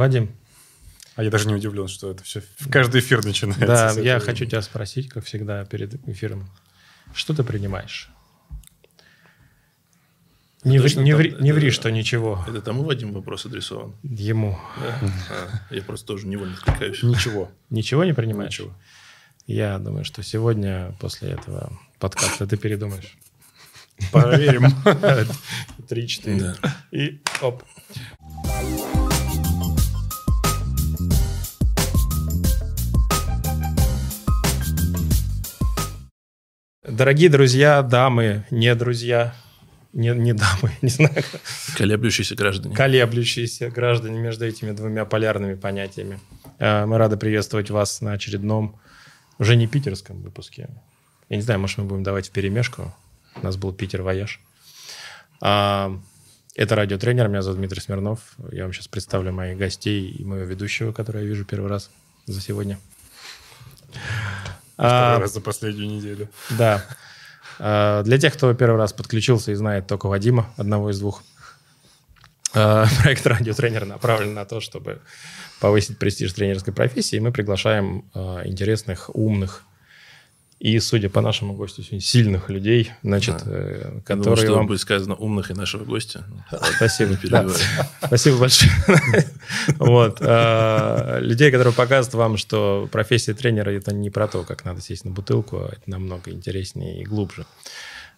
[0.00, 0.34] Вадим,
[1.16, 3.66] А я даже не удивлен, что это все в каждый эфир начинается.
[3.66, 4.20] да, я этого.
[4.32, 6.48] хочу тебя спросить, как всегда, перед эфиром.
[7.14, 8.08] Что ты принимаешь?
[10.64, 12.42] Не, ври, не, там- ври, не ври, что ничего.
[12.48, 13.94] Это тому Вадим вопрос адресован.
[14.02, 14.58] Ему.
[14.78, 15.00] Да?
[15.70, 17.02] А, я просто тоже невольно откликаюсь.
[17.02, 17.50] Ничего.
[17.68, 18.52] Ничего не принимаешь?
[18.52, 18.74] Ничего.
[19.46, 23.18] Я думаю, что сегодня после этого подкаста ты передумаешь.
[24.12, 24.66] Проверим.
[25.88, 26.54] Три-четыре.
[26.62, 26.76] Да.
[26.90, 27.62] И оп.
[37.00, 39.34] Дорогие друзья, дамы, не друзья,
[39.94, 41.24] не, не дамы, не знаю,
[41.78, 42.76] Колеблющиеся граждане.
[42.76, 46.20] колеблющиеся граждане между этими двумя полярными понятиями.
[46.58, 48.78] Э, Мы рады приветствовать вас на очередном,
[49.38, 50.68] уже не питерском выпуске.
[51.30, 52.94] Я не знаю, может, мы будем давать в перемешку.
[53.34, 54.38] У нас был Питер Вояж.
[55.40, 55.98] А,
[56.54, 58.34] Это радиотренер, меня зовут Дмитрий Смирнов.
[58.52, 61.90] Я вам сейчас представлю моих гостей и моего ведущего, которого я вижу первый раз
[62.26, 62.78] за сегодня.
[64.82, 66.28] А, Второй раз за последнюю неделю.
[66.50, 66.84] да.
[67.58, 71.22] А, Для тех, кто первый раз подключился и знает только Вадима, одного из двух,
[72.54, 75.00] а, проект «Радиотренер» направлен на то, чтобы
[75.60, 77.18] повысить престиж тренерской профессии.
[77.18, 79.64] Мы приглашаем а, интересных, умных
[80.60, 83.50] и, судя по нашему гостю, сегодня сильных людей, значит, Да.
[83.50, 84.66] э, Я думал, которые что вам...
[84.66, 86.24] будет сказано умных и нашего гостя.
[86.76, 87.16] Спасибо.
[88.04, 88.70] Спасибо большое.
[89.78, 90.18] Вот.
[90.20, 95.06] а, Людей, которые показывают вам, что профессия тренера– это не про то, как надо сесть
[95.06, 97.46] на бутылку, а это намного интереснее и глубже.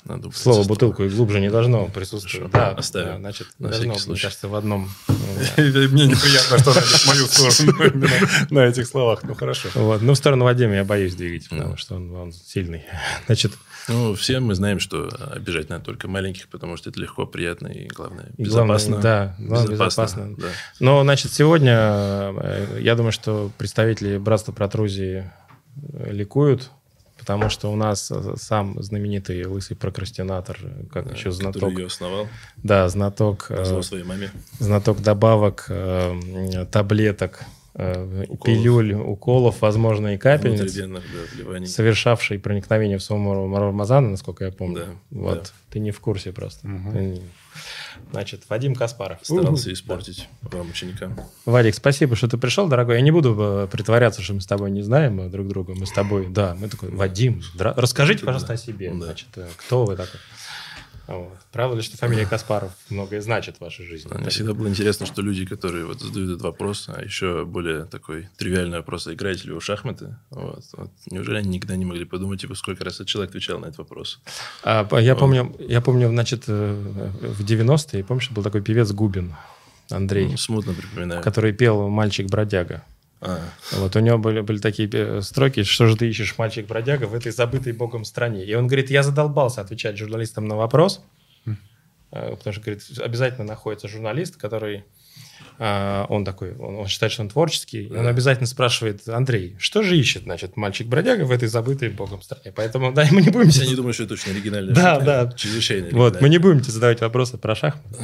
[0.05, 2.51] Надо убрать Слово бутылку и глубже не должно присутствовать.
[2.51, 2.73] Хорошо.
[2.73, 3.07] Да, Оставим.
[3.09, 4.91] да, значит, На должно, мне кажется, в одном.
[5.09, 5.15] ну.
[5.57, 6.75] Мне неприятно, что
[7.07, 8.07] мою сторону
[8.51, 9.23] на этих словах.
[9.23, 9.69] Ну, хорошо.
[9.75, 10.03] Вот.
[10.03, 12.85] Ну, в сторону Вадима я боюсь двигать, потому что он, сильный.
[13.27, 13.53] Значит,
[13.89, 17.87] Ну, все мы знаем, что обижать надо только маленьких, потому что это легко, приятно и,
[17.87, 18.99] главное, безопасно.
[19.01, 20.37] да, безопасно.
[20.81, 25.31] Но, значит, сегодня э, я думаю, что представители братства протрузии
[25.93, 26.71] э, ликуют,
[27.23, 30.59] потому что у нас э, сам знаменитый лысый прокрастинатор,
[30.93, 34.31] как Да, еще знаток, ее основал, да, знаток, э, своей маме.
[34.59, 37.45] знаток добавок, э, таблеток,
[37.75, 38.43] Уколов.
[38.45, 44.77] пилюль, уколов, возможно, и капельниц, да, совершавший проникновение в самого Рамазана, насколько я помню.
[44.77, 45.43] Да, вот.
[45.45, 45.51] да.
[45.71, 46.69] Ты не в курсе просто.
[46.69, 46.93] Мгм.
[46.93, 47.23] Ты не-
[48.11, 49.19] Значит, Вадим Каспаров.
[49.23, 51.17] Старался испортить вам, ученикам.
[51.47, 52.97] Вадик, спасибо, что ты пришел, дорогой.
[52.97, 55.75] Я не буду э, притворяться, что мы с тобой не знаем э, друг друга.
[55.75, 58.27] Мы с тобой, да, мы такой, Вадим, расскажите, Да.
[58.27, 58.91] пожалуйста, о себе.
[58.91, 59.07] Да.
[59.07, 60.21] Значит, э, кто вы такой?
[61.19, 61.39] Вот.
[61.53, 64.11] Правда ли, что фамилия Каспаров многое значит в вашей жизни?
[64.15, 68.29] Мне всегда было интересно, что люди, которые вот задают этот вопрос, а еще более такой
[68.39, 70.17] тривиальный вопрос, а играете ли вы в шахматы?
[70.31, 70.91] Вот, вот.
[71.11, 74.21] Неужели они никогда не могли подумать, типа, сколько раз этот человек отвечал на этот вопрос?
[74.65, 79.35] А, я, помню, я помню, значит, э, в 90-е, помнишь, был такой певец Губин
[79.91, 81.23] Андрей, Ну, смутно припоминаю.
[81.23, 82.85] который пел «Мальчик-бродяга».
[83.25, 83.39] А,
[83.75, 87.31] Вот у него были, были такие э, строки, что же ты ищешь, мальчик-бродяга, в этой
[87.31, 88.45] забытой богом стране.
[88.45, 91.01] И он говорит, я задолбался отвечать журналистам на вопрос,
[91.47, 91.55] э,
[92.11, 94.85] потому что, говорит, обязательно находится журналист, который,
[95.59, 98.09] он такой, он, он считает, что он творческий, и он Да.
[98.09, 102.53] обязательно спрашивает, Андрей, что же ищет, значит, мальчик-бродяга в этой забытой богом стране?
[102.57, 103.51] Поэтому, да, мы не будем...
[103.51, 105.33] я не думаю, что это очень оригинальная Да, да.
[105.37, 107.97] Чрезвычайно Вот, мы не будем тебе задавать вопросы про шахматы.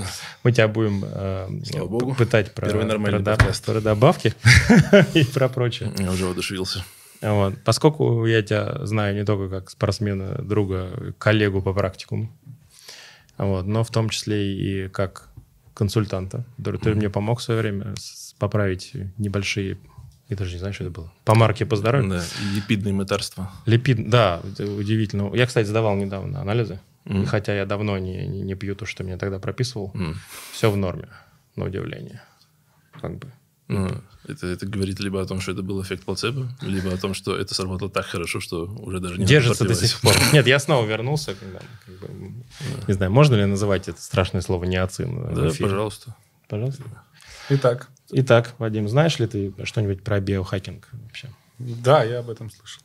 [0.44, 3.64] Мы тебя будем э, пытать про, про, подкаст.
[3.64, 4.34] про добавки
[5.14, 5.92] и про прочее.
[5.98, 6.84] Я уже воодушевился.
[7.20, 7.54] Вот.
[7.64, 12.30] Поскольку я тебя знаю не только как спортсмена, друга, коллегу по практикуму,
[13.36, 15.27] вот, но в том числе и как
[15.78, 16.44] консультанта.
[16.62, 17.94] Ты ты мне помог в свое время
[18.38, 19.78] поправить небольшие,
[20.28, 22.10] я даже не знаю, что это было, помарки по здоровью.
[22.10, 22.24] Да,
[22.54, 23.50] липидные мытарства.
[23.64, 25.34] Липид, да, удивительно.
[25.34, 29.04] Я, кстати, сдавал недавно анализы, и хотя я давно не, не, не пью то, что
[29.04, 30.16] мне тогда прописывал, М.
[30.52, 31.08] все в норме,
[31.56, 32.20] на удивление.
[33.00, 33.28] Как бы.
[33.68, 33.90] Ну,
[34.26, 37.36] это, это говорит либо о том, что это был эффект плацебо, либо о том, что
[37.36, 40.14] это сработало так хорошо, что уже даже не Держится до сих пор.
[40.32, 41.34] Нет, я снова вернулся.
[41.34, 42.32] Когда, как бы,
[42.86, 45.34] не знаю, можно ли называть это страшное слово неоцин?
[45.34, 46.16] Да, пожалуйста.
[46.48, 46.82] Пожалуйста.
[47.50, 51.28] Итак, Итак, Вадим, знаешь ли ты что-нибудь про биохакинг вообще?
[51.58, 52.82] да, я об этом слышал.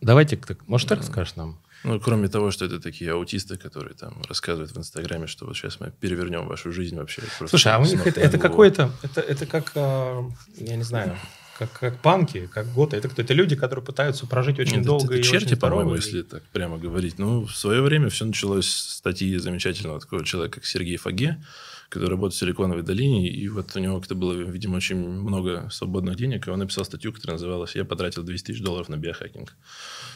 [0.00, 1.58] Давайте, ты, может, так скажешь нам?
[1.84, 5.78] Ну, кроме того, что это такие аутисты, которые там рассказывают в Инстаграме, что вот сейчас
[5.80, 7.22] мы перевернем вашу жизнь вообще.
[7.48, 10.28] Слушай, а у них это, это какое-то, это, это как, а,
[10.58, 11.16] я не знаю,
[11.58, 12.96] как, как панки, как готы.
[12.96, 13.22] Это кто?
[13.22, 16.04] Это люди, которые пытаются прожить очень Нет, это- долго это и черти, очень по-моему, здорово.
[16.04, 17.18] если так прямо говорить.
[17.18, 21.42] Ну, в свое время все началось с статьи замечательного такого человека, как Сергей Фаге,
[21.88, 26.16] который работает в Силиконовой долине, и вот у него как-то было, видимо, очень много свободных
[26.16, 29.54] денег, и он написал статью, которая называлась «Я потратил 200 тысяч долларов на биохакинг».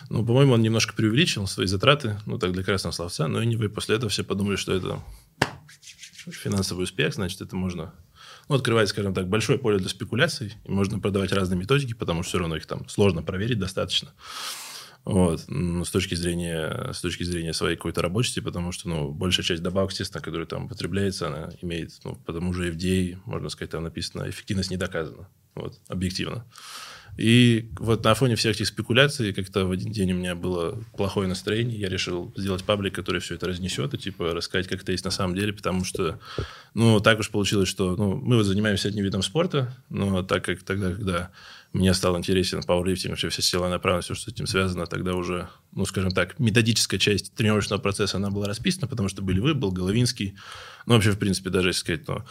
[0.09, 3.97] Ну, по-моему, он немножко преувеличил свои затраты, ну, так для красного словца, но и после
[3.97, 5.01] этого все подумали, что это
[6.31, 7.95] финансовый успех, значит, это можно
[8.49, 12.31] ну, открывает, скажем так, большое поле для спекуляций, и можно продавать разные методики, потому что
[12.31, 14.13] все равно их там сложно проверить достаточно.
[15.05, 19.63] Вот, с точки зрения, с точки зрения своей какой-то рабочести, потому что, ну, большая часть
[19.63, 24.29] добавок, естественно, которая там потребляется, она имеет, ну, потому же FDA, можно сказать, там написано,
[24.29, 26.45] эффективность не доказана, вот, объективно.
[27.21, 31.29] И вот на фоне всех этих спекуляций как-то в один день у меня было плохое
[31.29, 31.79] настроение.
[31.79, 35.11] Я решил сделать паблик, который все это разнесет и типа рассказать, как это есть на
[35.11, 36.19] самом деле, потому что,
[36.73, 40.63] ну, так уж получилось, что ну, мы вот занимаемся одним видом спорта, но так как
[40.63, 41.31] тогда, когда
[41.75, 45.51] мне стал интересен пауэрлифтинг, вообще вся сила направленность, все, что с этим связано, тогда уже,
[45.73, 49.73] ну, скажем так, методическая часть тренировочного процесса, она была расписана, потому что были вы, был
[49.73, 50.37] Головинский,
[50.87, 52.25] ну, вообще, в принципе, даже если сказать, ну,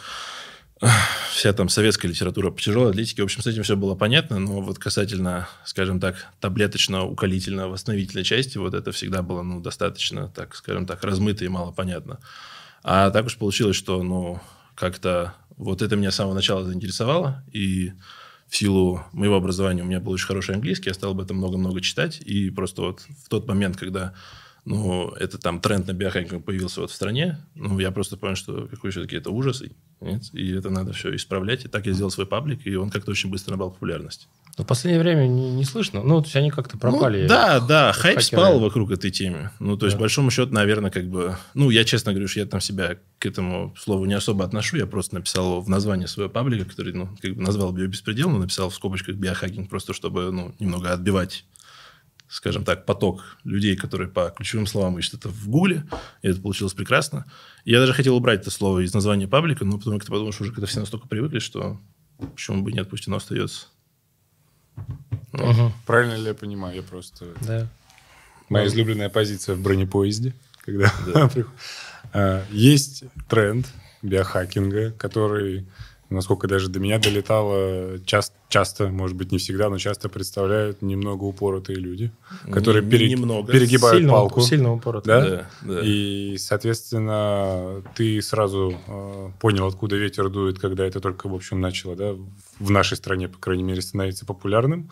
[1.30, 3.22] вся там советская литература по тяжелой атлетике.
[3.22, 8.74] В общем, с этим все было понятно, но вот касательно, скажем так, таблеточно-уколительно-восстановительной части, вот
[8.74, 12.18] это всегда было, ну, достаточно, так, скажем так, размыто и мало понятно.
[12.82, 14.40] А так уж получилось, что, ну,
[14.74, 17.92] как-то вот это меня с самого начала заинтересовало, и
[18.48, 21.82] в силу моего образования у меня был очень хороший английский, я стал об этом много-много
[21.82, 24.14] читать, и просто вот в тот момент, когда
[24.70, 28.68] ну, это там тренд на биохакинг появился вот в стране, ну, я просто понял, что
[28.68, 29.64] какой все-таки это ужас,
[30.00, 30.22] нет?
[30.32, 31.64] и это надо все исправлять.
[31.64, 34.28] И так я сделал свой паблик, и он как-то очень быстро набрал популярность.
[34.56, 36.04] Но в последнее время не, не слышно.
[36.04, 37.22] Ну, то есть они как-то пропали.
[37.22, 38.42] Ну, да, да, хайп хакеры.
[38.42, 39.50] спал вокруг этой темы.
[39.58, 40.00] Ну, то есть, да.
[40.00, 41.36] большому счету, наверное, как бы...
[41.54, 44.76] Ну, я честно говорю, что я там себя к этому слову не особо отношу.
[44.76, 48.70] Я просто написал в названии своего паблика, который, ну, как бы назвал биобеспредел, но написал
[48.70, 51.44] в скобочках биохакинг, просто чтобы, ну, немного отбивать
[52.30, 55.84] скажем так, поток людей, которые по ключевым словам ищут это в Гугле,
[56.22, 57.26] и это получилось прекрасно.
[57.64, 60.52] Я даже хотел убрать это слово из названия паблика, но потом как-то подумал, что уже
[60.52, 61.80] когда все настолько привыкли, что
[62.18, 63.66] почему бы нет, пусть оно остается.
[65.32, 65.50] Ну.
[65.50, 65.72] Угу.
[65.86, 66.76] Правильно ли я понимаю?
[66.76, 67.26] Я просто...
[67.40, 67.68] Да.
[68.48, 68.70] Моя да.
[68.70, 70.34] излюбленная позиция в бронепоезде,
[70.64, 71.30] когда да.
[72.12, 73.66] А, есть тренд
[74.02, 75.66] биохакинга, который
[76.10, 81.24] насколько даже до меня долетало, часто, часто, может быть, не всегда, но часто представляют немного
[81.24, 82.10] упоротые люди,
[82.50, 83.10] которые не, перег...
[83.10, 83.52] немного.
[83.52, 84.40] перегибают сильно, палку.
[84.40, 85.20] Сильно упоротые.
[85.20, 85.30] Да?
[85.30, 85.80] Да, да.
[85.84, 91.94] И, соответственно, ты сразу э, понял, откуда ветер дует, когда это только, в общем, начало,
[91.94, 92.14] да,
[92.58, 94.90] в нашей стране, по крайней мере, становиться популярным.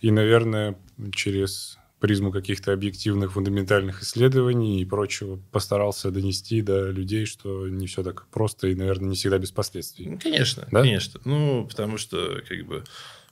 [0.00, 0.76] И, наверное,
[1.12, 8.02] через призму каких-то объективных фундаментальных исследований и прочего постарался донести до людей, что не все
[8.02, 10.06] так просто и, наверное, не всегда без последствий.
[10.06, 10.80] Ну, конечно, да?
[10.80, 11.20] конечно.
[11.24, 12.84] Ну, потому что, как бы,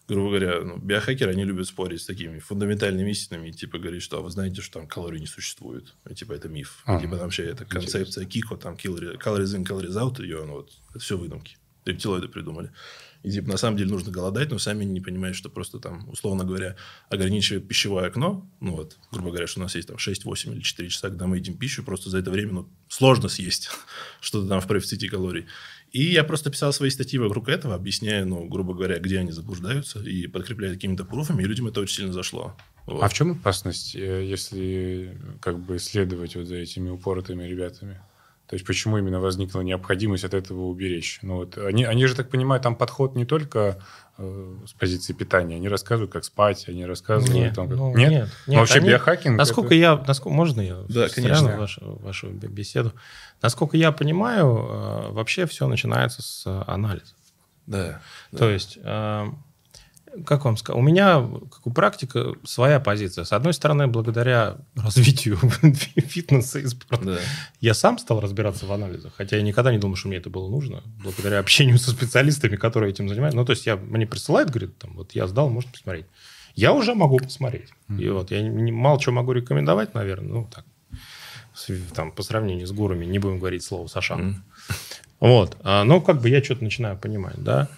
[0.08, 4.20] грубо говоря, ну, биохакеры, они любят спорить с такими фундаментальными истинами, типа говорить, что а
[4.20, 5.94] вы знаете, что там калорий не существует.
[6.08, 6.82] И, типа это миф.
[6.86, 10.72] А, типа там вообще это концепция Кико, там calories in, calories out, ее, ну, вот,
[10.90, 11.56] это все выдумки.
[11.84, 12.72] Рептилоиды придумали.
[13.26, 16.44] И типа на самом деле нужно голодать, но сами не понимают, что просто там, условно
[16.44, 16.76] говоря,
[17.10, 20.60] ограничивает пищевое окно, ну вот, грубо говоря, что у нас есть там 6, 8 или
[20.60, 23.68] 4 часа, когда мы едим пищу, просто за это время ну, сложно съесть
[24.20, 25.46] что-то там в профиците калорий.
[25.90, 29.98] И я просто писал свои статьи вокруг этого, объясняя, ну, грубо говоря, где они заблуждаются,
[29.98, 32.56] и подкрепляя какими-то пруфами, и людям это очень сильно зашло.
[32.86, 33.02] Вот.
[33.02, 38.00] А в чем опасность, э, если как бы следовать вот за этими упоротыми ребятами?
[38.48, 41.18] То есть почему именно возникла необходимость от этого уберечь?
[41.22, 43.78] Ну, вот, они, они же, так понимаю, там подход не только
[44.18, 45.56] э, с позиции питания.
[45.56, 47.34] Они рассказывают, как спать, они рассказывают...
[47.34, 47.76] Нет, там, как...
[47.76, 48.10] ну, нет?
[48.10, 49.36] нет, нет вообще они, биохакинг...
[49.36, 49.74] Насколько это...
[49.74, 50.04] я...
[50.06, 51.56] Насколько, можно я да, конечно.
[51.56, 52.92] вашу, вашу беседу?
[53.42, 57.14] Насколько я понимаю, э, вообще все начинается с анализа.
[57.66, 58.00] Да.
[58.30, 58.52] То да.
[58.52, 58.78] есть...
[58.82, 59.26] Э,
[60.24, 63.24] как вам сказать, у меня, как у практика, своя позиция.
[63.24, 65.36] С одной стороны, благодаря развитию
[65.96, 67.18] фитнеса и спорта, да.
[67.60, 70.48] я сам стал разбираться в анализах, хотя я никогда не думал, что мне это было
[70.48, 73.36] нужно, благодаря общению со специалистами, которые этим занимаются.
[73.36, 76.06] Ну, то есть, я, мне присылают, говорит, там, вот я сдал, можно посмотреть.
[76.54, 77.68] Я уже могу посмотреть.
[77.88, 78.02] Mm-hmm.
[78.02, 80.64] И вот я не, мало чего могу рекомендовать, наверное, ну, так,
[81.94, 84.20] там, по сравнению с гурами, не будем говорить слово Сашан.
[84.20, 84.74] Mm-hmm.
[85.20, 85.56] Вот.
[85.62, 87.68] А, но как бы я что-то начинаю понимать, да.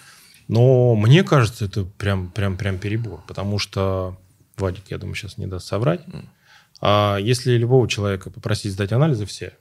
[0.48, 4.18] Но мне кажется, это прям, прям, прям перебор, потому что
[4.56, 6.00] Вадик, я думаю, сейчас не даст соврать.
[6.80, 9.52] А если любого человека попросить сдать анализы все,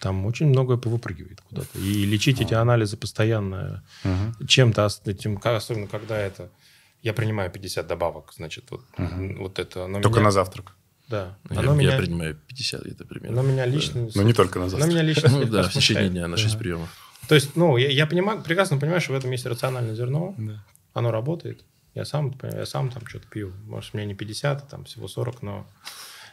[0.00, 1.78] там очень многое повыпрыгивает куда-то.
[1.78, 4.46] И лечить эти анализы постоянно угу.
[4.46, 6.50] чем-то, этим, особенно когда это...
[7.02, 9.34] Я принимаю 50 добавок, значит, вот, угу.
[9.38, 9.86] вот это...
[10.00, 10.24] Только меня...
[10.24, 10.74] на завтрак.
[11.08, 11.36] Да.
[11.50, 11.98] Я, оно я меня...
[11.98, 13.42] принимаю 50 где-то примерно.
[13.42, 14.08] Но меня лично...
[14.14, 14.88] Но не только на завтрак.
[14.88, 15.28] Но меня лично...
[15.30, 17.11] Ну да, в течение дня на 6 приемов.
[17.28, 20.34] То есть, ну, я, я понимаю, прекрасно понимаю, что в этом есть рациональное зерно.
[20.38, 20.64] Да.
[20.92, 21.64] Оно работает.
[21.94, 23.52] Я сам, я сам там что-то пью.
[23.66, 25.66] Может, мне не 50, а там всего 40, но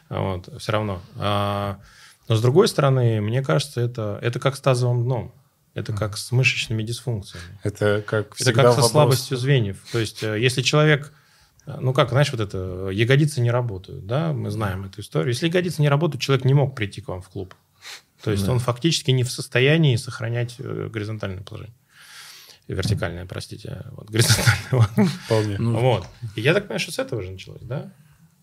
[0.08, 1.00] вот, все равно.
[1.16, 1.78] А,
[2.28, 5.34] но с другой стороны, мне кажется, это, это как с тазовым дном.
[5.74, 7.58] Это как с мышечными дисфункциями.
[7.62, 8.90] Это как Это как со вопрос...
[8.90, 9.78] слабостью звеньев.
[9.92, 11.12] То есть, э, если человек
[11.66, 15.28] э, ну как, знаешь, вот это, ягодицы не работают, да, мы знаем эту историю.
[15.28, 17.54] Если ягодицы не работают, человек не мог прийти к вам в клуб.
[18.22, 18.52] То есть да.
[18.52, 21.74] он фактически не в состоянии сохранять э, горизонтальное положение.
[22.68, 23.84] Вертикальная, простите.
[23.92, 25.08] Вот, горизонтальная.
[25.24, 25.58] Вполне.
[25.58, 26.06] Ну, вот.
[26.36, 27.92] И я так понимаю, что с этого же началось, да?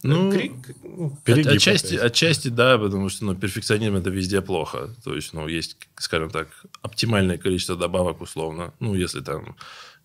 [0.04, 0.54] Ну, Крик,
[0.84, 2.12] ну, Перегиб отчасти, опять.
[2.12, 4.90] отчасти, да, потому что ну, перфекционизм это везде плохо.
[5.04, 6.50] То есть, ну, есть, скажем так,
[6.82, 8.74] оптимальное количество добавок, условно.
[8.80, 9.56] Ну, если там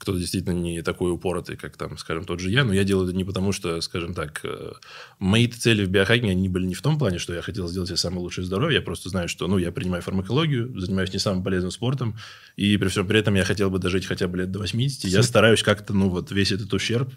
[0.02, 3.16] кто-то действительно не такой упоротый, как там, скажем, тот же я, но я делаю это
[3.16, 4.73] не потому, что, скажем так, э,
[5.21, 7.97] мои цели в биохакинге, они были не в том плане, что я хотел сделать себе
[7.97, 11.71] самое лучшее здоровье, я просто знаю, что, ну, я принимаю фармакологию, занимаюсь не самым полезным
[11.71, 12.16] спортом,
[12.56, 15.23] и при всем при этом я хотел бы дожить хотя бы лет до 80, я
[15.23, 17.09] стараюсь как-то, ну, вот весь этот ущерб,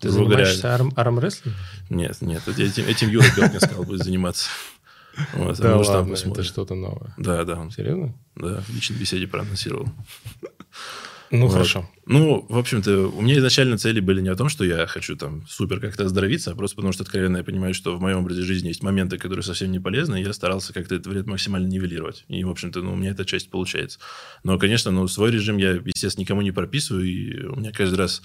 [0.00, 1.60] Ты занимаешься арм, армрестлингом?
[1.90, 4.48] нет, нет, этим, этим Юра Белкин сказал, будет заниматься.
[5.34, 7.14] Вот, Да ладно, это что-то новое.
[7.18, 8.14] Да, да, он Серьезно?
[8.34, 9.88] да, в личной беседе проанонсировал.
[11.32, 11.54] Ну, Вот.
[11.54, 11.88] хорошо.
[12.04, 15.46] Ну, в общем-то, у меня изначально цели были не о том, что я хочу там
[15.48, 18.68] супер как-то оздоровиться, а просто потому что откровенно я понимаю, что в моем образе жизни
[18.68, 22.26] есть моменты, которые совсем не полезны, и я старался как-то этот вред максимально нивелировать.
[22.28, 23.98] И, в общем-то, ну, у меня эта часть получается.
[24.44, 28.22] Но, конечно, ну, свой режим я, естественно, никому не прописываю, и у меня каждый раз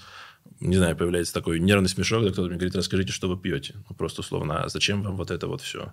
[0.60, 3.74] не знаю, появляется такой нервный смешок, когда кто-то мне говорит, расскажите, что вы пьете.
[3.88, 5.92] Ну, просто условно, а зачем вам вот это вот все?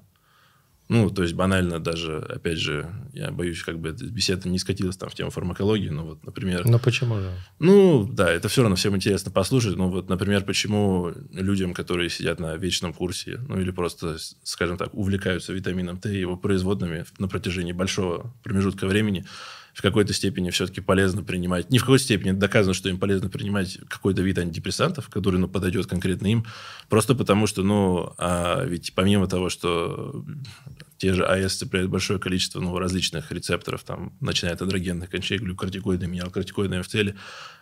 [0.87, 4.97] Ну, то есть банально даже, опять же, я боюсь, как бы эта беседа не скатилась
[4.97, 6.63] там в тему фармакологии, но вот, например...
[6.65, 7.31] Ну, почему же?
[7.57, 9.77] Ну, да, это все равно всем интересно послушать.
[9.77, 14.93] Ну, вот, например, почему людям, которые сидят на вечном курсе, ну, или просто, скажем так,
[14.93, 19.25] увлекаются витамином Т и его производными на протяжении большого промежутка времени,
[19.75, 23.77] в какой-то степени все-таки полезно принимать, не в какой-то степени доказано, что им полезно принимать
[23.89, 26.45] какой-то вид антидепрессантов, который, ну, подойдет конкретно им,
[26.87, 30.23] просто потому что, ну, а ведь помимо того, что
[30.97, 36.11] те же АЭС цепляют большое количество ну, различных рецепторов, там, начиная от адрогенных, кончая глюкортикоидными,
[36.11, 37.15] минералкортикоидными в теле,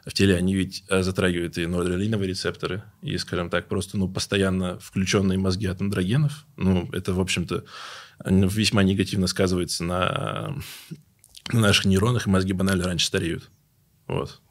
[0.05, 4.77] в теле они ведь э, затрагивают и норадреналиновые рецепторы, и, скажем так, просто ну, постоянно
[4.79, 6.45] включенные мозги от андрогенов.
[6.57, 7.63] Ну, это, в общем-то,
[8.25, 10.55] ну, весьма негативно сказывается на,
[11.51, 13.49] на наших нейронах, и мозги банально раньше стареют.
[14.07, 14.41] Вот.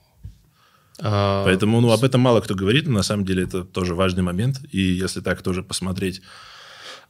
[0.98, 4.22] А, Поэтому, ну, об этом мало кто говорит, но на самом деле это тоже важный
[4.22, 4.60] момент.
[4.70, 6.22] И если так тоже посмотреть,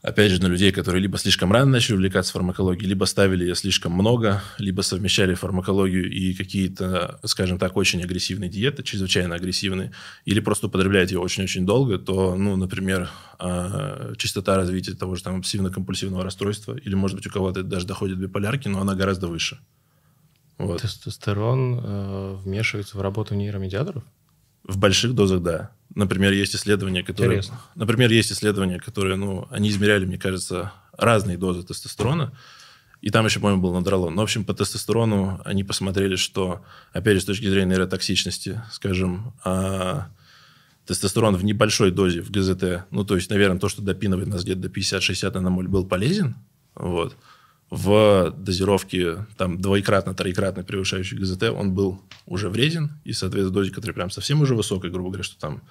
[0.03, 3.93] опять же, на людей, которые либо слишком рано начали увлекаться фармакологией, либо ставили ее слишком
[3.93, 9.93] много, либо совмещали фармакологию и какие-то, скажем так, очень агрессивные диеты, чрезвычайно агрессивные,
[10.25, 15.39] или просто употребляют ее очень-очень долго, то, ну, например, а, частота развития того же там
[15.39, 19.59] обсессивно-компульсивного расстройства, или, может быть, у кого-то даже доходит до биполярки, но она гораздо выше.
[20.57, 20.81] Вот.
[20.81, 24.03] Тестостерон э, вмешивается в работу нейромедиаторов?
[24.63, 25.71] В больших дозах, да.
[25.95, 27.39] Например, есть исследования, которые...
[27.39, 27.61] Интересно.
[27.75, 32.33] Например, есть исследования, которые, ну, они измеряли, мне кажется, разные дозы тестостерона.
[33.01, 34.15] И там еще, по-моему, был надролон.
[34.15, 39.33] Но, в общем, по тестостерону они посмотрели, что, опять же, с точки зрения нейротоксичности, скажем,
[39.43, 40.07] а,
[40.85, 44.61] тестостерон в небольшой дозе в ГЗТ, ну, то есть, наверное, то, что допинывает нас где-то
[44.61, 46.37] до 50-60 наномоль, был полезен.
[46.75, 47.17] Вот.
[47.75, 52.91] В дозировке там двоекратно, троекратно превышающей ГЗТ он был уже вреден.
[53.03, 55.63] И, соответственно, в дозе, которая прям совсем уже высокая, грубо говоря, что там,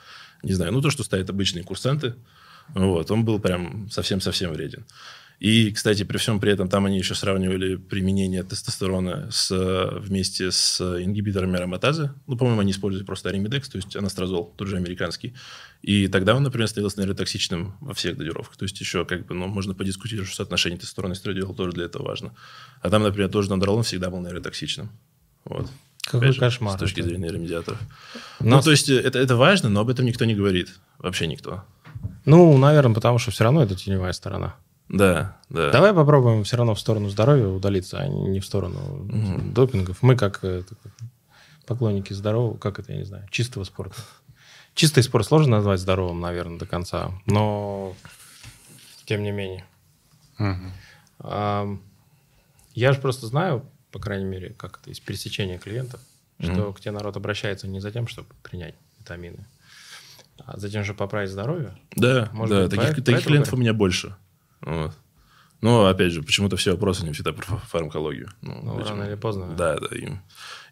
[0.43, 2.17] не знаю, ну, то, что ставят обычные курсанты,
[2.75, 4.85] вот, он был прям совсем-совсем вреден.
[5.39, 9.51] И, кстати, при всем при этом там они еще сравнивали применение тестостерона с,
[10.01, 12.13] вместе с ингибиторами ароматазы.
[12.27, 15.35] Ну, по-моему, они используют просто аримидекс, то есть анастрозол, тот же американский.
[15.83, 18.57] И тогда он, например, становился нейротоксичным во всех дозировках.
[18.57, 21.85] То есть еще как бы, ну, можно подискутировать, что соотношение тестостерона и эстрадиола тоже для
[21.87, 22.33] этого важно.
[22.81, 24.91] А там, например, тоже надролон всегда был нейротоксичным.
[25.45, 25.69] Вот.
[26.05, 26.77] Какой Опять же, кошмар.
[26.77, 27.09] С точки это.
[27.09, 27.81] зрения нейромедиаторов.
[28.41, 30.69] Но- Ну, то есть, это, это важно, но об этом никто не говорит.
[30.99, 31.65] Вообще никто.
[32.25, 34.55] Ну, наверное, потому что все равно это теневая сторона.
[34.89, 35.71] Да, да.
[35.71, 39.09] Давай попробуем все равно в сторону здоровья удалиться, а не в сторону
[39.53, 40.03] допингов.
[40.03, 40.93] Мы как э, как
[41.67, 43.95] поклонники здорового, как это, я не знаю, чистого спорта.
[44.75, 47.95] Чистый спорт сложно назвать здоровым, наверное, до конца, но
[49.05, 49.65] тем не менее.
[51.19, 51.83] Ам,
[52.75, 56.01] Я же просто знаю, по крайней мере, как это из пересечения клиентов,
[56.41, 56.73] что Мгм.
[56.75, 59.45] к тебе народ обращается не за тем, чтобы принять витамины,
[60.39, 61.77] а за тем, чтобы поправить здоровье.
[61.95, 63.61] Да, Может да, быть, таких, таких клиентов у говорят?
[63.61, 64.17] меня больше.
[64.63, 64.97] Вот.
[65.63, 68.29] Но, опять же, почему-то все вопросы не всегда про фа- фармакологию.
[68.43, 68.97] Ну, Ну, почему?
[68.99, 69.55] рано или поздно.
[69.57, 70.21] Да, да, им,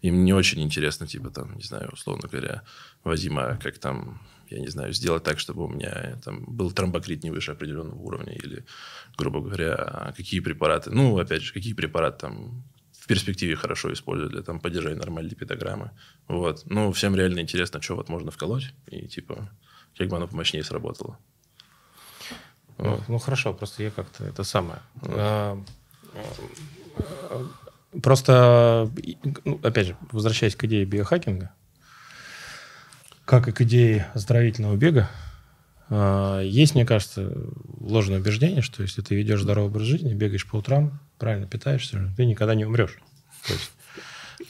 [0.03, 2.63] им не очень интересно, типа, там, не знаю, условно говоря,
[3.05, 4.21] Вадима, как там,
[4.51, 8.35] я не знаю, сделать так, чтобы у меня там был тромбокрит не выше определенного уровня,
[8.35, 8.65] или,
[9.17, 14.43] грубо говоря, какие препараты, ну, опять же, какие препараты там в перспективе хорошо использовать для
[14.43, 15.93] там, поддержания нормальной липидограммы.
[16.29, 16.63] Вот.
[16.67, 19.49] Ну, всем реально интересно, что вот можно вколоть, и, типа,
[19.97, 21.17] как бы оно помощнее сработало.
[22.83, 24.81] Ну, ну, хорошо, просто я как-то это самое.
[25.03, 25.63] А,
[26.95, 27.47] а,
[28.03, 28.89] Просто,
[29.45, 31.51] ну, опять же, возвращаясь к идее биохакинга,
[33.25, 35.11] как и к идее оздоровительного бега,
[35.89, 37.33] а, есть, мне кажется,
[37.81, 42.27] ложное убеждение, что если ты ведешь здоровый образ жизни, бегаешь по утрам, правильно питаешься, ты
[42.27, 42.97] никогда не умрешь.
[43.47, 43.73] То есть,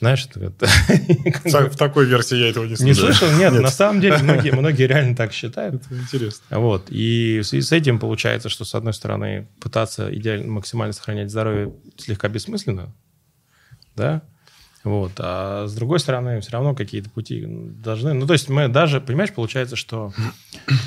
[0.00, 0.26] Знаешь.
[0.26, 2.86] В такой версии я этого не слышал.
[2.86, 3.38] Не слышал?
[3.38, 5.74] Нет, на самом деле многие, многие реально так считают.
[5.76, 6.58] Это интересно.
[6.58, 6.86] Вот.
[6.90, 11.74] И в связи с этим получается, что, с одной стороны, пытаться идеально, максимально сохранять здоровье
[11.96, 12.92] слегка бессмысленно,
[13.94, 14.22] да,
[14.82, 15.12] вот.
[15.18, 18.14] А с другой стороны, все равно какие-то пути должны...
[18.14, 20.12] Ну, то есть мы даже, понимаешь, получается, что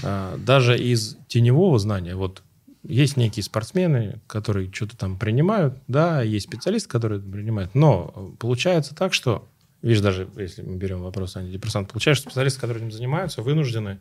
[0.01, 2.41] э, даже из теневого знания, вот
[2.83, 9.13] есть некие спортсмены, которые что-то там принимают, да, есть специалисты, которые принимают, но получается так,
[9.13, 9.49] что,
[9.81, 13.99] видишь, даже если мы берем вопрос антидепрессант, получается, что специалисты, которые этим занимаются, вынуждены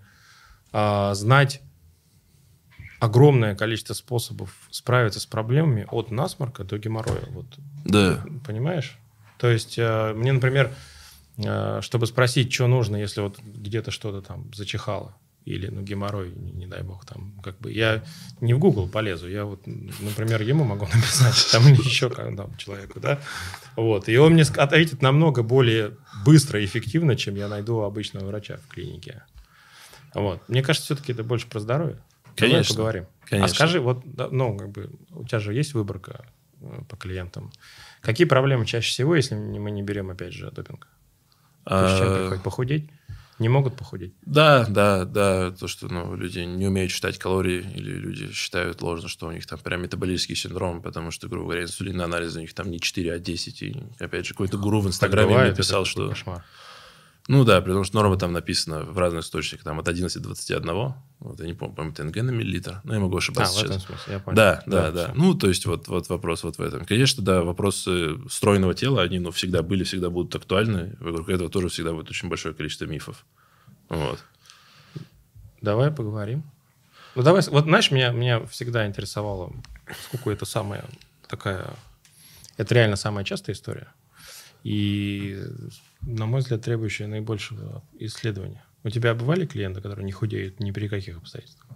[0.73, 1.63] а, знать
[3.03, 7.25] огромное количество способов справиться с проблемами от насморка до геморроя.
[7.31, 7.47] Вот.
[7.85, 8.25] Да.
[8.47, 8.97] Понимаешь?
[9.39, 10.73] То есть э, мне, например,
[11.37, 16.53] э, чтобы спросить, что нужно, если вот где-то что-то там зачихало, или ну, геморрой, не,
[16.53, 18.05] не дай бог, там, как бы, я
[18.41, 23.01] не в Google полезу, я вот, например, ему могу написать, там, или еще там, человеку,
[23.01, 23.19] да,
[23.77, 28.57] вот, и он мне ответит намного более быстро и эффективно, чем я найду обычного врача
[28.57, 29.25] в клинике.
[30.15, 30.47] Вот.
[30.49, 31.99] Мне кажется, все-таки это больше про здоровье.
[32.37, 32.77] Конечно.
[32.77, 33.07] Давай поговорим.
[33.25, 33.47] Конечно.
[33.47, 36.27] А скажи, вот, ну, как бы, у тебя же есть выборка
[36.61, 37.51] э, по клиентам.
[38.01, 40.89] Какие проблемы чаще всего, если мы не берем, опять же, допинг?
[41.65, 42.43] То есть, А, приходит?
[42.43, 42.91] Похудеть?
[43.43, 44.15] Не могут похудеть?
[44.25, 49.09] Да, да, да, то, что ну, люди не умеют считать калории, или люди считают ложно,
[49.09, 52.55] что у них там прям метаболический синдром, потому что, грубо говоря, инсулинный анализ у них
[52.55, 53.63] там не 4, а 10.
[53.63, 56.11] И, опять же, какой-то гуру в Инстаграме Бывает, написал, что...
[56.11, 56.45] Кошмар.
[57.29, 60.95] Ну да, потому что норма там написана в разных источниках, там от 11 до 21.
[61.21, 62.81] Вот, я не помню, по-моему, тенге на миллилитр.
[62.83, 63.71] Но я могу А, ошибаться в сейчас.
[63.71, 64.37] этом смысле, я понял.
[64.37, 65.05] Да, да, да.
[65.05, 65.15] всё.
[65.15, 66.85] Ну, то есть, вот, вот вопрос вот в этом.
[66.85, 70.97] Конечно, да, вопросы стройного тела, они ну, всегда были, всегда будут актуальны.
[70.99, 73.25] Вокруг этого тоже всегда будет очень большое количество мифов.
[73.89, 74.19] Вот.
[75.61, 76.43] Давай поговорим.
[77.15, 79.53] Ну, давай, вот знаешь, меня, меня всегда интересовало,
[80.05, 80.85] сколько это самая
[81.29, 81.75] такая...
[82.57, 83.89] Это реально самая частая история.
[84.65, 85.39] И,
[86.03, 88.63] на мой взгляд, требующая наибольшего исследования.
[88.85, 91.69] У тебя бывали клиенты, которые не худеют ни при каких обстоятельствах?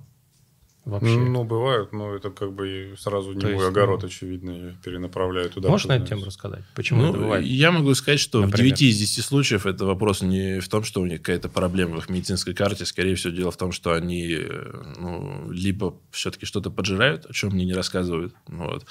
[0.87, 1.16] Вообще.
[1.16, 4.75] Ну, бывают, но это как бы сразу не То мой есть, огород, ну, очевидно, я
[4.85, 5.68] перенаправляю туда.
[5.68, 6.62] Можешь на эту тему рассказать?
[6.77, 7.44] Почему Ну, это бывает?
[7.44, 8.72] я могу сказать, что Например?
[8.72, 11.96] в 9 из 10 случаев это вопрос не в том, что у них какая-то проблема
[11.96, 12.87] в их медицинской карте.
[12.87, 17.51] Скорее всего, дело в том, что они э, ну, либо все-таки что-то поджирают, о чем
[17.51, 18.87] мне не рассказывают, вот,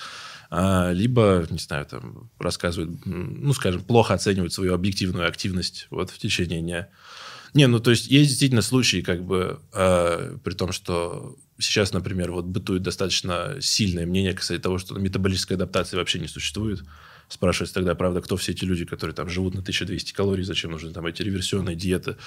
[0.52, 6.62] либо, не знаю, там, рассказывают, ну, скажем, плохо оценивают свою объективную активность вот, в течение
[6.62, 6.90] дня.
[7.54, 12.32] Не, ну, то есть, есть действительно случаи, как бы, э, при том, что сейчас, например,
[12.32, 16.84] вот бытует достаточно сильное мнение касательно того, что метаболической адаптации вообще не существует.
[17.28, 20.92] Спрашивается тогда, правда, кто все эти люди, которые там живут на 1200 калорий, зачем нужны
[20.92, 22.18] там эти реверсионные диеты.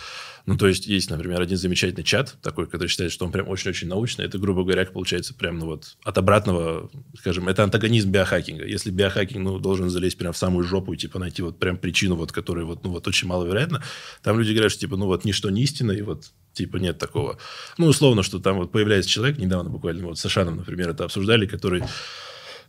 [0.47, 3.89] Ну, то есть, есть, например, один замечательный чат такой, который считает, что он прям очень-очень
[3.89, 4.25] научный.
[4.25, 8.67] Это, грубо говоря, получается прям, ну, вот, от обратного, скажем, это антагонизм биохакинга.
[8.67, 12.17] Если биохакинг, ну, должен залезть прям в самую жопу и, типа, найти вот прям причину,
[12.17, 13.83] вот, которая вот, ну, вот, очень маловероятна,
[14.23, 17.39] там люди говорят, что, типа, ну, вот, ничто не истина, и вот, типа, нет такого.
[17.77, 21.47] Ну, условно, что там вот появляется человек, недавно буквально, вот, с Ашаном, например, это обсуждали,
[21.47, 21.83] который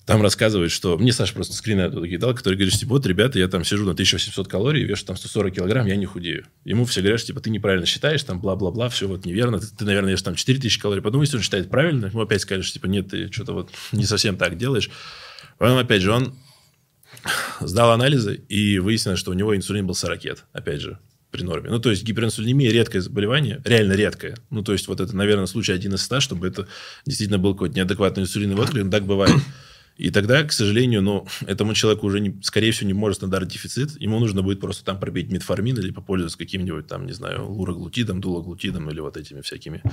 [0.09, 0.97] там рассказывает, что...
[0.97, 3.85] Мне Саша просто скрины оттуда кидал, который говорит, что, типа, вот, ребята, я там сижу
[3.85, 6.47] на 1800 калорий, вешу там 140 килограмм, я не худею.
[6.65, 9.59] Ему все говорят, что, типа, ты неправильно считаешь, там, бла-бла-бла, все вот неверно.
[9.59, 11.03] Ты, ты, наверное, ешь там 4000 калорий.
[11.03, 12.07] Подумай, если он считает правильно.
[12.07, 14.89] Ему опять скажешь, что, типа, нет, ты что-то вот не совсем так делаешь.
[15.59, 16.33] Потом, опять же, он
[17.59, 20.97] сдал анализы, и выяснилось, что у него инсулин был 40, опять же,
[21.29, 21.69] при норме.
[21.69, 24.37] Ну, то есть, гиперинсулинемия– редкое заболевание, реально редкое.
[24.49, 26.67] Ну, то есть, вот это, наверное, случай один из ста, чтобы это
[27.05, 29.35] действительно был какой-то неадекватный инсулиновый отклик, но так бывает.
[29.99, 33.99] И тогда, к сожалению, ну, этому человеку уже, не, скорее всего, не может стандартный дефицит.
[34.01, 38.89] Ему нужно будет просто там пробить метформин или попользоваться каким-нибудь там, не знаю, луроглутидом, дулоглутидом
[38.89, 39.83] или вот этими всякими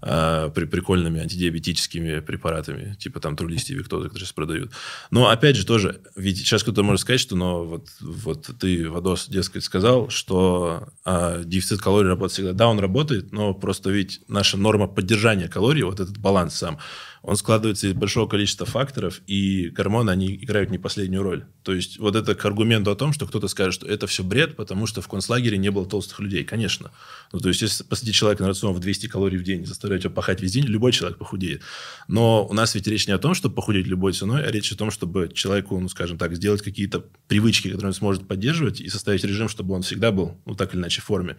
[0.00, 4.72] а, при, прикольными антидиабетическими препаратами, типа там трулистий, виктозы, которые сейчас продают.
[5.10, 9.28] Но, опять же, тоже, ведь сейчас кто-то может сказать, что, но вот, вот ты, Вадос,
[9.28, 12.52] дескать, сказал, что а, дефицит калорий работает всегда.
[12.52, 16.78] Да, он работает, но просто ведь наша норма поддержания калорий, вот этот баланс сам,
[17.26, 21.44] он складывается из большого количества факторов, и гормоны, они играют не последнюю роль.
[21.64, 24.54] То есть, вот это к аргументу о том, что кто-то скажет, что это все бред,
[24.54, 26.44] потому что в концлагере не было толстых людей.
[26.44, 26.92] Конечно.
[27.32, 30.04] Ну, то есть, если посадить человека на рацион в 200 калорий в день и заставлять
[30.04, 31.62] его пахать весь день, любой человек похудеет.
[32.06, 34.76] Но у нас ведь речь не о том, чтобы похудеть любой ценой, а речь о
[34.76, 39.24] том, чтобы человеку, ну, скажем так, сделать какие-то привычки, которые он сможет поддерживать, и составить
[39.24, 41.36] режим, чтобы он всегда был, ну, так или иначе, в форме.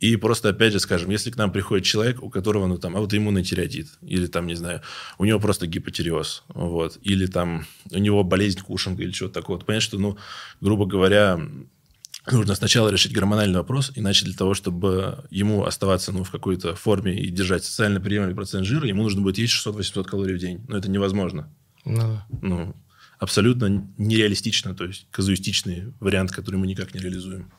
[0.00, 3.42] И просто, опять же, скажем, если к нам приходит человек, у которого, ну, там, аутоиммунный
[3.42, 4.82] тиреоидит, или там, не знаю,
[5.18, 9.66] у него просто гипотиреоз, вот, или там у него болезнь Кушинга или что-то такое, то
[9.66, 10.16] понятно, что, ну,
[10.60, 11.40] грубо говоря,
[12.32, 17.18] нужно сначала решить гормональный вопрос, иначе для того, чтобы ему оставаться ну, в какой-то форме
[17.18, 20.64] и держать социально приемлемый процент жира, ему нужно будет есть 600-800 калорий в день.
[20.68, 21.52] Но это невозможно.
[21.84, 22.20] Ну.
[22.42, 22.76] Ну,
[23.18, 27.50] абсолютно нереалистично, то есть казуистичный вариант, который мы никак не реализуем.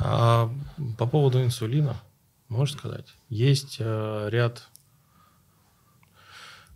[0.00, 0.50] А
[0.98, 1.96] по поводу инсулина,
[2.48, 3.06] можешь сказать?
[3.28, 4.68] Есть э, ряд...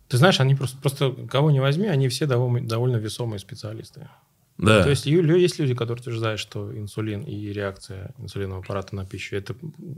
[0.07, 4.07] Ты знаешь, они просто, просто кого не возьми, они все довольно, довольно весомые специалисты.
[4.57, 4.83] Да.
[4.83, 9.55] То есть есть люди, которые утверждают, что инсулин и реакция инсулинового аппарата на пищу– это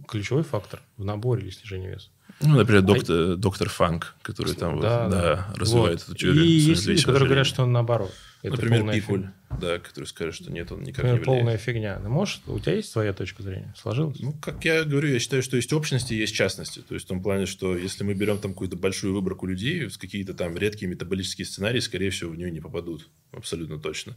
[0.07, 2.09] ключевой фактор в наборе или снижении веса.
[2.41, 5.53] Ну, например, доктор, доктор Фанк, который там вот, Да, да, да.
[5.55, 6.09] развивает Вот.
[6.09, 6.43] эту теорию.
[6.43, 8.13] И есть люди, которые говорят, что он наоборот.
[8.43, 9.33] Это Например, Пикуль, фигня.
[9.59, 11.39] да, который скажет, что нет, он никак Например, не влияет.
[11.39, 11.99] полная фигня.
[12.03, 13.73] Ну, может, у тебя есть своя точка зрения?
[13.75, 14.19] Сложилось?
[14.19, 16.79] Ну, как я говорю, я считаю, что есть общности и есть частности.
[16.87, 19.97] То есть в том плане, что если мы берем там какую-то большую выборку людей, с
[19.97, 23.09] какие-то там редкие метаболические сценарии, скорее всего, в нее не попадут.
[23.31, 24.13] Абсолютно точно.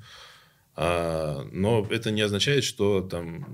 [0.76, 3.46] А, но это не означает, что там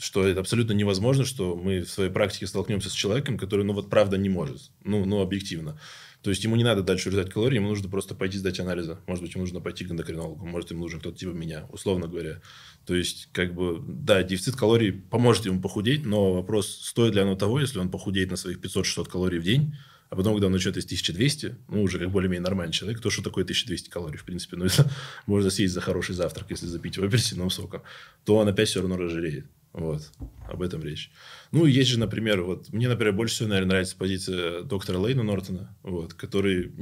[0.00, 3.90] что это абсолютно невозможно, что мы в своей практике столкнемся с человеком, который, ну, вот
[3.90, 4.70] правда не может.
[4.84, 5.78] Ну, ну объективно.
[6.22, 8.98] То есть ему не надо дальше урезать калории, ему нужно просто пойти сдать анализы.
[9.06, 12.40] Может быть, ему нужно пойти к эндокринологу, может, ему нужен кто-то типа меня, условно говоря.
[12.86, 17.36] То есть, как бы, да, дефицит калорий поможет ему похудеть, но вопрос, стоит ли оно
[17.36, 19.76] того, если он похудеет на своих 500-600 калорий в день,
[20.10, 23.22] а потом, когда он начнет есть 1200, ну, уже как более-менее нормальный человек, то что
[23.22, 24.90] такое 1200 калорий, в принципе, ну, это
[25.26, 27.82] можно съесть за хороший завтрак, если запить его апельсиновым соком,
[28.24, 29.46] то он опять все равно разжиреет.
[29.74, 30.10] Вот,
[30.48, 31.10] об этом речь.
[31.52, 35.76] Ну, есть же, например, вот, мне, например, больше всего, наверное, нравится позиция доктора Лейна Нортона,
[35.82, 36.72] вот, который,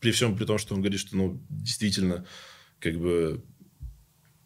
[0.00, 2.26] при всем при том, что он говорит, что, ну, действительно,
[2.80, 3.42] как бы,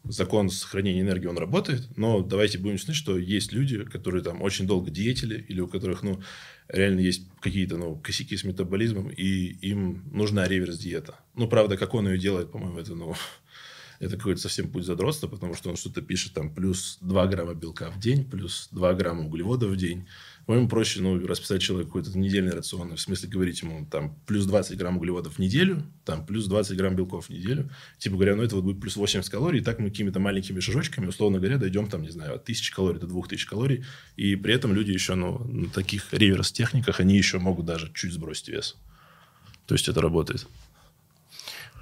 [0.03, 4.67] закон сохранения энергии, он работает, но давайте будем честны, что есть люди, которые там очень
[4.67, 6.21] долго диетили, или у которых, ну,
[6.69, 11.15] реально есть какие-то, ну, косяки с метаболизмом, и им нужна реверс-диета.
[11.35, 13.15] Ну, правда, как он ее делает, по-моему, это, ну,
[13.99, 17.89] это какой-то совсем путь задротства, потому что он что-то пишет там плюс 2 грамма белка
[17.89, 20.07] в день, плюс 2 грамма углеводов в день.
[20.49, 24.75] По-моему, проще ну, расписать человеку какой-то недельный рацион, в смысле говорить ему там плюс 20
[24.79, 27.69] грамм углеводов в неделю, там плюс 20 грамм белков в неделю.
[27.99, 31.05] Типа говоря, ну это вот будет плюс 80 калорий, и так мы какими-то маленькими шажочками,
[31.05, 33.85] условно говоря, дойдем там, не знаю, от 1000 калорий до 2000 калорий.
[34.15, 38.47] И при этом люди еще ну, на таких реверс-техниках, они еще могут даже чуть сбросить
[38.47, 38.75] вес.
[39.67, 40.47] То есть это работает.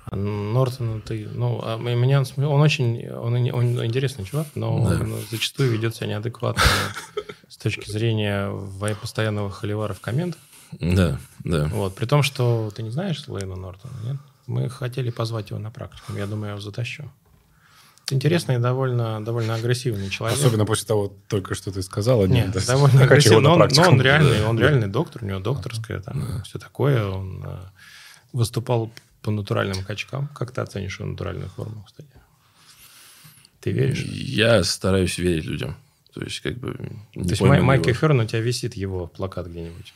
[0.07, 4.99] А Нортон, ты, ну, а меня он, он очень, он, он интересный чувак, но Да.
[4.99, 6.63] он зачастую ведет себя неадекватно
[7.49, 8.51] с точки зрения
[9.01, 10.41] постоянного холивара в комментах.
[10.71, 11.65] Да, да.
[11.65, 14.17] Вот, при том, что ты не знаешь Лейна Нортона, нет?
[14.47, 17.11] Мы хотели позвать его на практику, я думаю, я его затащу.
[18.05, 20.39] Это интересный и довольно, довольно агрессивный человек.
[20.39, 22.25] Особенно после того, только что ты сказал.
[22.25, 23.41] Нет, да, довольно агрессивный.
[23.41, 27.05] Но он, но он реальный, он реальный доктор, у него докторская, там все такое.
[27.05, 27.57] Он э,
[28.31, 30.29] выступал по натуральным качкам.
[30.29, 32.09] Как ты оценишь его натуральную форму, кстати?
[33.59, 34.03] Ты веришь?
[34.03, 35.75] Я стараюсь верить людям.
[36.17, 36.73] То есть, как бы...
[37.13, 37.91] То есть Май- Майкл.
[37.91, 39.93] Ферн, у тебя висит его плакат где-нибудь.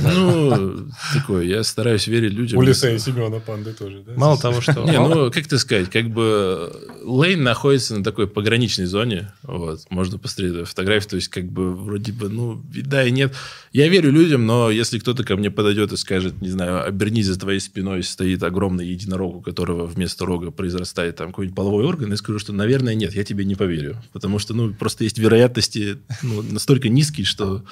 [0.00, 2.58] Ну, такое, я стараюсь верить людям.
[2.60, 4.12] У Лиса и Семена Панды тоже, да?
[4.14, 4.84] Мало того, что...
[4.84, 10.16] Не, ну, как это сказать, как бы Лейн находится на такой пограничной зоне, вот, можно
[10.16, 13.34] посмотреть фотографии, то есть, как бы, вроде бы, ну, и да и нет.
[13.72, 17.38] Я верю людям, но если кто-то ко мне подойдет и скажет, не знаю, обернись за
[17.38, 22.16] твоей спиной стоит огромный единорог, у которого вместо рога произрастает там какой-нибудь половой орган, я
[22.16, 25.18] скажу, что, наверное, нет, я тебе не поверю, потому что, ну, просто есть
[25.48, 27.64] вероятности ну, настолько низкие, что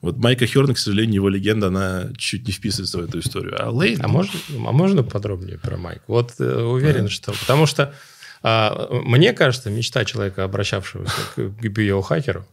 [0.00, 3.56] вот Майка Херна, к сожалению, его легенда, она чуть не вписывается в эту историю.
[3.58, 4.00] А Лейн...
[4.02, 6.02] А можно, а можно подробнее про Майк?
[6.06, 7.32] Вот э, уверен, что...
[7.32, 7.94] Потому что
[8.42, 12.46] а, мне кажется, мечта человека, обращавшегося к, к биохакеру,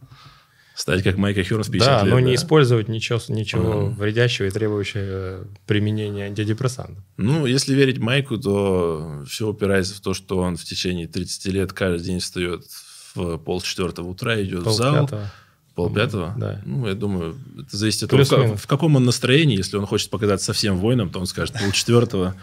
[0.74, 2.10] Стать как Майка Херн в 50 да, лет.
[2.14, 2.34] но не да.
[2.34, 3.94] использовать ничего, ничего Мгм.
[3.96, 7.04] вредящего и требующего э, применения антидепрессантов.
[7.18, 11.74] Ну, если верить Майку, то все упирается в то, что он в течение 30 лет
[11.74, 14.96] каждый день встает в полчетвертого утра, идет в зал.
[14.96, 15.30] Полпятого.
[15.74, 16.34] Полпятого?
[16.36, 16.60] Да.
[16.66, 19.56] Ну, я думаю, это зависит от того, в, каком он настроении.
[19.56, 22.34] Если он хочет показаться совсем воином, то он скажет полчетвертого.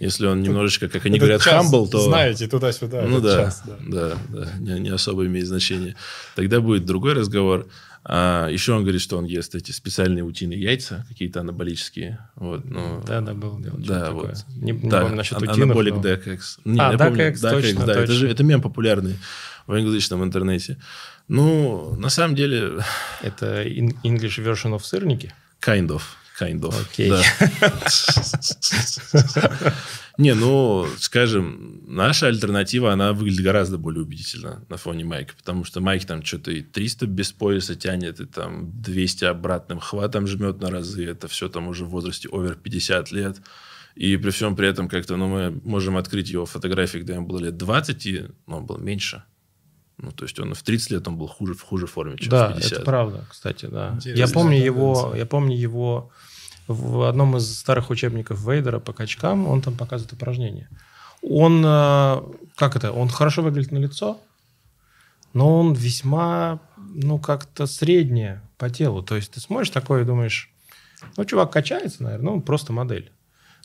[0.00, 2.00] Если он немножечко, как они говорят, хамбл, то...
[2.00, 3.02] Знаете, туда-сюда.
[3.02, 3.76] Ну да, час, да.
[3.80, 5.94] да, да, не, не особо имеет значения.
[6.34, 7.66] Тогда будет другой разговор.
[8.06, 12.18] А, еще он говорит, что он ест эти специальные утиные яйца, какие-то анаболические.
[12.36, 13.58] Вот, ну, Да, да, был.
[13.58, 14.22] Да, что-то вот.
[14.22, 14.36] такое.
[14.56, 16.40] Не, не да, помню насчет утинов, анаболик но- DAX.
[16.66, 18.14] Не, А, я помню, DAX, точно, да, Это, точно.
[18.14, 19.16] же, это мем популярный
[19.66, 20.76] в английском интернете.
[21.28, 22.84] Ну, на самом деле,
[23.22, 25.32] Это English version of сырники?
[25.62, 26.02] kind of.
[26.38, 26.74] Kind of.
[26.80, 27.10] Окей.
[27.10, 27.22] да.
[30.18, 35.80] Не, ну, скажем, наша альтернатива, она выглядит гораздо более убедительно на фоне Майка, потому что
[35.80, 40.70] Майк там что-то и 300 без пояса тянет, и там 200 обратным хватом жмет на
[40.70, 43.38] разы, это все там уже в возрасте овер 50 лет.
[43.96, 47.38] И при всем при этом как-то, ну, мы можем открыть его фотографии, когда ему было
[47.38, 49.22] лет 20, и ну, он был меньше.
[49.98, 52.48] Ну, то есть он в 30 лет он был хуже, в хуже форме, чем Да,
[52.50, 52.72] в 50.
[52.72, 53.92] это правда, кстати, да.
[53.94, 55.18] Интересная Я помню его, тенденция.
[55.18, 56.10] я помню его
[56.66, 60.68] в одном из старых учебников Вейдера по качкам, он там показывает упражнение.
[61.22, 62.22] Он, э,
[62.56, 64.20] как это, он хорошо выглядит на лицо,
[65.32, 69.02] но он весьма, ну, как-то среднее по телу.
[69.02, 70.50] То есть ты смотришь такое и думаешь,
[71.16, 73.10] ну, чувак качается, наверное, ну, он просто модель.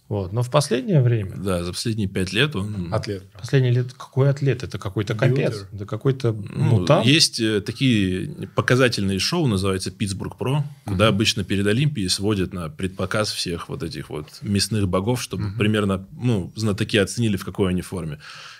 [0.09, 0.33] Вот.
[0.33, 1.35] Но в последнее время...
[1.37, 2.91] Да, за последние пять лет он...
[2.91, 3.31] Атлет.
[3.31, 3.93] Последние лет...
[3.93, 4.63] Какой атлет?
[4.63, 5.67] Это какой-то капец.
[5.71, 7.05] Это какой-то Ну, мутант.
[7.05, 13.31] есть э, такие показательные шоу, называется Питтсбург Про, куда обычно перед Олимпией сводят на предпоказ
[13.31, 18.17] всех вот этих вот мясных богов, чтобы примерно, ну, знатоки оценили, в какой они форме.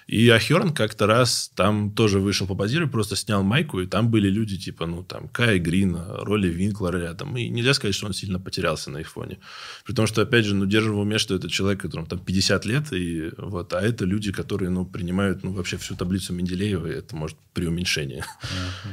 [0.10, 4.28] И Ахерн как-то раз там тоже вышел по базиру, просто снял майку, и там были
[4.28, 7.38] люди типа, ну, там, Кай Грин, Роли Винклер рядом.
[7.38, 9.38] И нельзя сказать, что он сильно потерялся на их фоне.
[9.86, 12.65] При том, что, опять же, ну, держим в уме, что это человек, которому там 50
[12.65, 16.95] лет, и вот, а это люди, которые, ну, принимают, ну, вообще всю таблицу Менделеева, и
[16.95, 18.26] это, может, преуменьшение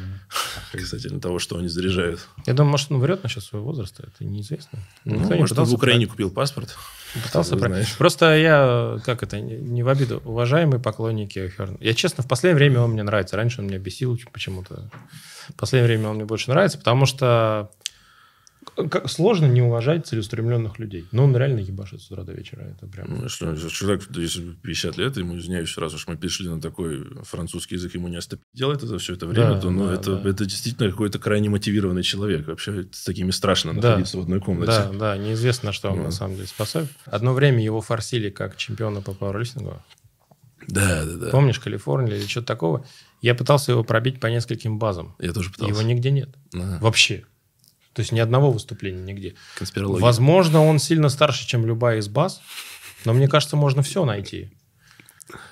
[0.73, 2.29] касательно того, что они заряжают.
[2.47, 4.03] Я думаю, может, он врет насчет своего возраста.
[4.07, 4.81] Это неизвестно.
[5.07, 6.77] Ну, может, он в Украине купил паспорт.
[7.25, 7.85] Пытался про-.
[7.99, 11.77] Просто я, как это, не в обиду, уважаемые поклонники Херна.
[11.81, 13.37] Я, честно, в последнее время он мне нравится.
[13.37, 14.91] Раньше он меня бесил почему-то.
[15.49, 17.71] В последнее время он мне больше нравится, потому что
[18.75, 21.07] как- сложно не уважать целеустремленных людей.
[21.13, 22.63] Но он реально ебашит с утра до вечера.
[22.63, 23.07] Это прям...
[23.23, 27.77] Ну, что, человек, если 50 лет, ему, извиняюсь, сразу уж мы перешли на такой французский
[27.77, 30.31] язык, ему не остопить делать это все это время, Да, то ну, да, это, да.
[30.31, 32.47] это действительно какой-то крайне мотивированный человек.
[32.47, 33.89] Вообще с такими страшно Да.
[33.91, 34.73] находиться в одной комнате.
[34.73, 36.05] Да, да, неизвестно, что он Ну.
[36.05, 36.89] на самом деле способен.
[37.07, 39.83] Одно время его форсили как чемпиона по пауэрлифтингу.
[40.69, 41.31] Да, да, да.
[41.31, 42.85] Помнишь, Калифорния или что-то такого?
[43.23, 45.15] Я пытался его пробить по нескольким базам.
[45.21, 45.73] Я тоже пытался.
[45.73, 46.31] Его нигде нет.
[46.55, 46.79] Ага.
[46.81, 47.25] Вообще.
[47.97, 49.37] То есть ни одного выступления нигде.
[49.57, 50.03] Конспирология.
[50.03, 52.43] Возможно, он сильно старше, чем любая из баз,
[53.07, 54.51] но мне кажется, можно все найти.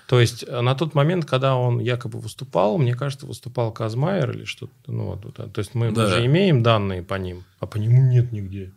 [0.06, 4.44] То есть э, на тот момент, когда он якобы выступал, мне кажется, выступал Казмайер или
[4.44, 4.74] что-то.
[4.86, 6.04] Ну, вот, вот, то есть мы Да.
[6.04, 8.72] уже имеем данные по ним, а по нему нет нигде.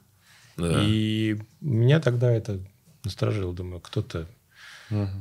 [0.56, 0.82] Да.
[0.84, 2.62] И меня тогда это
[3.04, 3.54] насторожило.
[3.54, 4.30] Думаю, кто-то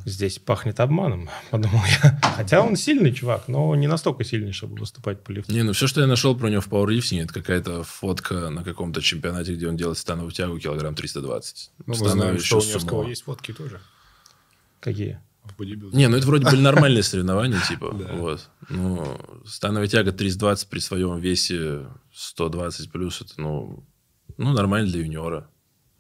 [0.05, 2.21] здесь пахнет обманом, подумал я.
[2.37, 5.53] Хотя он сильный чувак, но не настолько сильный, чтобы выступать по лифту.
[5.53, 9.01] Не, ну все, что я нашел про него в пауэрлифтинге, это какая-то фотка на каком-то
[9.03, 11.71] чемпионате, где он делает становую тягу килограмм 320.
[11.79, 13.81] Ну, мы знаем, что у Невского есть фотки тоже
[14.81, 15.21] Какие?
[15.93, 17.91] Не, ну это вроде были нормальные соревнования, типа.
[17.91, 18.49] Вот.
[18.69, 23.85] Ну, становая тяга 320 при своем весе 120 плюс, это, ну,
[24.37, 25.49] ну, нормально для юниора.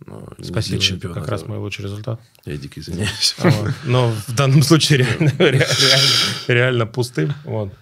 [0.04, 1.14] Ну, Спасибо, для это чемпиона.
[1.14, 2.20] как раз мой лучший результат.
[2.44, 3.34] Я дико извиняюсь.
[3.38, 3.72] Вот.
[3.84, 6.08] Но в данном случае реально, ре- реально,
[6.48, 7.32] реально пустым.
[7.44, 7.72] Вот.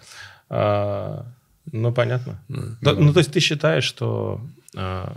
[0.49, 1.27] А,
[1.73, 2.41] ну, понятно.
[2.81, 4.41] Да, ну, то есть ты считаешь, что...
[4.77, 5.17] а,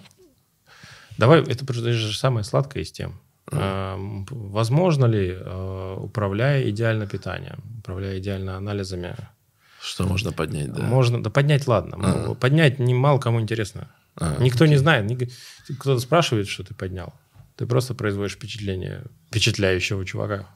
[1.17, 3.19] давай, это просто же самое сладкое из тем.
[3.51, 3.95] А,
[4.31, 9.15] возможно ли, а, управляя идеально питанием, управляя идеально анализами,
[9.81, 10.81] Что можно поднять, да.
[10.83, 11.21] можно...
[11.21, 11.97] Да поднять, ладно.
[12.01, 12.33] А.
[12.33, 13.87] Поднять не мало кому интересно.
[14.19, 15.09] А, Никто не знает.
[15.79, 17.13] Кто-то спрашивает, что ты поднял.
[17.55, 20.47] Ты просто производишь впечатление впечатляющего чувака.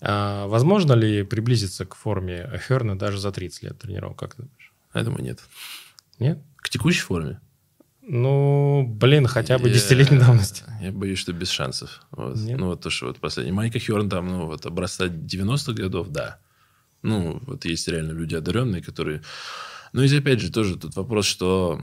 [0.00, 4.18] А возможно ли приблизиться к форме Херна даже за 30 лет тренировок?
[4.18, 4.72] Как ты думаешь?
[4.94, 5.40] Я думаю, нет.
[6.18, 6.38] Нет?
[6.56, 7.40] К текущей форме?
[8.02, 10.64] Ну, блин, хотя бы 10-летней давности.
[10.80, 12.02] Я боюсь, что без шансов.
[12.10, 12.36] Вот.
[12.36, 12.58] Нет?
[12.58, 13.52] Ну, вот то, что вот последний.
[13.52, 16.38] Майка Херн там, ну, вот образца 90-х годов, да.
[17.02, 19.22] Ну, вот есть реально люди одаренные, которые...
[19.92, 21.80] Ну, и опять же, тоже тут вопрос, что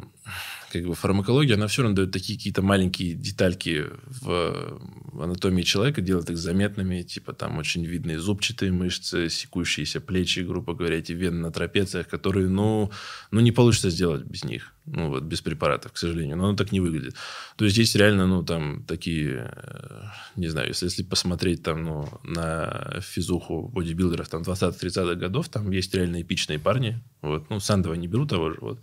[0.72, 4.80] как бы фармакология, она все равно дает такие какие-то маленькие детальки в
[5.20, 10.98] анатомии человека, делает их заметными, типа там очень видные зубчатые мышцы, секущиеся плечи, грубо говоря,
[10.98, 12.92] эти вены на трапециях, которые, ну,
[13.32, 16.72] ну не получится сделать без них, ну, вот без препаратов, к сожалению, но оно так
[16.72, 17.16] не выглядит.
[17.58, 20.04] То есть, есть реально, ну, там, такие, э,
[20.36, 25.94] не знаю, если, если посмотреть там, ну, на физуху бодибилдеров там 20-30-х годов, там есть
[25.94, 28.80] реально эпичные парни, вот, ну, Сандова не беру того же, вот,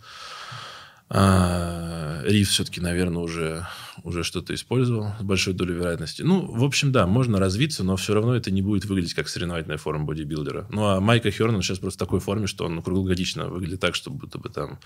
[1.09, 3.65] а, Риф все-таки, наверное, уже,
[4.03, 6.21] уже что-то использовал с большой долей вероятности.
[6.21, 9.77] Ну, в общем, да, можно развиться, но все равно это не будет выглядеть как соревновательная
[9.77, 10.67] форма бодибилдера.
[10.69, 13.95] Ну, а Майка Херн сейчас просто в такой форме, что он ну, круглогодично выглядит так,
[13.95, 14.79] что будто бы там,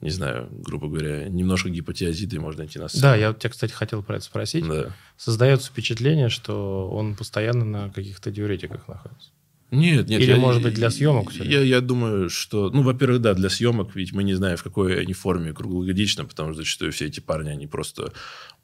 [0.00, 3.02] не знаю, грубо говоря, немножко гипотиазиды можно идти на сцену.
[3.02, 4.66] Да, я вот тебя, кстати, хотел про это спросить.
[4.66, 4.92] Да.
[5.16, 9.30] Создается впечатление, что он постоянно на каких-то диуретиках находится.
[9.72, 10.20] Нет, нет.
[10.20, 12.68] Или, я- может быть, для съемок Я, я думаю, что...
[12.70, 16.52] Ну, во-первых, да, для съемок, ведь мы не знаем, в какой они форме круглогодично, потому
[16.52, 18.12] что зачастую все эти парни, они просто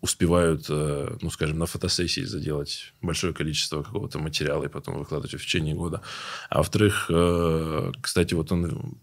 [0.03, 5.43] успевают, э, ну, скажем, на фотосессии заделать большое количество какого-то материала и потом выкладывать в
[5.43, 6.03] течение года.
[6.51, 8.99] А во-вторых, э, кстати, вот он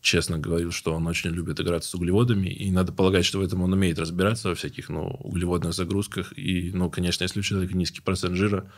[0.00, 3.60] честно говорил, что он очень любит играться с углеводами, и надо полагать, что в этом
[3.60, 6.32] он умеет разбираться во всяких, ну, углеводных загрузках.
[6.38, 8.72] И, ну, конечно, если у человека низкий процент жира,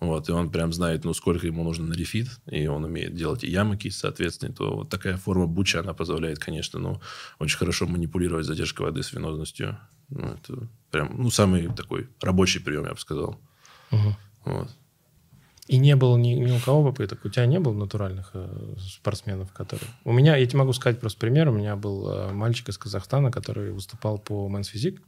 [0.00, 3.44] вот, и он прям знает, ну, сколько ему нужно на рефит, и он умеет делать
[3.44, 7.00] и ямки, соответственно, то вот такая форма буча, она позволяет, конечно, ну,
[7.38, 9.78] очень хорошо манипулировать задержкой воды с венозностью.
[10.08, 13.40] Ну, это прям, ну, самый такой рабочий прием, я бы сказал.
[13.90, 14.16] Угу.
[14.44, 14.70] Вот.
[15.66, 17.24] И не было ни, ни у кого попыток.
[17.24, 19.88] У тебя не было натуральных э, спортсменов, которые...
[20.04, 21.48] У меня, я тебе могу сказать просто пример.
[21.48, 25.00] У меня был э, мальчик из Казахстана, который выступал по Men's Physique,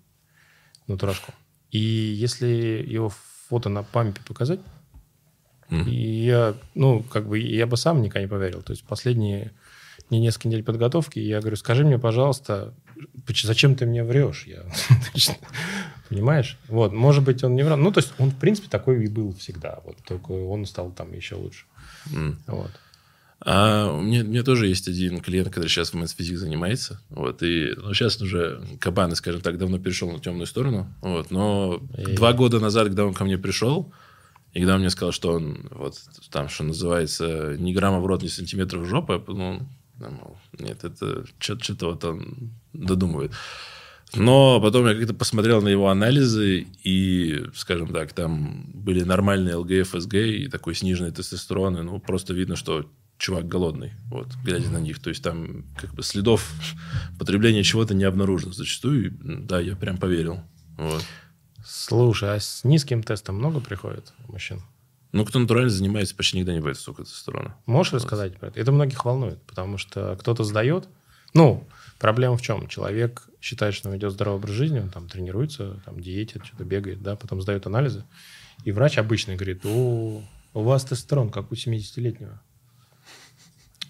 [0.87, 1.35] натурашку.
[1.71, 2.47] И если
[2.89, 3.13] его
[3.49, 4.61] фото на пампе показать,
[5.71, 5.89] Мгм.
[5.89, 8.63] и я, ну, как бы, я бы сам никогда не поверил.
[8.63, 9.53] То есть последние
[10.11, 12.73] не несколько недель подготовки, я говорю, скажи мне, пожалуйста,
[13.43, 14.45] зачем ты мне врешь?
[14.47, 14.63] Я,
[16.09, 16.59] понимаешь?
[16.69, 17.77] Вот, может быть, он не врал.
[17.79, 19.81] Ну, то есть он, в принципе, такой и был всегда.
[19.85, 21.65] Вот, только он стал там еще лучше.
[22.15, 22.39] М.
[22.47, 22.71] Вот.
[23.41, 27.01] А у меня, у меня тоже есть один клиент, который сейчас в Physique занимается.
[27.11, 30.87] Вот, и ну, сейчас уже Кабаны, скажем так, давно перешел на темную сторону.
[31.03, 33.93] Вот, но И- два года назад, когда он ко мне пришел,
[34.57, 38.23] и когда он мне сказал, что он вот там, что называется, ни грамма в рот,
[38.23, 39.61] ни сантиметра в жопу, я подумал,
[39.99, 43.33] да, мол, нет, это что-то вот он додумывает.
[44.15, 49.95] Но потом я как-то посмотрел на его анализы, и, скажем так, там были нормальные ЛГФ,
[50.01, 51.77] СГ и такой сниженный тестостерон.
[51.77, 55.01] И, ну, просто видно, что чувак голодный, вот, глядя на них.
[55.01, 56.51] То есть там как бы следов
[57.19, 59.09] потребления чего-то не обнаружено зачастую.
[59.09, 60.41] И, да, я прям поверил.
[60.79, 61.05] Вот.
[61.67, 64.63] Слушай, а с низким тестом много приходит мужчин?
[65.11, 67.57] Ну, кто натурально занимается, почти никогда не бывает столько тестостерона.
[67.67, 68.61] Можешь рассказать про это?
[68.61, 70.89] Это многих волнует, потому что кто-то сдает.
[71.35, 71.67] Ну,
[71.99, 72.69] проблема в чем?
[72.69, 77.03] Человек считает, что он ведет здоровый образ жизни, он там тренируется, там диетит, что-то бегает,
[77.03, 78.05] да, потом сдает анализы.
[78.65, 80.23] И врач обычный говорит, о,
[80.55, 82.41] у вас тестостерон, как у 70-летнего.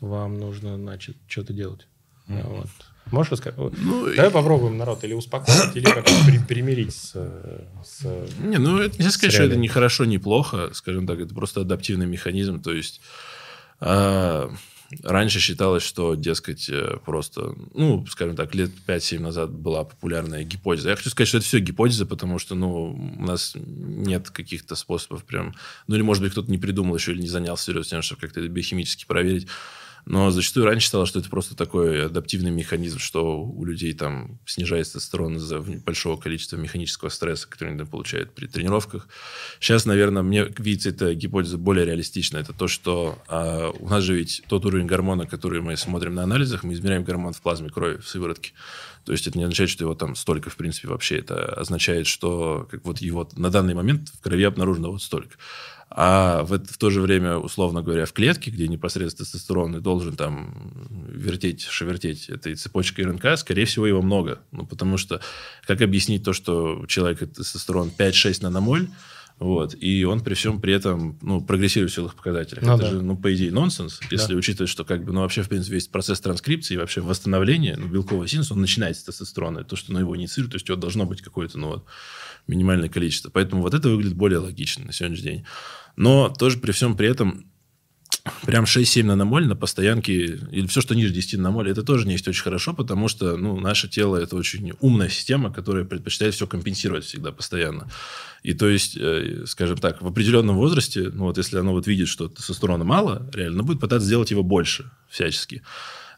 [0.00, 1.86] Вам нужно, значит, что-то делать.
[2.26, 2.68] Да, вот.
[3.12, 3.56] Можешь рассказать?
[3.58, 3.74] Вот.
[3.78, 7.12] Ну, Давай попробуем народ или успокоить, или как-то при- примирить с,
[7.84, 11.34] с- Не, ну, это нельзя сказать, что это не хорошо, не плохо, скажем так, это
[11.34, 13.00] просто адаптивный механизм, то есть
[13.80, 14.50] а,
[15.02, 20.90] раньше считалось, что, дескать, э, просто, ну, скажем так, лет 5-7 назад была популярная гипотеза.
[20.90, 25.24] Я хочу сказать, что это все гипотеза, потому что, ну, у нас нет каких-то способов
[25.24, 25.54] прям,
[25.86, 28.40] ну, или, может быть, кто-то не придумал еще или не занялся серьезно тем, чтобы как-то
[28.40, 29.46] это биохимически проверить.
[30.06, 34.94] Но зачастую раньше считалось, что это просто такой адаптивный механизм, что у людей там снижается
[34.94, 39.08] тестостерон из-за большого количества механического стресса, который они получают при тренировках.
[39.58, 42.38] Сейчас, наверное, мне видится эта гипотеза более реалистична.
[42.38, 46.22] Это то, что а, у нас же ведь тот уровень гормона, который мы смотрим на
[46.22, 48.52] анализах, мы измеряем гормон в плазме крови, в сыворотке.
[49.04, 51.18] То есть это не означает, что его там столько, в принципе, вообще.
[51.18, 55.36] Это означает, что как вот его на данный момент в крови обнаружено вот столько.
[55.88, 60.16] А в, это- в то же время, условно говоря, в клетке, где непосредственно тестостерон должен
[60.16, 60.72] там
[61.08, 64.40] вертеть, шевертеть этой цепочкой РНК, скорее всего, его много.
[64.50, 65.20] Ну, потому что
[65.66, 68.88] как объяснить то, что у человека тестостерон 5-6 наномоль,
[69.38, 72.64] вот, и он при всем при этом ну, прогрессирует в силах показателях.
[72.64, 72.90] Ну это да.
[72.90, 74.38] же, ну, по идее, нонсенс, если Да.
[74.38, 78.26] учитывать, что как бы, ну, вообще, в принципе, весь процесс транскрипции вообще восстановления ну, белкового
[78.26, 79.62] синуса, он начинается с тестостерона.
[79.62, 81.84] То, что ну, его инициирует, то есть, у него должно быть какое-то, ну, вот,
[82.46, 83.30] минимальное количество.
[83.30, 85.46] Поэтому вот это выглядит более логично на сегодняшний день.
[85.96, 87.46] Но тоже при всем при этом
[88.44, 90.12] прям 6-7 наномоль на постоянке,
[90.50, 93.58] или все, что ниже 10 наномоль, это тоже не есть очень хорошо, потому что ну,
[93.60, 97.88] наше тело– это очень умная система, которая предпочитает все компенсировать всегда, постоянно.
[98.42, 102.08] И то есть, э, скажем так, в определенном возрасте, ну вот если оно вот видит,
[102.08, 105.62] что тестостерона мало, реально, оно будет пытаться сделать его больше всячески.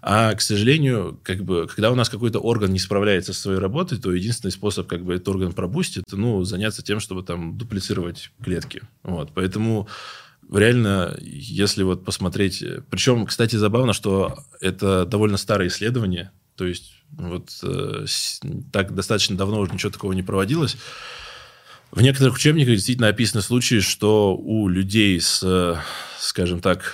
[0.01, 3.99] А, к сожалению, как бы, когда у нас какой-то орган не справляется со своей работой,
[3.99, 8.31] то единственный способ, как бы, этот орган пробустить, это, ну, заняться тем, чтобы там дуплицировать
[8.43, 8.83] клетки.
[9.03, 9.33] Вот.
[9.35, 9.89] Поэтому
[10.53, 12.65] реально, если вот посмотреть...
[12.91, 16.31] Причем, кстати, забавно, что это довольно старое исследование.
[16.55, 18.05] То есть, вот э,
[18.73, 20.77] так достаточно давно уже ничего такого не проводилось.
[21.91, 25.81] В некоторых учебниках действительно описаны случаи, что у людей с,
[26.19, 26.93] скажем так,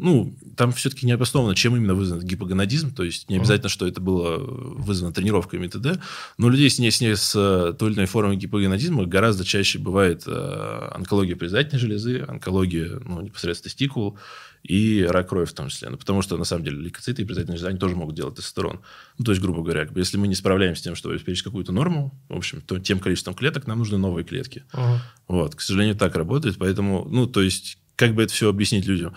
[0.00, 4.00] ну, там все-таки не обосновано, чем именно вызван гипогонадизм, то есть не обязательно, что это
[4.00, 6.00] было вызвано тренировками и т.д.,
[6.38, 9.44] но у людей с, не, с, не- с э, той или иной формой гипогонадизма гораздо
[9.44, 14.18] чаще бывает э, онкология предательной железы, онкология ну, непосредственно тестикул
[14.62, 15.88] и рак крови в том числе.
[15.88, 18.80] Ну, потому что, на самом деле, лейкоциты и предательная железа, они тоже могут делать тестостерон.
[19.18, 22.12] Ну, то есть, грубо говоря, если мы не справляемся с тем, чтобы обеспечить какую-то норму,
[22.28, 24.64] в общем, то тем количеством клеток нам нужны новые клетки.
[24.72, 25.02] Ага.
[25.28, 29.14] Вот, к сожалению, так работает, поэтому, ну, то есть, как бы это все объяснить людям?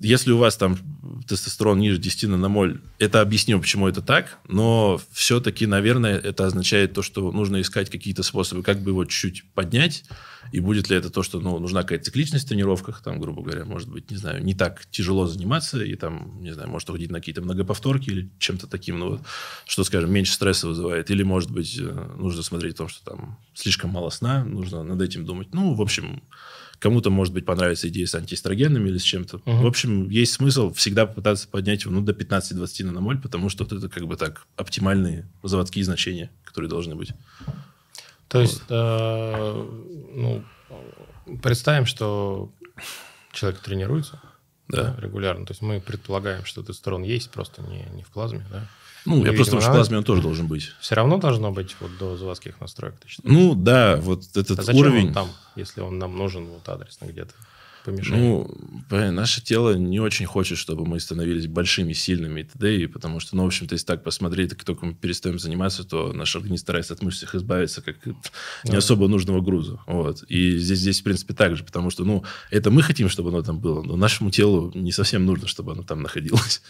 [0.00, 0.78] Если у вас там
[1.26, 7.02] тестостерон ниже 10 наномоль, это объясню, почему это так, но все-таки, наверное, это означает то,
[7.02, 10.04] что нужно искать какие-то способы, как бы его чуть-чуть поднять,
[10.52, 13.64] и будет ли это то, что ну, нужна какая-то цикличность в тренировках, там, грубо говоря,
[13.64, 17.18] может быть, не знаю, не так тяжело заниматься, и там, не знаю, может уходить на
[17.18, 19.20] какие-то многоповторки или чем-то таким, ну, вот,
[19.66, 23.38] что, скажем, меньше стресса вызывает, или, может быть, э, нужно смотреть о том, что там
[23.54, 25.48] слишком мало сна, нужно над этим думать.
[25.52, 26.22] Ну, в общем,
[26.78, 29.40] Кому-то, может быть, понравится идея с антиэстрогенами или с чем-то.
[29.44, 29.62] Мгм.
[29.62, 33.72] В общем, есть смысл всегда попытаться поднять его ну, до 15-20 наномоль, потому что вот
[33.72, 37.12] это как бы так оптимальные заводские значения, которые должны быть.
[38.28, 39.68] То есть, э,
[40.14, 40.44] ну,
[41.42, 42.52] представим, что
[43.32, 44.20] человек тренируется
[44.68, 44.94] Да.
[44.94, 45.46] да, регулярно.
[45.46, 48.68] То есть мы предполагаем, что тестостерон есть, просто не, не в плазме, да?
[49.08, 49.72] Ну, я просто в надо.
[49.72, 50.72] плазме он тоже должен быть.
[50.80, 53.34] Все равно должно быть вот до заводских настроек, ты считаешь?
[53.34, 55.08] Ну, да, вот этот а зачем уровень...
[55.08, 57.32] он там, если он нам нужен вот адресно где-то
[57.84, 58.18] помешать?
[58.18, 58.50] Ну,
[58.90, 62.76] наше тело не очень хочет, чтобы мы становились большими, сильными и т.д.
[62.76, 66.12] и потому что, ну, в общем-то, если так посмотреть, как только мы перестаем заниматься, то
[66.12, 68.32] наш организм старается от мышц их избавиться как от
[68.64, 69.80] не особо нужного груза.
[69.86, 70.22] Вот.
[70.24, 73.42] И здесь, здесь, в принципе, так же, потому что, ну, это мы хотим, чтобы оно
[73.42, 76.62] там было, но нашему телу не совсем нужно, чтобы оно там находилось.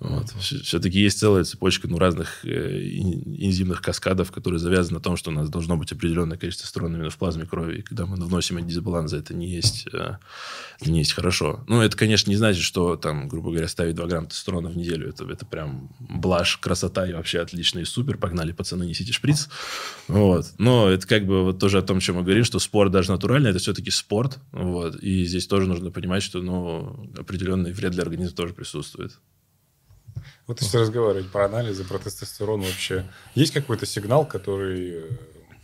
[0.00, 0.30] Вот.
[0.40, 5.34] Все-таки есть целая цепочка ну, разных эн- энзимных каскадов, которые завязаны на том, что у
[5.34, 7.78] нас должно быть определенное количество тестостерона именно в плазме крови.
[7.78, 10.18] И когда мы вносим эти дисбалансы, это не есть, это
[10.90, 11.62] не есть хорошо.
[11.68, 15.06] Ну, это, конечно, не значит, что там, грубо говоря, ставить 2 грамма тестостерона в неделю.
[15.06, 18.16] Это, это прям блажь, красота и вообще отлично и супер.
[18.16, 19.50] Погнали, пацаны, несите шприц.
[20.08, 20.46] Вот.
[20.56, 23.50] Но это как бы вот тоже о том, чем мы говорим, что спорт даже натуральный,
[23.50, 24.38] это все-таки спорт.
[24.52, 24.96] Вот.
[24.96, 29.18] И здесь тоже нужно понимать, что ну, определенный вред для организма тоже присутствует.
[30.50, 33.04] Вот если разговаривать про анализы, про тестостерон вообще,
[33.36, 35.02] есть какой-то сигнал, который, э,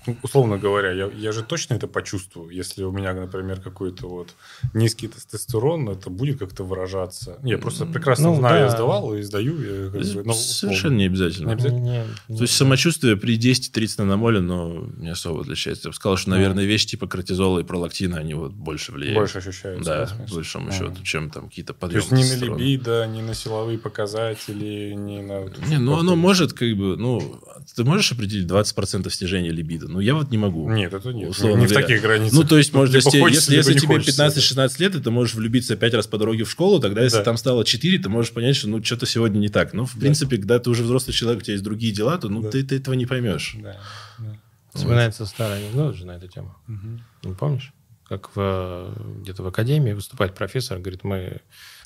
[0.06, 4.34] ну, условно говоря, я, я же точно это почувствую, если у меня, например, какой-то вот
[4.74, 7.38] низкий тестостерон, это будет как-то выражаться.
[7.42, 8.70] Я просто прекрасно Ну, знаю, я да.
[8.70, 9.60] сдавал и сдаю.
[9.86, 11.48] я как бы, ну, Совершенно не обязательно.
[11.48, 11.80] Не обязательно.
[11.80, 15.88] Не- не- То есть самочувствие при 10-30 наномоле, но не особо отличается.
[15.88, 19.18] Я бы сказал, что, наверное, вещи типа кортизола и пролактина, они вот больше влияют.
[19.18, 19.84] Больше ощущаются.
[19.84, 20.72] Да, по большому А.
[20.72, 25.20] счету, чем там какие-то То подъемы есть ни на либидо, ни на силовые показатели, ни
[25.20, 25.44] на...
[25.68, 27.40] Не, ну оно может как бы, ну,
[27.74, 29.88] ты можешь определить 20% снижения либидо?
[29.96, 30.70] Ну, я вот не могу.
[30.70, 31.30] Нет, это нет.
[31.30, 31.86] Условно не в говоря.
[31.86, 32.38] таких границах.
[32.38, 35.10] Ну, то есть, может, Либо если, хочется, если, если тебе хочется, 15-16 лет, и ты
[35.10, 37.24] можешь влюбиться пять раз по дороге в школу, тогда если Да.
[37.24, 39.72] там стало 4, ты можешь понять, что ну что-то сегодня не так.
[39.72, 42.42] Ну, в принципе, когда ты уже взрослый человек, у тебя есть другие дела, то ну,
[42.42, 42.50] Да.
[42.50, 43.56] ты, ты этого не поймешь.
[43.62, 43.80] Да,
[44.18, 44.36] да.
[44.74, 46.54] Вспоминается старый анекдот же на эту тему.
[46.66, 47.02] Мгм.
[47.24, 47.72] Не помнишь?
[48.06, 48.92] Как в,
[49.22, 51.40] где-то в академии выступает профессор, говорит, мы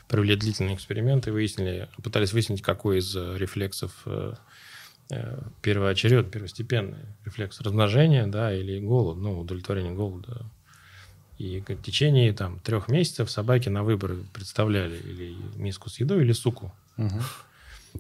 [0.09, 4.33] провели длительные эксперименты, выяснили, пытались выяснить, какой из рефлексов э,
[5.63, 10.47] первоочеред, первостепенный рефлекс размножения, да, или голод, ну, удовлетворение голода.
[11.39, 16.33] И в течение там трех месяцев собаки на выбор представляли или миску с едой, или
[16.33, 16.73] суку.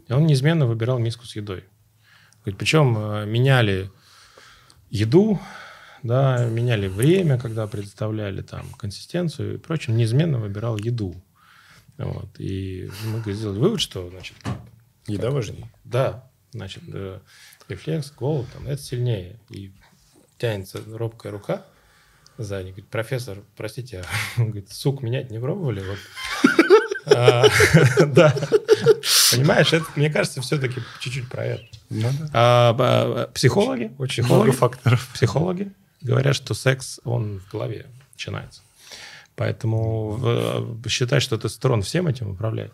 [0.09, 1.65] И он неизменно выбирал миску с едой.
[2.45, 3.91] Причем э, меняли
[4.89, 5.41] еду,
[6.03, 11.15] да, меняли время, когда представляли там консистенцию и прочим, неизменно выбирал еду.
[11.99, 12.29] Вот.
[12.39, 14.37] И мы сделали вывод, что, значит,
[15.07, 15.71] Еда важнее.
[15.85, 17.21] да, значит, э,
[17.69, 19.39] рефлекс, голод, там, это сильнее.
[19.51, 19.73] И
[20.39, 21.65] тянется робкая рука
[22.39, 22.69] сзади.
[22.69, 24.05] Говорит, профессор, простите, а,
[24.41, 25.83] он говорит, сук менять не пробовали?
[25.87, 25.99] Вот.
[27.07, 27.45] А,
[28.07, 28.35] Да.
[29.33, 31.65] Понимаешь, это, мне кажется, все-таки чуть-чуть про это.
[31.89, 32.09] Ну.
[32.33, 35.09] А, Психологи, Очень много факторов.
[35.15, 35.73] психологи
[36.03, 38.63] говорят, что секс, он в голове начинается.
[39.35, 42.73] Поэтому э, считать, что тестостерон всем этим управляет.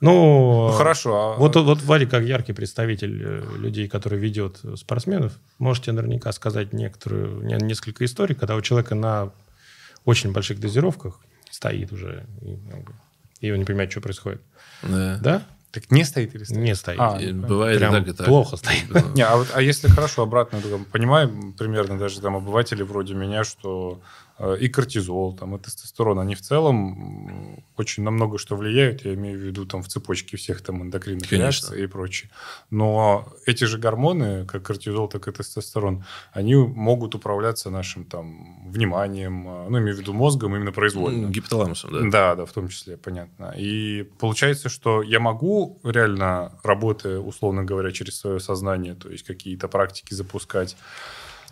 [0.00, 1.34] Ну, Ну, хорошо.
[1.34, 6.72] а- вот, вот Вадик, как яркий представитель э, людей, который ведет спортсменов, можете наверняка сказать
[6.72, 9.30] некоторую, не- несколько историй, когда у человека на
[10.06, 11.20] очень больших дозировках
[11.50, 12.58] стоит уже, и,
[13.46, 14.40] и он не понимает, что происходит.
[14.82, 15.18] Да.
[15.20, 15.42] Да?
[15.72, 16.58] Так не стоит или стоит?
[16.58, 16.98] Не стоит.
[16.98, 18.26] А, ну, бывает Прям так, и так.
[18.26, 18.90] плохо стоит.
[19.14, 23.44] Не, а, вот, а если хорошо обратно, то, понимаем примерно даже там обыватели вроде меня,
[23.44, 29.04] что э, и кортизол, там, и тестостерон, они в целом очень на много что влияют,
[29.04, 31.66] я имею в виду там в цепочке всех там эндокринных Конечно.
[31.66, 32.30] реакций и прочее.
[32.70, 39.46] Но эти же гормоны, как кортизол, так и тестостерон, они могут управляться нашим там вниманием,
[39.48, 41.28] э, ну, имею в виду мозгом именно произвольно.
[41.28, 42.00] Гипоталамусом, да.
[42.10, 43.54] Да, да, в том числе, понятно.
[43.56, 49.68] И получается, что я могу реально, работая, условно говоря, через свое сознание, то есть какие-то
[49.68, 50.76] практики запускать,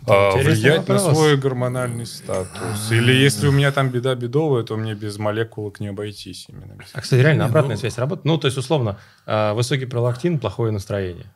[0.05, 1.17] а, влиять на вопрос.
[1.17, 2.91] свой гормональный статус.
[2.91, 6.77] Или если у меня там беда бедовая, то мне без молекулок не обойтись именно.
[6.93, 8.25] А, кстати, реально обратная ну- связь работает.
[8.25, 11.27] Ну, то есть, условно, э, высокий пролактин, плохое настроение.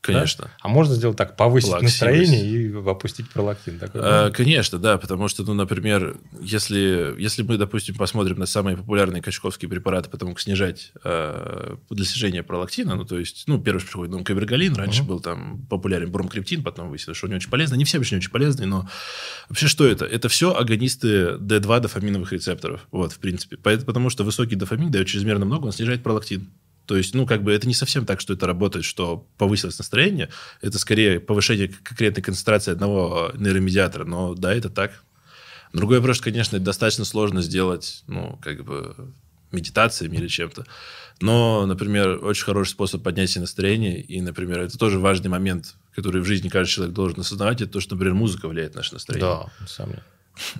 [0.00, 0.50] Конечно.
[0.60, 2.00] А можно сделать так, повысить Плаксивость.
[2.00, 3.78] настроение и опустить пролактин.
[3.78, 4.30] Такое А?
[4.30, 9.68] Конечно, да, потому что, ну, например, если, если мы, допустим, посмотрим на самые популярные качковские
[9.68, 14.24] препараты, потому как снижать э, для снижения пролактина, ну, то есть, ну, первый приходит, ну,
[14.24, 15.08] кабергалин, раньше Мгм.
[15.08, 18.20] был там популярен бромкриптин, потом выяснилось, что он не очень полезный, не все вообще не
[18.20, 18.88] очень полезные, но
[19.50, 20.06] вообще что это?
[20.06, 25.44] Это все агонисты D2 дофаминовых рецепторов, вот, в принципе, потому что высокий дофамин дает чрезмерно
[25.44, 26.48] много, он снижает пролактин.
[26.90, 30.28] То есть, ну, как бы это не совсем так, что это работает, что повысилось настроение.
[30.60, 34.04] Это скорее повышение конкретной концентрации одного нейромедиатора.
[34.04, 35.04] Но да, это так.
[35.72, 38.96] Другой вопрос, конечно, достаточно сложно сделать, ну, как бы
[39.52, 40.66] медитациями или чем-то.
[41.20, 46.22] Но, например, очень хороший способ поднять себе настроение, и, например, это тоже важный момент, который
[46.22, 49.30] в жизни каждый человек должен осознавать, это то, что, например, музыка влияет на наше настроение.
[49.30, 49.92] Да, сам.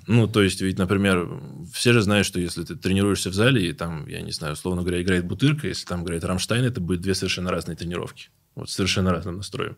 [0.07, 1.27] Ну, то есть, ведь, например,
[1.73, 4.81] все же знают, что если ты тренируешься в зале, и там, я не знаю, условно
[4.81, 8.29] говоря, играет Бутырка, если там играет Рамштайн, это будет две совершенно разные тренировки.
[8.55, 9.77] Вот, совершенно разным настроем.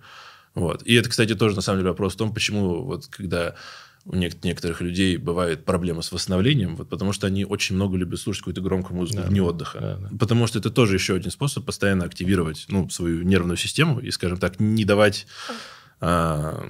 [0.56, 0.84] Вот.
[0.84, 3.56] И это, кстати, тоже, на самом деле, вопрос в том, почему вот когда
[4.06, 8.42] у некоторых людей бывает проблема с восстановлением, вот потому что они очень много любят слушать
[8.42, 9.80] какую-то громкую музыку да, вне отдыха.
[9.80, 10.18] Да, да.
[10.18, 14.40] Потому что это тоже еще один способ постоянно активировать ну, свою нервную систему и, скажем
[14.40, 15.26] так, не давать,
[16.02, 16.68] а,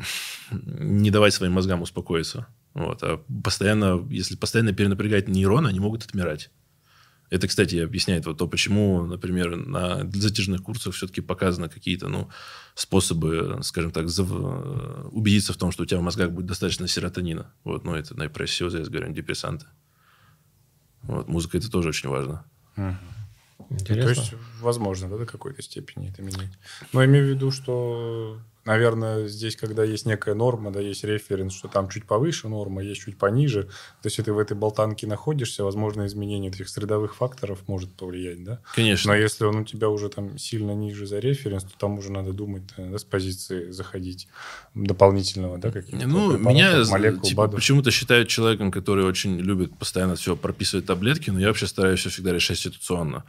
[0.51, 2.47] не давать своим мозгам успокоиться.
[2.73, 3.03] Вот.
[3.03, 6.49] А постоянно, если постоянно перенапрягать нейроны, они могут отмирать.
[7.29, 12.29] Это, кстати, объясняет вот то, почему, например, на затяжных курсах все-таки показаны какие-то ну,
[12.75, 14.29] способы, скажем так, зав...
[15.11, 17.51] убедиться в том, что у тебя в мозгах будет достаточно серотонина.
[17.63, 18.13] Вот, ну, это
[18.45, 19.65] всего, я говорю, антидепрессанты.
[21.01, 22.45] Вот, музыка это тоже очень важно.
[23.69, 24.13] Интересно.
[24.13, 26.51] То есть, возможно, да, до какой-то степени это менять.
[26.91, 31.53] Но я имею в виду, что наверное, здесь, когда есть некая норма, да, есть референс,
[31.53, 35.07] что там чуть повыше норма, есть чуть пониже, то есть, если ты в этой болтанке
[35.07, 38.59] находишься, возможно, изменение этих средовых факторов может повлиять, да?
[38.75, 39.11] Конечно.
[39.11, 42.33] Но если он у тебя уже там сильно ниже за референс, то там уже надо
[42.33, 44.27] думать, да, с позиции заходить
[44.73, 50.35] дополнительного, да, каких-то Ну, меня молекул, типа, почему-то считают человеком, который очень любит постоянно все
[50.35, 53.23] прописывать таблетки, но я вообще стараюсь все всегда решать ситуационно.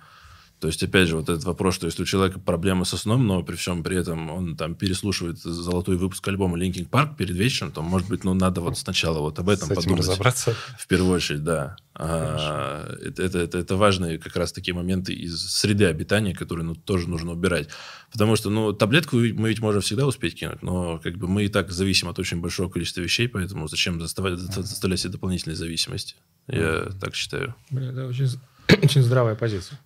[0.65, 3.43] То есть, опять же, вот этот вопрос, что если у человека проблемы со сном, но
[3.43, 7.83] при всем при этом он там переслушивает золотой выпуск альбома Linkin Park перед вечером, то,
[7.83, 10.01] может быть, ну, надо вот сначала вот об этом С этим подумать.
[10.01, 10.55] разобраться.
[10.79, 11.77] В первую очередь, да.
[11.95, 16.75] А, это, это, это, это важные как раз такие моменты из среды обитания, которые ну,
[16.75, 17.69] тоже нужно убирать.
[18.11, 21.49] Потому что, ну, таблетку мы ведь можем всегда успеть кинуть, но как бы мы и
[21.49, 26.15] так зависим от очень большого количества вещей, поэтому зачем заставлять, заставлять себе дополнительные зависимости?
[26.47, 27.55] Я так считаю.
[27.69, 28.31] Бля, это очень,
[28.83, 29.79] очень здравая позиция.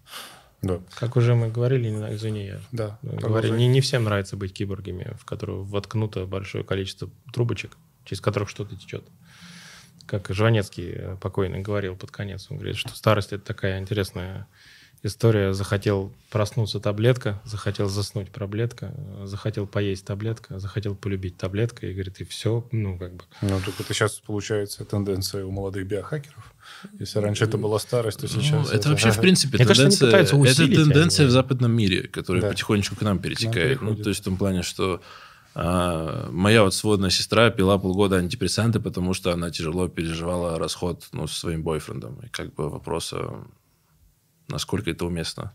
[0.61, 0.81] Да.
[0.95, 5.25] Как уже мы говорили, извини, я да, говорю, не, не всем нравится быть киборгами, в
[5.25, 9.05] которую воткнуто большое количество трубочек, через которых что-то течет.
[10.07, 14.49] Как Жванецкий э, покойный говорил под конец, он говорит, что старость это такая интересная
[15.03, 15.53] история.
[15.53, 18.95] Захотел проснуться таблетка, захотел заснуть таблетка,
[19.25, 23.25] захотел поесть таблетка, захотел полюбить таблетка, и говорит, и все, ну, как бы.
[23.43, 26.53] Ну, так это сейчас получается тенденция у молодых биохакеров.
[26.99, 28.51] Если раньше это была старость, то ну, сейчас...
[28.53, 32.09] Ну, это, это вообще, в принципе, Мне тенденция, кажется, усилить, это тенденция в западном мире,
[32.09, 32.51] которая да.
[32.51, 33.81] потихонечку к нам перетекает.
[33.81, 35.01] Нам ну, то есть в том плане, что
[35.55, 41.27] а, моя вот сводная сестра пила полгода антидепрессанты, потому что она тяжело переживала расход ну,
[41.27, 42.21] со своим бойфрендом.
[42.25, 43.13] И как бы вопрос,
[44.49, 45.53] насколько это уместно.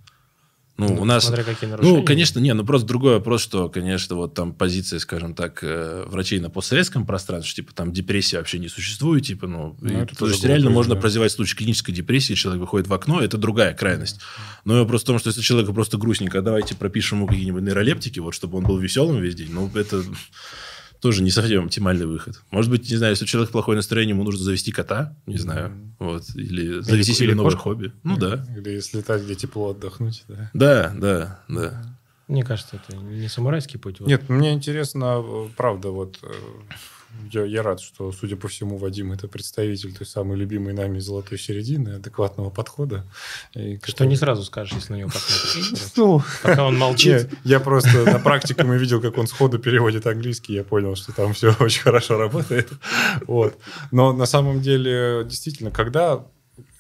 [0.76, 1.26] Ну, ну, у нас...
[1.26, 2.00] Смотря какие нарушения.
[2.00, 6.04] Ну, конечно, не, ну просто другой вопрос, что, конечно, вот там позиция, скажем так, э,
[6.08, 10.06] врачей на постсоветском пространстве, что, типа, там депрессия вообще не существует, типа, ну, ну и,
[10.08, 11.02] то есть реально можно да.
[11.02, 14.20] прозевать случай клинической депрессии, человек выходит в окно, это другая крайность.
[14.66, 18.34] Но вопрос в том, что если человеку просто грустненько, давайте пропишем ему какие-нибудь нейролептики, вот,
[18.34, 20.04] чтобы он был веселым весь день, ну, это
[21.04, 22.42] тоже не совсем оптимальный выход.
[22.50, 25.74] Может быть, не знаю, если у человека плохое настроение, ему нужно завести кота, не знаю,
[26.00, 27.72] вот, или завести или, себе новое кошку.
[27.72, 27.92] хобби.
[28.04, 28.48] Ну да.
[28.56, 30.50] Или слетать, где тепло отдохнуть, да.
[30.54, 31.98] Да, да, да.
[32.30, 34.00] Мне кажется, это не самурайский путь.
[34.00, 35.22] Нет, мне интересно,
[35.58, 36.32] правда, вот э,
[37.32, 41.38] я, я рад, что, судя по всему, Вадим это представитель той самой любимой нами золотой
[41.38, 43.06] середины, адекватного подхода.
[43.54, 44.08] И что который...
[44.10, 45.94] не сразу скажешь, если на него посмотришь.
[45.96, 47.30] Ну, Пока он молчит.
[47.44, 51.34] Я просто на практике мы видел, как он сходу переводит английский, я понял, что там
[51.34, 52.70] все очень хорошо работает.
[53.28, 53.58] Вот.
[53.92, 56.26] Но на самом деле, действительно, когда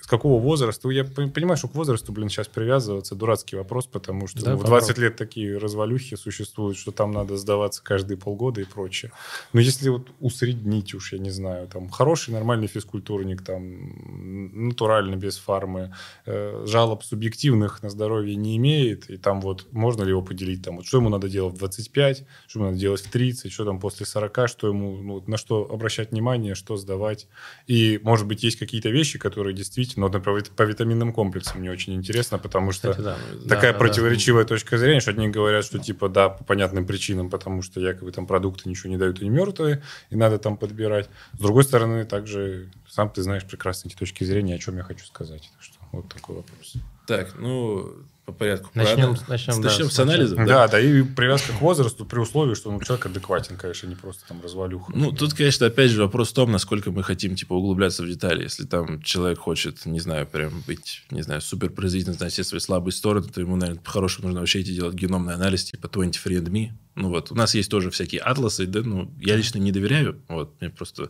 [0.04, 0.90] с какого возраста?
[0.90, 4.66] Я понимаю, что к возрасту, блин, сейчас привязываться дурацкий вопрос, потому что да, ну, в
[4.66, 9.14] 20 лет такие развалюхи существуют, что там надо сдаваться каждые полгода и прочее.
[9.54, 15.38] Но если вот усреднить уж, я не знаю, там хороший, нормальный физкультурник, там натурально, без
[15.38, 15.94] фармы,
[16.26, 20.76] э, жалоб субъективных на здоровье не имеет, и там вот можно ли его поделить, там
[20.76, 23.80] вот что ему надо делать в 25, что ему надо делать в 30, что там
[23.80, 27.30] после 40, что ему, ну, на что обращать внимание, что сдавать.
[27.68, 31.94] И, может быть, есть какие-то вещи, которые действительно но, например, по витаминным комплексам мне очень
[31.94, 33.18] интересно, потому что Кстати, да.
[33.48, 34.50] такая да, противоречивая да.
[34.50, 38.28] точка зрения, что одни говорят, что типа да, по понятным причинам, потому что якобы там
[38.28, 41.10] продукты ничего не дают и не мертвые, и надо там подбирать.
[41.34, 45.06] С другой стороны, также сам ты знаешь прекрасно эти точки зрения, о чем я хочу
[45.06, 45.50] сказать.
[45.54, 46.74] Так что вот такой вопрос.
[47.08, 47.94] Так, ну,
[48.26, 48.70] по порядку.
[48.74, 50.36] Начнем, начнем, начнем да, с анализа.
[50.36, 50.46] Да?
[50.46, 54.26] да, да, и привязка к возрасту при условии, что ну, человек адекватен, конечно, не просто
[54.28, 54.94] там развалюха.
[54.96, 58.44] Ну, тут, конечно, опять же вопрос в том, насколько мы хотим, типа, углубляться в детали.
[58.44, 62.62] Если там человек хочет, не знаю, прям быть, не знаю, супер производительным, знать все свои
[62.62, 66.70] слабые стороны, то ему, наверное, по-хорошему нужно вообще идти делать геномный анализ, типа 23andMe.
[66.96, 70.62] Ну, вот, у нас есть тоже всякие атласы, да, ну, я лично не доверяю, вот,
[70.62, 71.10] мне просто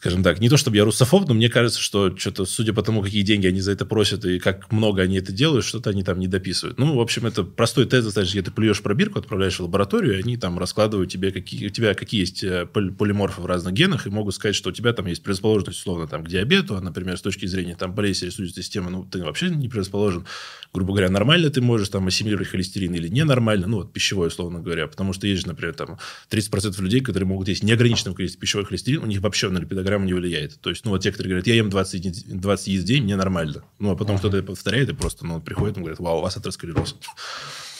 [0.00, 3.02] скажем так, не то чтобы я русофоб, но мне кажется, что что-то, судя по тому,
[3.02, 6.18] какие деньги они за это просят и как много они это делают, что-то они там
[6.18, 6.78] не дописывают.
[6.78, 10.38] Ну, в общем, это простой тест, достаточно, ты плюешь пробирку, отправляешь в лабораторию, и они
[10.38, 14.34] там раскладывают тебе, какие, у тебя какие есть э, полиморфы в разных генах, и могут
[14.34, 17.44] сказать, что у тебя там есть предрасположенность, условно, там, к диабету, а, например, с точки
[17.44, 20.24] зрения там, болезни сердечно системы, ну, ты вообще не предрасположен.
[20.72, 24.86] Грубо говоря, нормально ты можешь там ассимилировать холестерин или ненормально, ну, вот пищевой, условно говоря,
[24.86, 25.98] потому что есть же, например, там
[26.30, 29.58] 30% людей, которые могут есть неограниченное количество пищевой холестерин, у них вообще на
[29.90, 30.60] липидограмму не влияет.
[30.60, 33.16] То есть, ну, вот те, которые говорят, я ем 20, 20 яиц в день, мне
[33.16, 33.64] нормально.
[33.78, 36.96] Ну, а потом кто-то повторяет, и просто, ну, приходит и говорит, вау, у вас атеросклероз.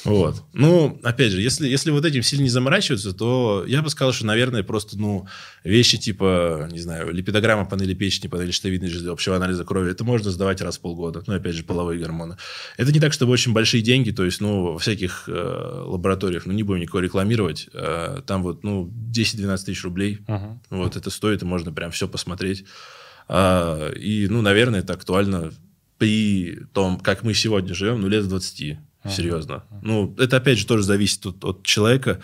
[0.05, 0.43] Вот.
[0.53, 4.27] Ну, опять же, если, если вот этим сильно не заморачиваться, то я бы сказал, что,
[4.27, 5.27] наверное, просто, ну,
[5.65, 10.31] вещи типа, не знаю, липидограмма панели печени, панели щитовидной железы, общего анализа крови, это можно
[10.31, 11.23] сдавать раз в полгода.
[11.27, 12.37] Ну, опять же, половые гормоны.
[12.77, 16.53] Это не так, чтобы очень большие деньги, то есть, ну, во всяких э, лабораториях, ну,
[16.53, 20.59] не будем никого рекламировать, э, там вот, ну, 10-12 тысяч рублей, uh-huh.
[20.71, 22.65] вот, это стоит, и можно прям все посмотреть.
[23.29, 25.53] А, и, ну, наверное, это актуально
[25.99, 28.79] при том, как мы сегодня живем, ну, лет 20.
[29.09, 29.65] Серьезно.
[29.83, 32.21] Ну, это опять же тоже зависит от, от человека.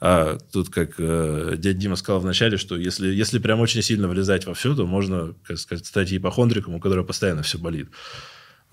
[0.00, 4.46] А тут, как э, дядя Дима сказал вначале, что если, если прям очень сильно влезать
[4.46, 7.88] во все, то можно, как сказать, стать ипохондриком, у которого постоянно все болит.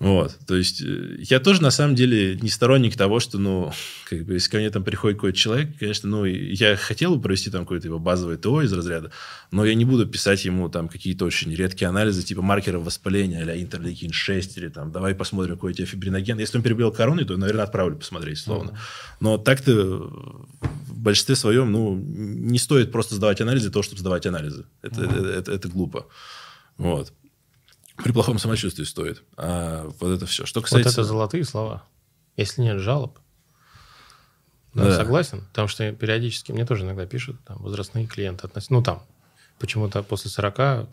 [0.02, 3.72] Вот, то есть э, я тоже на самом деле не сторонник того, что, ну,
[4.10, 7.50] как бы, если ко мне там приходит какой-то человек, конечно, ну, я хотел бы провести
[7.50, 9.12] там какое-то его базовое ТО из разряда,
[9.52, 13.56] но я не буду писать ему там какие-то очень редкие анализы, типа маркеров воспаления, а
[13.56, 16.36] интерлейкин 6, или там, давай посмотрим, какой у тебя фибриноген.
[16.36, 18.76] Если он перебил короной, то, наверное, отправлю посмотреть, словно.
[19.20, 24.64] Но так-то в большинстве своем, ну, не стоит просто сдавать анализы того, чтобы сдавать анализы.
[24.82, 26.08] Это, это, это, это глупо.
[26.76, 27.12] Вот.
[28.02, 29.22] При плохом самочувствии стоит.
[29.36, 30.46] А вот это все.
[30.46, 30.88] Что касается...
[30.88, 31.84] Вот это золотые слова.
[32.36, 33.18] Если нет жалоб,
[34.74, 34.96] да, да.
[34.96, 35.42] согласен.
[35.50, 38.48] Потому что периодически мне тоже иногда пишут там, возрастные клиенты.
[38.70, 39.02] Ну, там,
[39.58, 40.88] почему-то после 40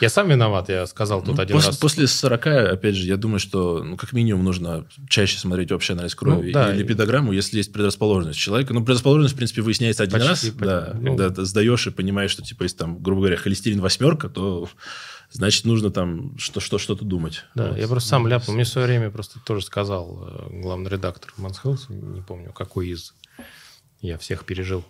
[0.00, 1.76] я сам виноват, я сказал тут ну, один после, раз.
[1.76, 6.14] После 40, опять же, я думаю, что ну, как минимум нужно чаще смотреть общий анализ
[6.14, 8.72] крови ну, да, и липидограмму, если есть предрасположенность человека.
[8.72, 11.90] Ну, предрасположенность, в принципе, выясняется один почти, раз, почти, да, ну, когда ты сдаешь и
[11.90, 14.70] понимаешь, что, типа, если там, грубо говоря, холестерин восьмерка, то
[15.30, 17.44] значит, нужно там что, что, что-то думать.
[17.54, 17.78] Да, вот.
[17.78, 18.54] я просто сам ляпнул.
[18.54, 23.14] Мне в свое время просто тоже сказал э, главный редактор Мансхелс, не помню, какой из.
[24.00, 24.84] Я всех пережил.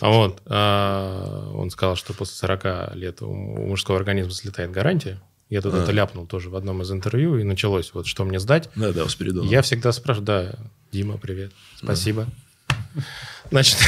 [0.00, 5.20] А вот, а, он сказал, что после 40 лет у мужского организма слетает гарантия.
[5.50, 5.82] Я тут а.
[5.82, 8.70] это ляпнул тоже в одном из интервью, и началось вот, что мне сдать.
[8.74, 10.58] Да, да, у Я всегда спрашиваю, да,
[10.90, 12.26] Дима, привет, спасибо.
[12.26, 13.02] Да.
[13.50, 13.78] Значит,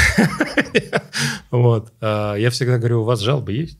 [1.51, 3.79] вот, а, я всегда говорю, у вас жалобы есть?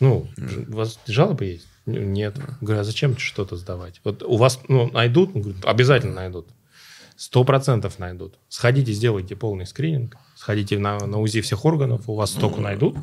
[0.00, 0.28] Ну,
[0.68, 1.66] у вас жалобы есть?
[1.86, 2.36] Нет.
[2.60, 4.00] Говорю, а зачем что-то сдавать?
[4.04, 5.30] Вот у вас ну, найдут?
[5.64, 6.48] обязательно найдут.
[7.16, 8.38] Сто процентов найдут.
[8.48, 10.16] Сходите, сделайте полный скрининг.
[10.34, 12.96] Сходите на, на УЗИ всех органов, у вас столько найдут.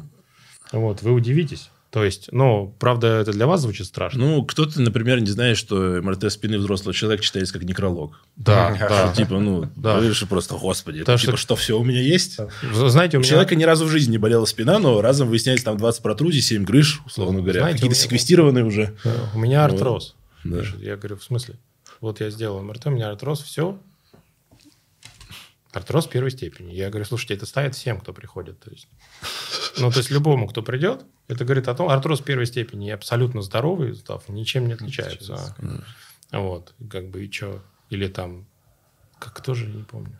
[0.71, 1.69] Вот, вы удивитесь.
[1.91, 4.21] То есть, ну, правда, это для вас звучит страшно.
[4.21, 8.21] Ну, кто-то, например, не знает, что МРТ спины взрослого человека читается как некролог.
[8.37, 9.13] Да, да.
[9.13, 9.97] Типа, ну, да.
[9.97, 11.37] говоришь просто, господи, да, типа, что...
[11.37, 12.37] что все у меня есть?
[12.73, 13.29] Знаете, у, меня...
[13.29, 16.63] человека ни разу в жизни не болела спина, но разом выясняется там 20 протрузий, 7
[16.63, 17.63] грыж, условно говоря.
[17.63, 17.95] Какие-то меня...
[17.95, 18.95] секвестированные уже.
[19.03, 19.13] Да.
[19.35, 20.15] У меня артроз.
[20.45, 20.61] Да.
[20.79, 21.55] Я говорю, в смысле?
[21.99, 23.77] Вот я сделал МРТ, у меня артроз, все,
[25.73, 26.73] Артроз первой степени.
[26.73, 28.59] Я говорю, слушайте, это ставят всем, кто приходит.
[28.59, 28.87] То есть,
[29.77, 33.95] ну, то есть любому, кто придет, это говорит о том, артроз первой степени абсолютно здоровый,
[33.95, 35.55] став, ничем не отличается.
[36.31, 37.61] Вот, как бы и что?
[37.89, 38.45] Или там,
[39.19, 40.17] как тоже не помню.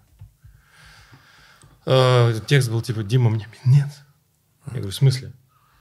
[1.85, 3.89] Э, текст был типа, Дима, мне нет.
[4.67, 5.33] Я говорю, в смысле?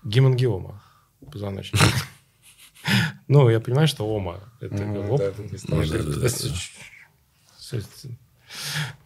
[0.05, 0.83] Гемангиома
[1.31, 1.85] позвоночника.
[3.29, 4.41] Ну, я понимаю, что ома.
[4.59, 4.83] Это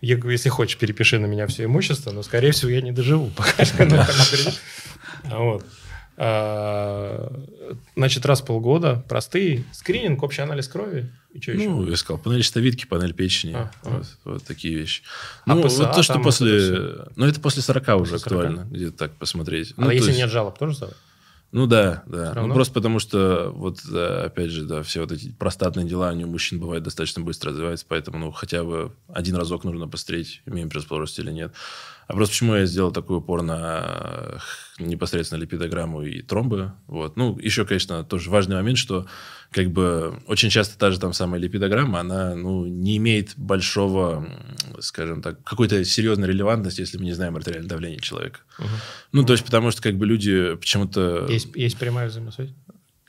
[0.00, 3.30] я говорю, если хочешь, перепиши на меня все имущество, но, скорее всего, я не доживу,
[3.36, 3.64] пока
[5.30, 5.64] вот.
[6.16, 7.32] А,
[7.96, 11.10] значит, раз в полгода, простые, скрининг, общий анализ крови.
[11.32, 11.68] И что еще?
[11.68, 13.54] Ну, я сказал, панель щитовидки, панель печени.
[13.54, 14.30] А, вот, а.
[14.30, 15.02] вот такие вещи.
[15.44, 17.06] А ну, ПСА, вот то, что после...
[17.16, 18.72] Ну, это после 40 уже после актуально, 40.
[18.72, 19.74] где-то так посмотреть.
[19.76, 20.18] А ну, если есть...
[20.18, 20.96] нет жалоб, тоже сдавать?
[21.54, 22.32] Ну да, да.
[22.34, 26.26] Ну, просто потому что, вот, опять же, да, все вот эти простатные дела, они у
[26.26, 31.20] мужчин бывают достаточно быстро развиваются, поэтому, ну, хотя бы один разок нужно посмотреть, имеем предрасположенность
[31.20, 31.54] или нет.
[32.06, 34.40] А просто почему я сделал такой упор на
[34.78, 36.72] непосредственно липидограмму и тромбы.
[36.86, 37.16] Вот.
[37.16, 39.06] Ну, еще, конечно, тоже важный момент, что
[39.50, 44.26] как бы очень часто та же там самая липидограмма, она ну, не имеет большого,
[44.80, 48.40] скажем так, какой-то серьезной релевантности, если мы не знаем артериальное давление человека.
[48.58, 48.68] Угу.
[49.12, 51.26] Ну, то есть, потому что как бы люди почему-то...
[51.28, 52.50] Есть, есть прямая взаимосвязь?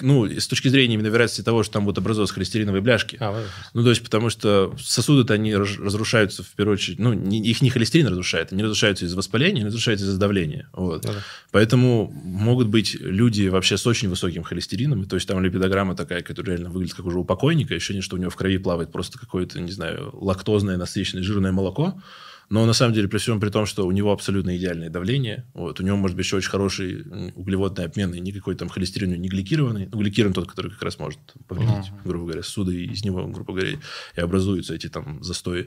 [0.02, 3.18] Ну, с точки зрения именно вероятности того, что там будут образовываться холестериновые бляшки.
[3.20, 3.46] А, вот.
[3.74, 7.62] Ну, то есть, потому что сосуды-то они раз- разрушаются в первую очередь, ну, не- их
[7.62, 10.68] не холестерин разрушает, они разрушаются из-за воспаления, они разрушаются из-за давления.
[10.74, 11.06] Вот.
[11.06, 11.20] Ну да.
[11.52, 16.58] Поэтому могут быть люди вообще с очень высоким холестерином, то есть там липидограмма такая, которая
[16.58, 19.18] реально выглядит как уже у покойника, еще не что у него в крови плавает просто
[19.18, 22.02] какое-то, не знаю, лактозное, насыщенное, жирное молоко,
[22.50, 25.80] но на самом деле, при всем при том, что у него абсолютно идеальное давление, вот,
[25.80, 27.04] у него может быть еще очень хороший
[27.36, 29.90] углеводный обмен, и никакой там холестерин не гликированный.
[29.92, 33.54] Ну, гликирован тот, который как раз может повредить, грубо говоря, сосуды, и из него, грубо
[33.54, 33.78] говоря,
[34.16, 35.66] и образуются эти там застои.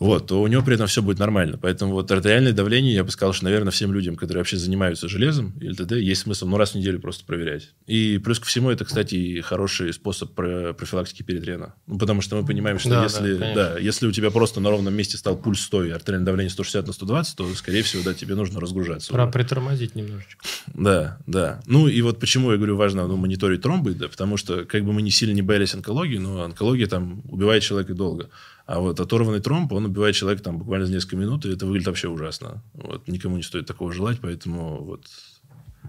[0.00, 1.58] Вот, то у него при этом все будет нормально.
[1.60, 5.52] Поэтому вот артериальное давление, я бы сказал, что, наверное, всем людям, которые вообще занимаются железом
[5.60, 7.74] или т.д., есть смысл ну, раз в неделю просто проверять.
[7.86, 11.74] И плюс ко всему, это, кстати, и хороший способ про- профилактики передрена.
[11.86, 13.54] Ну, потому что мы понимаем, что Да, да, если, конечно.
[13.54, 16.86] да, если у тебя просто на ровном месте стал пульс 100 и артериальное давление 160
[16.86, 19.12] на 120, то, скорее всего, да, тебе нужно разгружаться.
[19.12, 19.32] Пора уже.
[19.32, 20.42] притормозить немножечко.
[20.72, 21.60] Да, да.
[21.66, 24.94] Ну, и вот почему я говорю, важно ну, мониторить тромбы, да, потому что, как бы
[24.94, 28.30] мы не сильно не боялись онкологии, но онкология там убивает человека долго.
[28.70, 31.88] А вот оторванный тромб, он убивает человека там буквально за несколько минут, и это выглядит
[31.88, 32.62] вообще ужасно.
[32.74, 35.08] Вот, никому не стоит такого желать, поэтому вот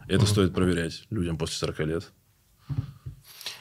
[0.08, 2.12] это стоит проверять людям после 40 лет.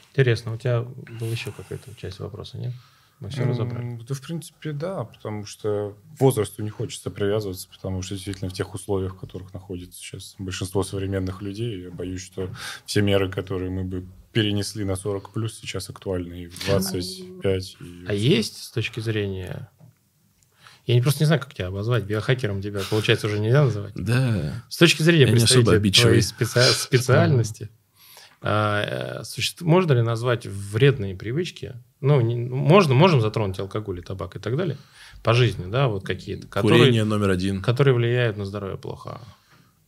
[0.09, 2.73] Интересно, у тебя была еще какая-то часть вопроса, нет?
[3.19, 4.01] Мы все разобрали.
[4.07, 8.53] Да, в принципе, да, потому что к возрасту не хочется привязываться, потому что действительно в
[8.53, 12.49] тех условиях, в которых находится сейчас большинство современных людей, я боюсь, что
[12.87, 17.77] все меры, которые мы бы перенесли на 40 плюс, сейчас актуальны и в 25.
[17.81, 19.69] и- А есть с точки зрения...
[20.87, 22.05] Я не- просто не знаю, как тебя обозвать.
[22.05, 23.93] Биохакером тебя, получается, уже нельзя называть.
[23.95, 24.63] Да.
[24.69, 27.69] С точки зрения Я не особо представителя твоей спеца- специальности,
[28.41, 31.75] а, э, суще- можно ли назвать вредные привычки?
[31.99, 34.77] Ну, не- можно, можем затронуть алкоголь и табак и так далее
[35.21, 37.61] по жизни, да, вот какие-то, которые, Курение номер один.
[37.61, 39.21] которые влияют на здоровье плохо.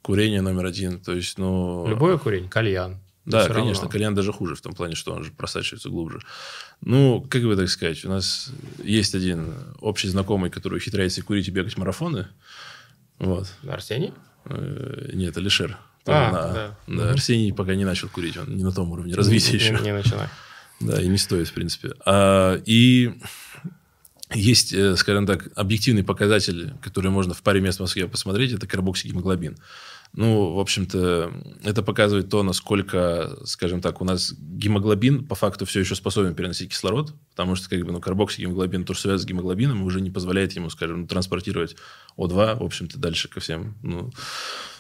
[0.04, 1.00] Курение номер один.
[1.00, 1.88] То есть, ну...
[1.88, 3.00] Любое курение, кальян.
[3.26, 3.64] Да, Всё равно.
[3.64, 6.20] конечно, кальян даже хуже в том плане, что он же просачивается глубже.
[6.82, 8.50] Ну, как бы так сказать, у нас
[8.84, 12.28] есть один общий знакомый, который ухитряется курить и бегать марафоны.
[13.20, 13.48] Вот.
[13.68, 14.12] Арсений?
[14.46, 15.78] Э, Нет, Алишер.
[16.06, 16.78] А, Да, да.
[17.06, 19.74] да, Арсений пока не начал курить, он не на том уровне развития Не- еще.
[19.76, 20.28] Не, не начинай.
[20.82, 21.94] Да, и не стоит, в принципе.
[22.06, 23.14] А, и
[24.34, 28.68] есть, э, скажем так, объективный показатель, который можно в паре мест в Москве посмотреть, это
[28.68, 29.58] карбоксигемоглобин.
[30.16, 31.34] Ну, в общем-то,
[31.64, 36.70] это показывает то, насколько, скажем так, у нас гемоглобин по факту все еще способен переносить
[36.70, 40.54] кислород, потому что как бы, ну, карбоксигемоглобин, то, что связано с гемоглобином, уже не позволяет
[40.54, 41.76] ему, скажем, ну, транспортировать
[42.16, 44.12] О2, в общем-то, дальше ко всем ну,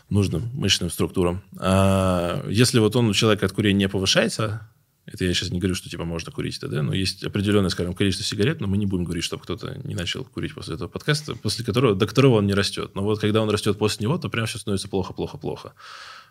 [0.10, 1.42] нужным мышечным структурам.
[1.58, 4.70] А если вот он у человека от курения не повышается,
[5.06, 8.26] это я сейчас не говорю, что типа можно курить т.д., но есть определенное, скажем, количество
[8.26, 11.66] сигарет, но мы не будем говорить, чтобы кто-то не начал курить после этого подкаста, после
[11.66, 12.92] которого, до которого он не растет.
[12.96, 15.74] Но вот когда он растет после него, то прям все становится плохо-плохо-плохо.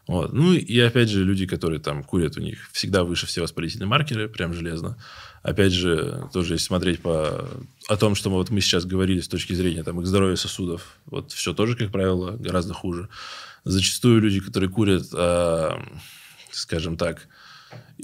[0.09, 0.33] Вот.
[0.33, 4.29] Ну и опять же, люди, которые там курят, у них всегда выше все воспалительные маркеры,
[4.29, 4.97] прям железно.
[5.43, 7.49] Опять же, тоже если смотреть по
[7.89, 10.97] о том, что мы, вот мы сейчас говорили с точки зрения там, их здоровья сосудов,
[11.07, 13.09] вот все тоже, как правило, гораздо хуже.
[13.65, 15.81] Зачастую люди, которые курят, а,
[16.51, 17.29] скажем так,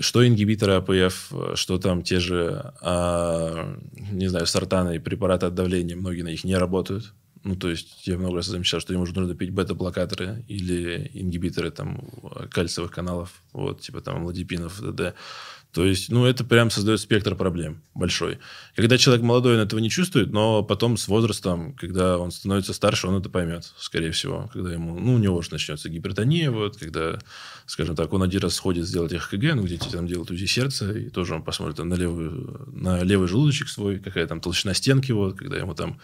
[0.01, 3.77] что ингибиторы АПФ, что там те же, а,
[4.13, 7.15] не знаю, сортаны и препараты от давления, многие на них не работают.
[7.45, 11.71] Ну, то есть, я много раз замечал, что им уже нужно пить бета-блокаторы или ингибиторы
[11.71, 12.01] там
[12.51, 15.15] кальциевых каналов, вот, типа там ладипинов, ДД.
[15.73, 18.39] То есть, ну, это прям создает спектр проблем большой.
[18.75, 23.07] Когда человек молодой, он этого не чувствует, но потом с возрастом, когда он становится старше,
[23.07, 24.49] он это поймет, скорее всего.
[24.53, 27.19] Когда ему, ну, у него уже начнется гипертония, вот, когда,
[27.67, 30.91] скажем так, он один раз сходит сделать ЭХКГ, ну, где тебе там делают УЗИ сердца,
[30.91, 35.13] и тоже он посмотрит там, на, левую, на левый желудочек свой, какая там толщина стенки,
[35.13, 36.01] вот, когда ему там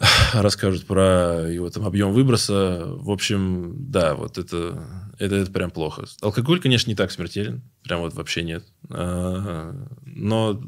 [0.34, 2.84] расскажут про его там объем выброса.
[2.86, 4.82] В общем, да, вот это,
[5.18, 6.04] это, это прям плохо.
[6.22, 7.62] Алкоголь, конечно, не так смертелен.
[7.84, 8.64] Прям вот вообще нет.
[8.88, 9.74] А,
[10.04, 10.60] Но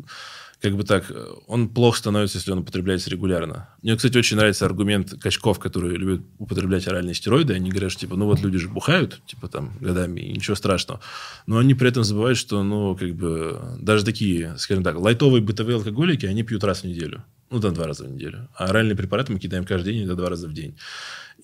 [0.60, 1.10] как бы так,
[1.48, 3.68] он плохо становится, если он употребляется регулярно.
[3.82, 7.54] Мне, кстати, очень нравится аргумент качков, которые любят употреблять оральные стероиды.
[7.54, 11.00] Они говорят, что, типа, ну вот люди же бухают, типа, там, годами, и ничего страшного.
[11.46, 15.78] Но они при этом забывают, что, ну, как бы, даже такие, скажем так, лайтовые бытовые
[15.78, 17.24] алкоголики, они пьют раз в неделю.
[17.52, 18.48] Ну, там, два раза в неделю.
[18.56, 20.74] А оральные препараты мы кидаем каждый день, до два раза в день.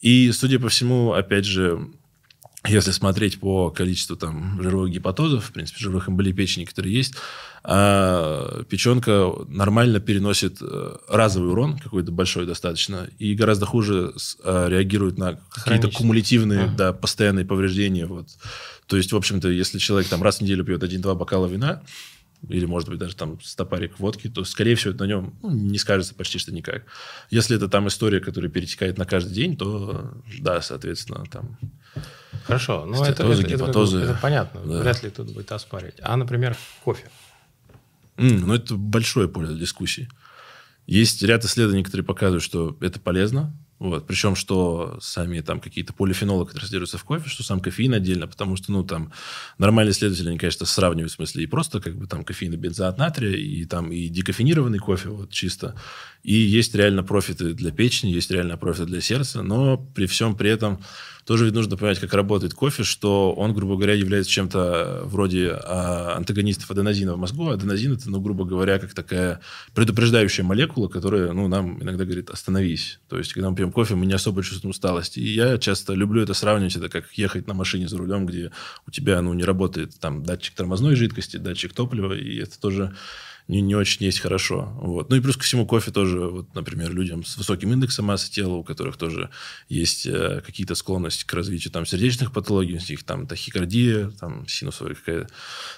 [0.01, 1.89] И, судя по всему, опять же,
[2.67, 7.15] если смотреть по количеству там, жировых гепатозов, в принципе, жировых эмболий печени, которые есть,
[7.63, 15.19] а печенка нормально переносит э, разовый урон, какой-то большой достаточно, и гораздо хуже а, реагирует
[15.19, 16.75] на какие-то кумулятивные, Ага.
[16.77, 18.07] да, постоянные повреждения.
[18.07, 18.29] Вот.
[18.87, 21.83] То есть, в общем-то, если человек там раз в неделю пьет один-два бокала вина,
[22.49, 25.79] или, может быть, даже там стопарик водки, то, скорее всего, это на нем ну, не
[25.79, 26.85] скажется почти что никак.
[27.31, 31.59] Если это там история, которая перетекает на каждый день, то, да, соответственно, там
[32.45, 34.81] Хорошо, ну это, это, это, это понятно, Да.
[34.81, 35.97] вряд ли тут будет оспаривать.
[36.03, 37.11] А, например, кофе.
[38.17, 40.09] М, Ну, это большое поле для дискуссий.
[40.87, 43.55] Есть ряд исследований, которые показывают, что это полезно.
[43.79, 44.07] Вот.
[44.07, 48.57] Причем, что сами там какие-то полифенолы, которые содержатся в кофе, что сам кофеин отдельно, потому
[48.57, 49.13] что, ну, там,
[49.59, 52.99] нормальные исследователи, они, конечно, сравнивают в смысле и просто, как бы, там, кофеин и бензоат
[52.99, 55.77] натрия, и там, и декофенированный кофе, вот, чисто.
[56.25, 60.51] И есть реально профиты для печени, есть реально профиты для сердца, но при всем при
[60.51, 60.83] этом
[61.29, 66.15] тоже ведь нужно понимать, как работает кофе, что он, грубо говоря, является чем-то вроде а,
[66.17, 67.51] антагонистов аденозина в мозгу.
[67.51, 69.41] Аденозин– это, ну, грубо говоря, как такая
[69.75, 72.99] предупреждающая молекула, которая, ну, нам иногда говорит «остановись».
[73.11, 75.19] То есть, когда мы пьем кофе, мы не особо чувствуем усталость.
[75.19, 78.51] И я часто люблю это сравнивать, это как ехать на машине за рулем, где
[78.87, 82.97] у тебя, ну, не работает там датчик тормозной жидкости, датчик топлива, и это тоже
[83.49, 84.73] не, не очень есть хорошо.
[84.81, 85.09] Вот.
[85.09, 88.55] Ну и плюс ко всему кофе тоже, вот, например, людям с высоким индексом массы тела,
[88.55, 89.31] у которых тоже
[89.71, 94.95] есть э, какие-то склонности к развитию там, сердечных патологий, у них там тахикардия, там, синусовая
[94.95, 95.29] какая-то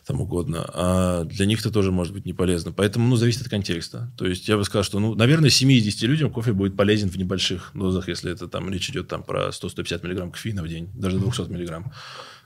[0.05, 2.73] там угодно, а для них это тоже может быть не полезно.
[2.73, 4.13] Поэтому, ну, зависит от контекста.
[4.19, 7.71] То есть, я бы сказал, что, ну, наверное, 70 людям кофе будет полезен в небольших
[7.75, 11.43] дозах, если это там речь идет там про 100-150 миллиграмм кофеина в день, даже 200
[11.53, 11.93] миллиграмм.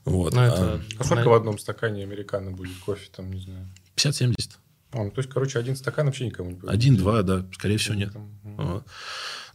[0.05, 0.35] Вот.
[0.35, 3.70] Ну, А это- А сколько в одном стакане американо будет кофе, там, не знаю?
[3.97, 4.59] 50-70.
[4.95, 6.80] А, ну, то есть, короче, один стакан вообще никому не повредит.
[6.80, 8.12] Один-два, да, скорее всего, нет.
[8.45, 8.84] Вот.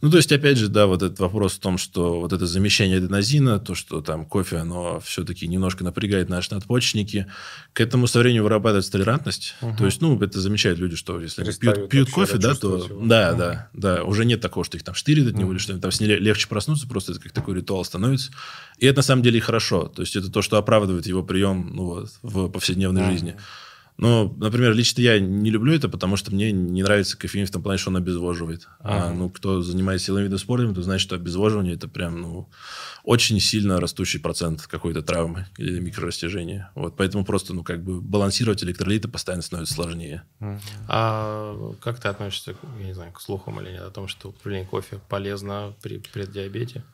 [0.02, 2.98] Ну, то есть, опять же, да, вот этот вопрос в том, что вот это замещение
[2.98, 7.26] аденозина, то, что там кофе, оно все-таки немножко напрягает наши надпочечники,
[7.74, 9.54] к этому со временем вырабатывается толерантность.
[9.78, 12.76] То есть, ну, это замечают люди, что если пьют, Перестают пьют вообще, кофе, да, то...
[12.76, 13.06] его.
[13.06, 13.38] Да, Мгм.
[13.38, 14.04] да, да.
[14.04, 15.82] Уже нет такого, что их там штырит от него или что-нибудь.
[15.82, 18.30] Там с ней ле- легче проснуться, просто это как такой ритуал становится.
[18.78, 19.88] И это на самом деле и хорошо.
[19.88, 23.36] То есть, это то, что оправдывает его прием ну, вот, в повседневной жизни.
[24.00, 27.62] Но, например, лично я не люблю это, потому что мне не нравится кофеин в том
[27.62, 28.66] плане, что он обезвоживает.
[28.78, 29.14] А, Ага.
[29.14, 32.48] ну, кто занимается силовым видом спорта, то знает, что обезвоживание– это прям, ну,
[33.04, 36.70] очень сильно растущий процент какой-то травмы или микрорастяжения.
[36.74, 40.22] Вот, поэтому просто, ну, как бы балансировать электролиты постоянно становится сложнее.
[40.88, 44.66] А как ты относишься, я не знаю, к слухам или нет, о том, что употребление
[44.66, 46.84] кофе полезно при преддиабете?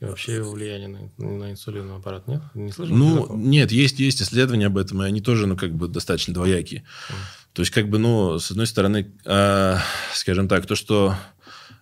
[0.00, 2.40] И вообще его влияние на, на инсулиновый аппарат нет?
[2.54, 2.96] Не слышал?
[2.96, 6.84] Ну, нет, есть, есть исследования об этом, и они тоже, ну, как бы достаточно двоякие.
[7.52, 9.76] То есть, как бы, ну, с одной стороны, э,
[10.14, 11.14] скажем так, то, что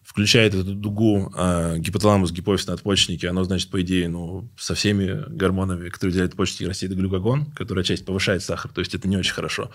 [0.02, 5.88] включает эту дугу э, гипоталамус, гипофиз, надпочечники, оно, значит, по идее, ну, со всеми гормонами,
[5.90, 9.70] которые выделяют почки, растет глюкагон, который отчасти повышает сахар, то есть это не очень хорошо.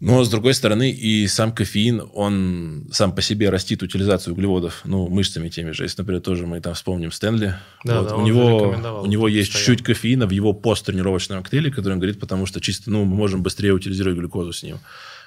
[0.00, 5.06] Но, с другой стороны, и сам кофеин, он сам по себе растит утилизацию углеводов, ну,
[5.08, 5.82] мышцами теми же.
[5.82, 9.52] Если, например, тоже мы там вспомним Стэнли, Да, вот, да, у, него, у него есть
[9.52, 9.76] постоянно.
[9.76, 13.42] чуть кофеина в его посттренировочном коктейле, который он говорит, потому что чисто, ну, мы можем
[13.42, 14.78] быстрее утилизировать глюкозу с ним.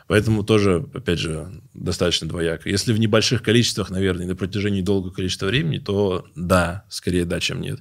[0.08, 2.68] Поэтому тоже, опять же, достаточно двояко.
[2.68, 7.62] Если в небольших количествах, наверное, на протяжении долгого количества времени, то да, скорее да, чем
[7.62, 7.80] нет.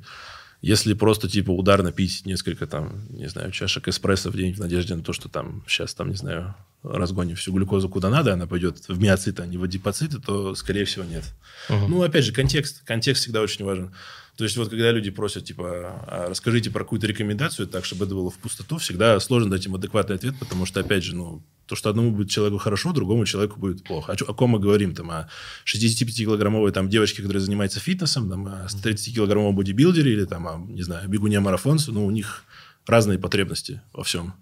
[0.63, 4.95] Если просто, типа, ударно пить несколько, там, не знаю, чашек эспрессо в день в надежде
[4.95, 6.55] на то, что там сейчас, там, не знаю,
[6.85, 10.85] разгоним всю глюкозу куда надо, она пойдет в миоциты, а не в адипоциты, то, скорее
[10.85, 11.25] всего, нет.
[11.69, 11.91] Мгм.
[11.91, 12.85] Ну, опять же, контекст.
[12.85, 13.93] Контекст всегда очень важен.
[14.37, 18.15] То есть, вот когда люди просят, типа, «А расскажите про какую-то рекомендацию так, чтобы это
[18.15, 21.77] было в пустоту, всегда сложно дать им адекватный ответ, потому что, опять же, ну, то,
[21.77, 24.13] что одному будет человеку хорошо, другому человеку будет плохо.
[24.13, 24.95] О, чё- о ком мы говорим?
[24.95, 25.29] Там, о
[25.65, 31.09] 65-килограммовой там, девочке, которая занимается фитнесом, там, о 30-килограммовом бодибилдере или, там, о, не знаю,
[31.09, 31.93] бегуне-марафонцу.
[31.93, 32.45] Ну, у них
[32.87, 34.35] разные потребности во всем.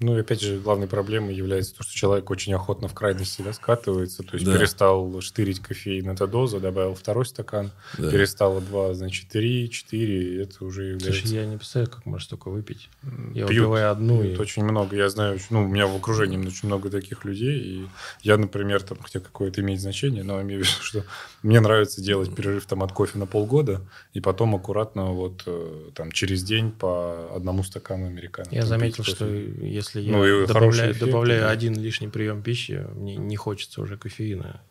[0.00, 3.52] Ну, и опять же, главной проблемой является то, что человек очень охотно в крайности да,
[3.52, 4.22] скатывается.
[4.22, 4.56] То есть, Да.
[4.56, 8.10] перестал штырить кофеин, это доза, добавил второй стакан, Да.
[8.10, 11.20] перестало два, значит, три, четыре, и это уже является...
[11.20, 12.88] Слушай, я не представляю, как можно столько выпить.
[13.34, 14.40] Я Пьют, выпиваю одну пьют и...
[14.40, 14.96] очень много.
[14.96, 17.58] Я знаю, ну, у меня в окружении очень много таких людей.
[17.60, 17.86] И
[18.22, 21.04] я, например, там, хотя какое-то имеет значение, но имею в виду, что
[21.42, 23.82] мне нравится делать перерыв там от кофе на полгода,
[24.14, 28.46] и потом аккуратно вот э, там через день по одному стакану американо.
[28.50, 29.54] Я там, заметил, пить что кофе.
[29.94, 31.50] Если я Ну, хороший добавляю, эффект, добавляю да.
[31.50, 34.62] один лишний прием пищи, мне не хочется уже кофеина.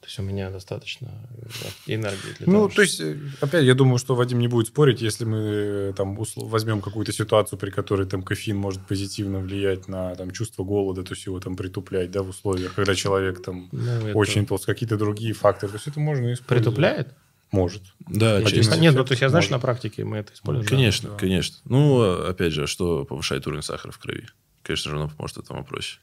[0.00, 1.08] То есть у меня достаточно
[1.86, 5.00] энергии для Ну, того, то есть, э, опять, я думаю, что Вадим не будет спорить,
[5.00, 10.14] если мы э, там возьмем какую-то ситуацию, при которой там кофеин может позитивно влиять на
[10.14, 13.82] там чувство голода, то есть его там притуплять, да, в условиях, когда человек там Ну,
[13.82, 16.48] это очень толст, какие-то другие факторы, то есть это можно использовать.
[16.48, 17.14] Притупляет?
[17.50, 17.82] Может.
[18.00, 20.68] Да, из Нет, ну то есть я знаю, что на практике мы это используем.
[20.68, 21.16] Конечно, да.
[21.16, 21.56] конечно.
[21.64, 24.26] Ну, опять же, что повышает уровень сахара в крови?
[24.64, 25.98] Конечно же, оно поможет в этом вопросе.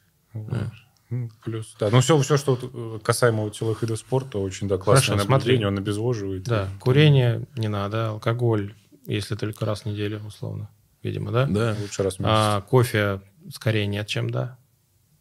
[1.43, 1.89] Плюс, да.
[1.91, 5.65] Ну, все, все, что э, касаемо силовых видов спорта, очень, да, классное Хорошо, наблюдение, смотри.
[5.65, 6.43] он обезвоживает.
[6.43, 8.73] Да, курение не надо, алкоголь,
[9.05, 10.69] если только раз в неделю, условно,
[11.03, 11.47] видимо, да?
[11.47, 11.75] Да.
[11.81, 12.31] Лучше раз в месяц.
[12.33, 13.21] А кофе
[13.53, 14.57] скорее нет, чем да.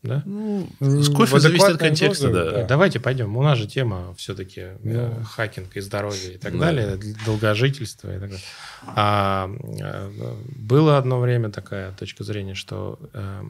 [0.02, 0.22] Да?
[0.24, 0.66] Ну,
[1.14, 2.50] кофе зависит от контекста, дозе, да.
[2.62, 2.64] да.
[2.66, 3.36] Давайте пойдем.
[3.36, 5.22] У нас же тема все-таки Ну.
[5.24, 6.58] хакинг и здоровье и так Да.
[6.58, 8.44] далее, долгожительство и так далее.
[8.86, 13.42] А, э, было одно время такая точка зрения, что э,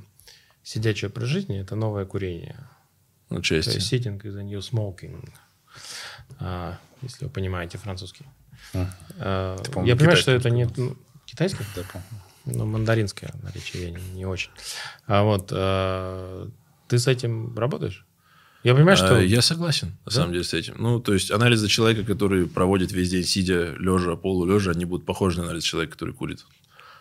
[0.64, 2.56] сидячий образ жизни– это новое курение.
[3.28, 5.28] Ну, То есть sitting is a new smoking.
[6.40, 8.26] А, если вы понимаете французский.
[8.74, 8.88] А,
[9.20, 10.66] А, Ты, я понимаю, что это не...
[11.26, 11.64] Китайский?
[11.76, 12.29] да, по-моему.
[12.54, 14.50] Ну, мандаринское наречие я не, не очень.
[15.06, 16.48] А вот э,
[16.88, 18.06] ты с этим работаешь?
[18.62, 19.16] Я понимаю, что...
[19.16, 20.74] А, Я согласен, на самом деле, с этим.
[20.78, 25.38] Ну, то есть, анализы человека, который проводит весь день сидя, лежа, полулежа, они будут похожи
[25.38, 26.44] на анализ человека, который курит.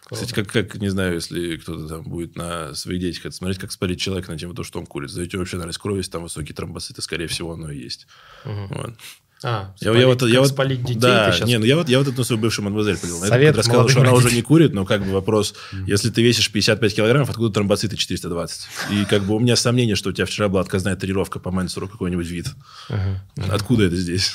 [0.09, 3.71] Кстати, как, как, не знаю, если кто-то там будет на своих детях это смотреть, как
[3.71, 5.11] спалить человека на тему того, что он курит.
[5.11, 8.07] Сдаете вообще анализ крови, если там высокие тромбоциты, скорее всего, оно и есть.
[8.43, 8.67] Мгм.
[8.69, 8.93] Вот.
[9.41, 11.87] А, Я, спалить- я вот, я вот, спалить детей да, щас- не, ну я вот,
[11.87, 13.21] я вот на свою бывшую мадемуазель поделал.
[13.23, 15.53] Я Совет когда сказал, что она уже не курит, но как бы вопрос,
[15.87, 18.67] если ты весишь 55 килограммов, откуда тромбоциты 420?
[18.91, 21.87] И как бы у меня сомнение, что у тебя вчера была отказная тренировка по Менсуру
[21.87, 22.47] какой-нибудь вид.
[22.89, 23.19] Мгм.
[23.49, 24.33] Откуда это здесь?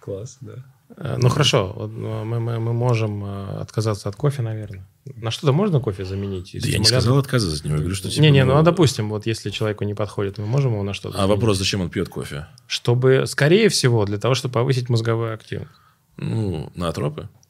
[0.00, 0.52] Класс, да.
[0.96, 1.88] Э, Ну хорошо,
[2.24, 4.86] мы, мы, мы можем э, отказаться от кофе, наверное.
[5.16, 6.56] На что-то можно кофе заменить?
[6.60, 7.76] Да я не сказал отказываться от него.
[7.76, 10.72] Я говорю, что типа, Не-не, ну а допустим, вот если человеку не подходит, мы можем
[10.72, 11.36] его на что-то А заменить?
[11.36, 12.46] вопрос, зачем он пьет кофе?
[12.66, 15.70] Чтобы, скорее всего, для того, чтобы повысить мозговую активность.
[16.16, 16.88] Ну, на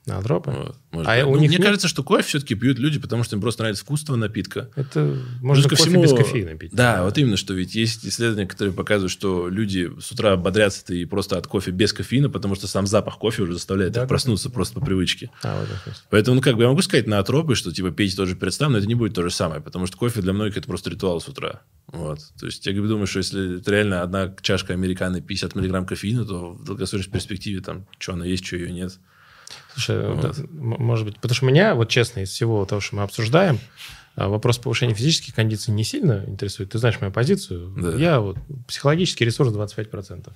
[0.08, 0.50] тропы.
[0.50, 0.50] Наотропы?
[0.50, 1.66] Вот, может А у Ну, них мне нет?
[1.66, 4.70] кажется, что кофе все-таки пьют люди, потому что им просто нравится вкус этого напитка.
[4.76, 6.72] Это можно Плюс кофе без кофеина пить.
[6.72, 11.04] Да, вот именно, что ведь есть исследования, которые показывают, что люди с утра бодрятся и
[11.04, 14.08] просто от кофе без кофеина, потому что сам запах кофе уже заставляет Да, их да,
[14.08, 15.30] проснуться просто по привычке.
[15.42, 16.02] А, в этом смысле.
[16.10, 18.72] Поэтому, ну, как бы я могу сказать на отропы, что типа пейте тоже перед сном,
[18.72, 21.20] но это не будет то же самое, потому что кофе для многих это просто ритуал
[21.20, 21.60] с утра.
[21.88, 22.18] Вот.
[22.38, 26.50] То есть я думаю, что если это реально одна чашка американо 50 миллиграмм кофеина, то
[26.52, 28.98] в долгосрочной перспективе там, что она есть, что ее нет.
[29.78, 30.20] Слушай, Вот.
[30.20, 33.60] да, может быть, потому что меня, вот честно, из всего того, что мы обсуждаем,
[34.16, 36.70] а, вопрос повышения физических кондиций не сильно интересует.
[36.70, 37.72] Ты знаешь мою позицию.
[37.76, 37.96] Да.
[37.96, 40.32] Я вот психологический ресурс 25%.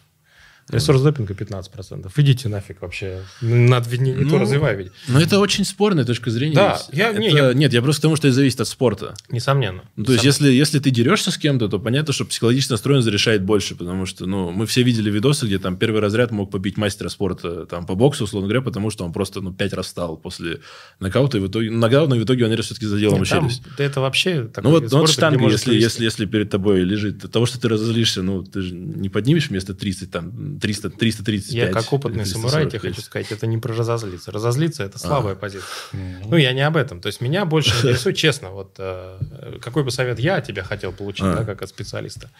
[0.68, 2.10] Ресурс допинга 15%.
[2.16, 3.22] Идите нафиг вообще.
[3.40, 4.92] Надо не, не то Ну, развивай ведь.
[5.08, 6.54] Но это очень спорная точка зрения.
[6.54, 9.14] Да, я- Это- не, я- Нет, я просто к тому, что это зависит от спорта.
[9.30, 9.82] Несомненно.
[9.96, 13.06] Ну, то есть, Сам- если, если ты дерешься с кем-то, то понятно, что психологически настроен
[13.06, 16.76] решает больше, потому что, ну, мы все видели видосы, где там первый разряд мог побить
[16.76, 20.16] мастера спорта там по боксу, условно говоря, потому что он просто, ну, пять раз встал
[20.16, 20.60] после
[21.00, 23.62] нокаута, и в итоге, ну, нокаут, но в итоге он все-таки задел ему челюсть.
[23.78, 26.80] это вообще такой Ну вот, ну, вот спорта, где штанга, если, если, если перед тобой
[26.82, 30.90] лежит, от того, что ты разозлишься, ну, ты же не поднимешь вместо 30, там, 300,
[30.90, 31.52] 335.
[31.54, 32.94] Я как опытный или самурай тебе 345.
[32.94, 34.30] хочу сказать, это не про разозлиться.
[34.32, 35.36] Разозлиться– это слабая А.
[35.36, 35.68] позиция.
[35.92, 37.00] Ну, я не об этом.
[37.00, 40.92] То есть, меня больше интересует, честно, вот э, какой бы совет я от тебя хотел
[40.92, 41.36] получить, А.
[41.36, 42.30] да, как от специалиста.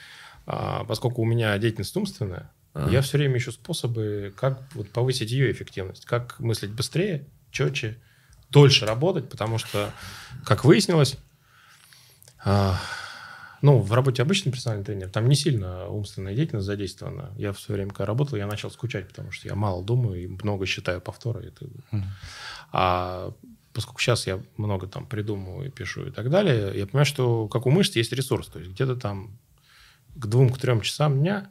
[0.46, 2.88] А, поскольку у меня деятельность умственная, А.
[2.90, 7.96] я все время ищу способы, как вот, повысить ее эффективность, как мыслить быстрее, четче,
[8.50, 9.90] дольше работать, потому что,
[10.44, 11.16] как выяснилось,
[12.44, 12.80] а,
[13.62, 17.32] ну, в работе обычный персональный тренер, там не сильно умственная деятельность задействована.
[17.36, 20.26] Я в свое время, когда работал, я начал скучать, потому что я мало думаю и
[20.26, 21.46] много считаю повторы.
[21.46, 21.66] Это...
[22.72, 23.32] А
[23.72, 27.70] поскольку сейчас я много там придумываю, пишу и так далее, я понимаю, что как у
[27.70, 28.48] мышц есть ресурс.
[28.48, 29.38] То есть где-то там
[30.14, 31.48] к двум, к трем часам дня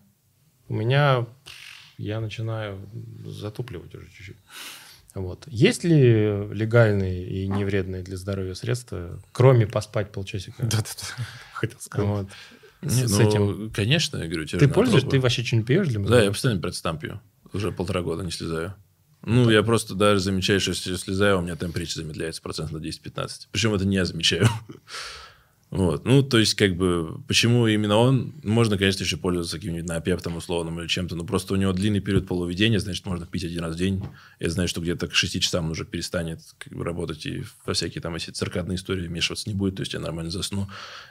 [0.68, 1.26] у меня
[1.98, 2.80] я начинаю
[3.26, 4.38] затупливать уже чуть-чуть.
[5.14, 5.44] Вот.
[5.48, 10.64] Есть ли легальные и невредные для здоровья средства, кроме поспать полчасика?
[10.64, 11.26] Да-да-да.
[11.54, 12.08] Хотел сказать.
[12.10, 12.28] Вот.
[12.82, 15.02] Не, С ну, этим- конечно, я говорю, тебе Ты натропы.
[15.02, 16.24] Ты вообще что-нибудь пьешь для Да, мозга?
[16.24, 17.20] я постоянно предстам пью.
[17.54, 18.74] Уже полтора года не слезаю.
[19.24, 22.84] Ну, я просто даже замечаю, что если слезаю, у меня темп речи замедляется процентов на
[22.84, 23.50] 10-15.
[23.52, 24.48] Причем это не я замечаю.
[25.72, 26.04] Вот.
[26.04, 28.34] Ну, то есть, как бы, почему именно он?
[28.44, 32.28] Можно, конечно, еще пользоваться каким-нибудь напептом условным или чем-то, но просто у него длинный период
[32.28, 34.04] полуведения, значит, можно пить один раз в день.
[34.42, 37.74] Я знаю, что где-то к 6 часам он уже перестанет как бы, работать и во
[37.74, 40.68] всякие там, если циркадные истории вмешиваться не будет, то есть я нормально засну.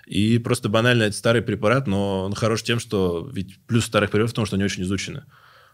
[0.07, 4.33] И просто банально это старый препарат, но он хорош тем, что ведь плюс старых препаратов
[4.33, 5.25] в том, что они очень изучены.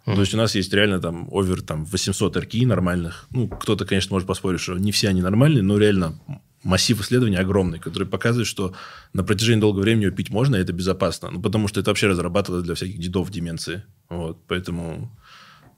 [0.06, 3.26] Ну, То есть у нас есть реально там овер там, 800 РКИ нормальных.
[3.30, 6.20] Ну, кто-то, конечно, может поспорить, что не все они нормальные, но реально
[6.66, 8.74] массив исследований огромный, который показывает, что
[9.12, 11.30] на протяжении долгого времени пить можно, и это безопасно.
[11.30, 13.84] Ну, потому что это вообще разрабатывалось для всяких дедов деменции.
[14.08, 15.16] Вот, поэтому,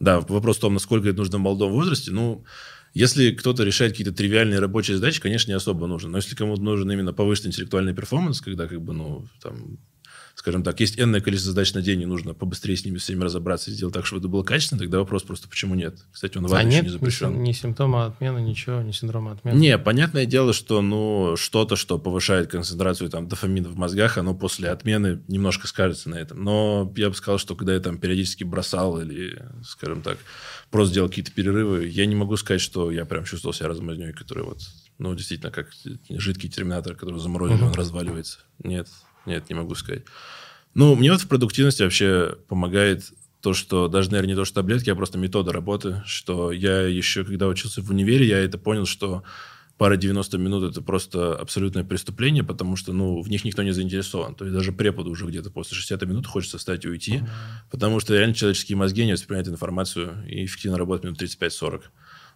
[0.00, 2.10] да, вопрос в том, насколько это нужно в молодом возрасте.
[2.10, 2.44] Ну,
[2.94, 6.10] если кто-то решает какие-то тривиальные рабочие задачи, конечно, не особо нужно.
[6.10, 9.78] Но если кому-то нужен именно повышенный интеллектуальный перформанс, когда, как бы, ну, там,
[10.38, 13.70] скажем так, есть энное количество задач на день, и нужно побыстрее с ними всеми разобраться
[13.70, 15.98] и сделать так, чтобы это было качественно, тогда вопрос просто, почему нет?
[16.12, 17.32] Кстати, он А нет не ни, запрещен.
[17.32, 19.58] сим- ни симптома отмены, ничего, ни синдрома отмены?
[19.58, 24.68] Не, понятное дело, что ну, что-то, что повышает концентрацию там, дофамина в мозгах, оно после
[24.70, 26.44] отмены немножко скажется на этом.
[26.44, 30.18] Но я бы сказал, что когда я там периодически бросал или, скажем так,
[30.70, 34.44] просто делал какие-то перерывы, я не могу сказать, что я прям чувствовал себя размазней, который
[34.44, 34.60] вот,
[34.98, 35.70] ну, действительно, как
[36.08, 37.66] жидкий терминатор, который заморозили, Мгм.
[37.68, 38.38] он разваливается.
[38.62, 38.86] Нет.
[39.26, 40.04] Нет, не могу сказать.
[40.74, 44.90] Ну, мне вот в продуктивности вообще помогает то, что даже, наверное, не то, что таблетки,
[44.90, 49.22] а просто метода работы, что я еще, когда учился в универе, я это понял, что
[49.76, 54.34] пара 90 минут– это просто абсолютное преступление, потому что, ну, в них никто не заинтересован.
[54.34, 57.70] То есть даже преподу уже где-то после 60 минут хочется встать и уйти, mm-hmm.
[57.70, 61.82] потому что реально человеческие мозги не воспринимают информацию и эффективно работают минут 35-40.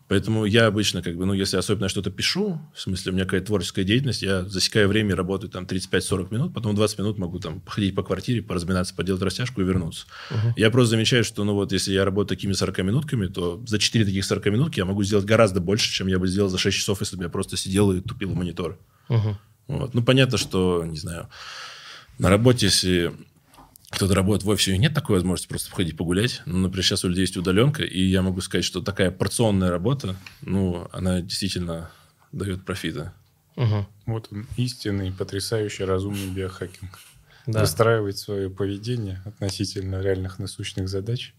[0.09, 3.47] Поэтому я обычно, как бы, ну, если особенно что-то пишу, в смысле, у меня какая-то
[3.47, 7.61] творческая деятельность, я засекаю время и работаю там 35-40 минут, потом 20 минут могу там
[7.61, 10.07] походить по квартире, поразминаться, поделать растяжку и вернуться.
[10.31, 10.53] Uh-huh.
[10.57, 14.05] Я просто замечаю, что, ну, вот если я работаю такими 40 минутками, то за 4
[14.05, 17.01] таких 40 минутки я могу сделать гораздо больше, чем я бы сделал за 6 часов,
[17.01, 18.79] если бы я просто сидел и тупил в монитор.
[19.09, 19.35] Uh-huh.
[19.69, 19.95] Вот.
[19.95, 21.29] Ну, понятно, что, не знаю,
[22.19, 23.13] на работе, если
[23.93, 26.43] кто-то работает в офисе, нет такой возможности просто походить погулять.
[26.47, 30.17] Ну, например, сейчас у людей есть удаленка, и я могу сказать, что такая порционная работа,
[30.41, 31.91] ну, она действительно
[32.33, 33.13] дает профиты.
[33.57, 33.87] Угу.
[34.07, 36.99] Вот он, истинный, потрясающий, разумный биохакинг.
[37.47, 37.61] Да.
[37.61, 41.35] Выстраивать свое поведение относительно реальных насущных задач,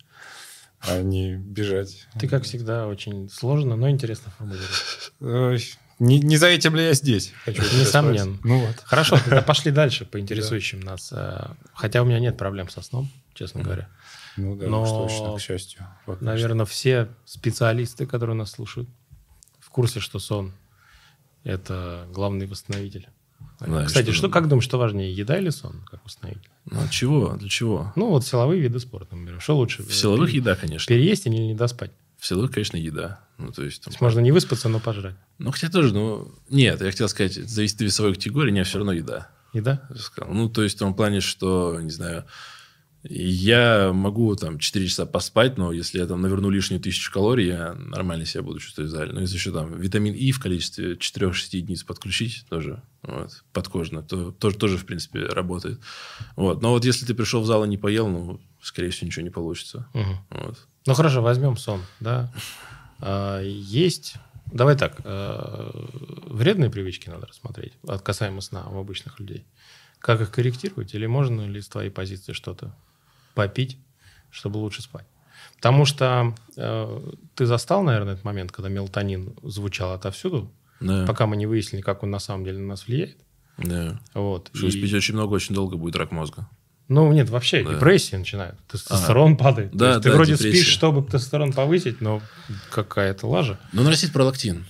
[0.81, 2.07] а не бежать.
[2.19, 5.77] Ты, как всегда, очень сложно, но интересно формулируешь.
[5.99, 7.31] Не, не за этим ли я здесь?
[7.45, 8.37] Хочу Несомненно.
[8.43, 8.75] Ну вот.
[8.83, 11.11] Хорошо, тогда пошли дальше по интересующим нас.
[11.11, 13.89] Э, хотя у меня нет проблем со сном, честно говоря.
[14.35, 15.85] Ну да, Но, точно, к счастью.
[16.05, 18.89] Вот, наверное, все специалисты, которые нас слушают,
[19.59, 20.53] в курсе, что сон–
[21.43, 23.07] это главный восстановитель.
[23.59, 26.49] Да, Кстати, что, что, как думаешь, что важнее, еда или сон, как восстановитель?
[26.65, 27.33] Ну, от чего?
[27.33, 27.93] Для чего?
[27.95, 29.41] Ну, вот силовые виды спорта, например.
[29.41, 29.83] Что лучше?
[29.83, 30.87] В силовых еда, конечно.
[30.87, 31.91] Переесть или не доспать?
[32.23, 33.19] В силовых, конечно, еда.
[33.37, 35.15] Ну, то есть, там, то есть можно не выспаться, но пожрать.
[35.39, 38.93] Ну, хотя тоже, ну, нет, я хотел сказать, зависит от весовой категории, не, все равно
[38.93, 39.29] еда.
[39.51, 39.89] Еда?
[40.29, 42.23] Ну, то есть в том плане, что, не знаю,
[43.03, 47.73] я могу там 4 часа поспать, но если я там наверну лишнюю тысячу калорий, я
[47.73, 49.11] нормально себя буду чувствовать в зале.
[49.11, 54.31] Но если еще там витамин И в количестве 4-6 единиц подключить, тоже вот, подкожно, то
[54.31, 55.81] тоже, тоже, в принципе, работает.
[56.37, 56.61] Вот.
[56.61, 59.29] Но вот если ты пришел в зал и не поел, ну, скорее всего, ничего не
[59.29, 59.89] получится.
[59.93, 60.17] Угу.
[60.29, 60.67] Вот.
[60.85, 62.31] Ну, хорошо, возьмем сон, да.
[62.99, 64.15] А, есть...
[64.51, 65.71] Давай так, э,
[66.27, 69.45] вредные привычки надо рассмотреть, от касаемо сна у обычных людей.
[69.97, 70.93] Как их корректировать?
[70.93, 72.75] Или можно ли с твоей позиции что-то
[73.33, 73.79] попить,
[74.29, 75.07] чтобы лучше спать?
[75.55, 81.05] Потому что э, ты застал, наверное, этот момент, когда мелатонин звучал отовсюду, да.
[81.07, 83.17] пока мы не выяснили, как он на самом деле на нас влияет.
[83.57, 83.99] Да.
[84.13, 84.51] Вот.
[84.53, 84.71] Что и...
[84.71, 86.47] спить очень много, очень долго будет рак мозга.
[86.89, 87.73] Ну, нет, вообще да.
[87.73, 88.55] депрессия начинает.
[88.67, 89.75] Тестостерон а, падает.
[89.75, 90.61] Да, ты да, вроде депрессия.
[90.61, 92.21] спишь, чтобы тестостерон повысить, но
[92.71, 93.59] какая-то лажа.
[93.71, 94.65] Ну, нарастить пролактин.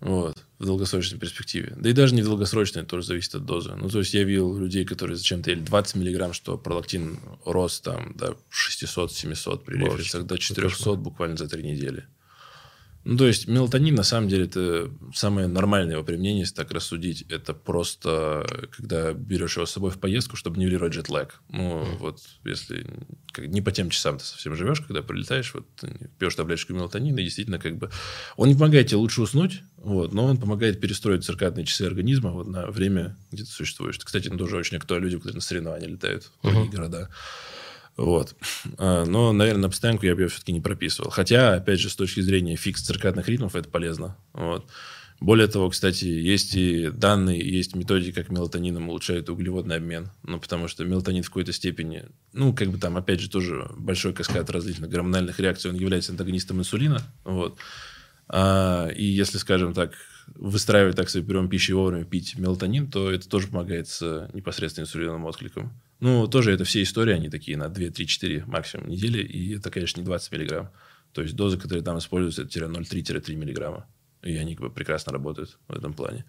[0.00, 1.74] Вот, в долгосрочной перспективе.
[1.76, 3.74] Да и даже не долгосрочной, тоже зависит от дозы.
[3.76, 8.14] Ну, то есть, я видел людей, которые зачем-то ели 20 миллиграмм, что пролактин рос там
[8.16, 12.06] до 600-700 при рефлексах, до 400 буквально за три недели.
[13.02, 17.22] Ну, то есть, мелатонин, на самом деле, это самое нормальное его применение, если так рассудить.
[17.30, 18.46] Это просто,
[18.76, 21.40] когда берешь его с собой в поездку, чтобы нивелировать джетлаг.
[21.48, 21.96] Ну, mm.
[21.96, 22.86] вот, если
[23.32, 25.66] как, не по тем часам ты совсем живешь, когда прилетаешь, вот,
[26.18, 27.90] пьешь таблеточку мелатонина, и действительно, как бы,
[28.36, 32.48] он не помогает тебе лучше уснуть, вот, но он помогает перестроить циркадные часы организма вот,
[32.48, 33.98] на время, где ты существуешь.
[33.98, 36.70] Кстати, это тоже очень актуально люди, которые на соревнования летают в другие uh-huh.
[36.76, 37.10] города.
[38.00, 38.34] Вот.
[38.78, 41.10] А, но, наверное, на постоянку я бы ее все-таки не прописывал.
[41.10, 44.16] Хотя, опять же, с точки зрения фикс циркадных ритмов, это полезно.
[44.32, 44.66] Вот.
[45.20, 50.08] Более того, кстати, есть и данные, есть методики, как мелатонином улучшает углеводный обмен.
[50.22, 54.14] Ну, потому что мелатонин в какой-то степени, ну, как бы там, опять же, тоже большой
[54.14, 57.02] каскад различных гормональных реакций, он является антагонистом инсулина.
[57.24, 57.58] Вот.
[58.28, 59.92] А, и если, скажем так,
[60.36, 65.26] выстраивать так свой прием пищи вовремя пить мелатонин, то это тоже помогает с непосредственно инсулиновым
[65.26, 65.70] откликом.
[66.00, 69.22] Ну, тоже это все истории, они такие на 2, 3, 4 максимум недели.
[69.22, 70.70] И это, конечно, не 20 миллиграмм.
[71.12, 73.86] То есть дозы, которые там используются, это 0,3-3 миллиграмма.
[74.22, 76.24] И они как бы прекрасно работают в этом плане.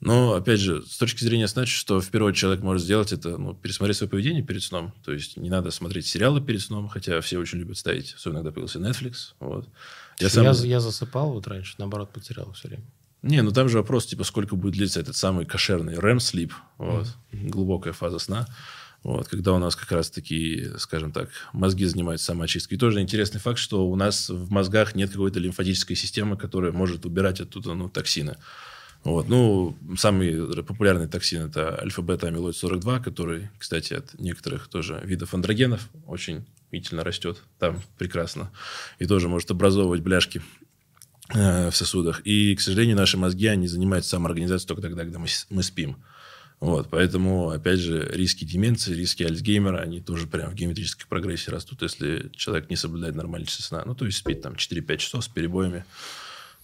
[0.00, 3.36] Но, опять же, с точки зрения сна, что в первую очередь человек может сделать, это
[3.36, 4.92] ну, пересмотреть свое поведение перед сном.
[5.04, 8.52] То есть не надо смотреть сериалы перед сном, хотя все очень любят ставить, особенно когда
[8.52, 9.34] появился Netflix.
[9.40, 9.68] Вот.
[10.20, 10.44] Я, сам...
[10.44, 12.84] я, я засыпал вот раньше, наоборот, потерял все время.
[13.22, 17.08] Не, ну там же вопрос, типа, сколько будет длиться этот самый кошерный REM sleep, вот,
[17.32, 17.48] mm-hmm.
[17.48, 18.46] глубокая фаза сна.
[19.04, 22.76] Вот, когда у нас как раз таки, скажем так, мозги занимаются самоочисткой.
[22.76, 27.06] И тоже интересный факт, что у нас в мозгах нет какой-то лимфатической системы, которая может
[27.06, 28.36] убирать оттуда ну, токсины.
[29.04, 29.28] Вот.
[29.28, 37.04] Ну, самый популярный токсин– это альфа-бета-амилоид-42, который, кстати, от некоторых тоже видов андрогенов очень видительно
[37.04, 37.42] растет.
[37.58, 38.50] Там прекрасно.
[38.98, 40.42] И тоже может образовывать бляшки
[41.32, 42.20] э, в сосудах.
[42.24, 45.96] И, к сожалению, наши мозги, они занимаются самоорганизацией только тогда, когда мы, мы спим.
[46.60, 51.82] Вот, поэтому, опять же, риски деменции, риски Альцгеймера, они тоже прям в геометрической прогрессии растут,
[51.82, 53.84] если человек не соблюдает нормальный часы сна.
[53.86, 55.84] Ну, то есть спит там 4-5 часов с перебоями.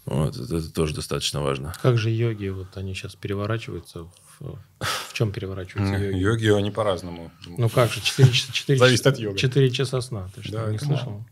[0.04, 1.74] Вот, это, это тоже достаточно важно.
[1.80, 6.18] Как же йоги, вот они сейчас переворачиваются в В чем переворачиваются йоги?
[6.18, 7.30] Йоги, они по-разному.
[7.46, 9.38] Ну как же, 4, 4, Зависит от йога.
[9.38, 10.28] 4 часа сна.
[10.34, 11.24] Ты что, Да, не слышал?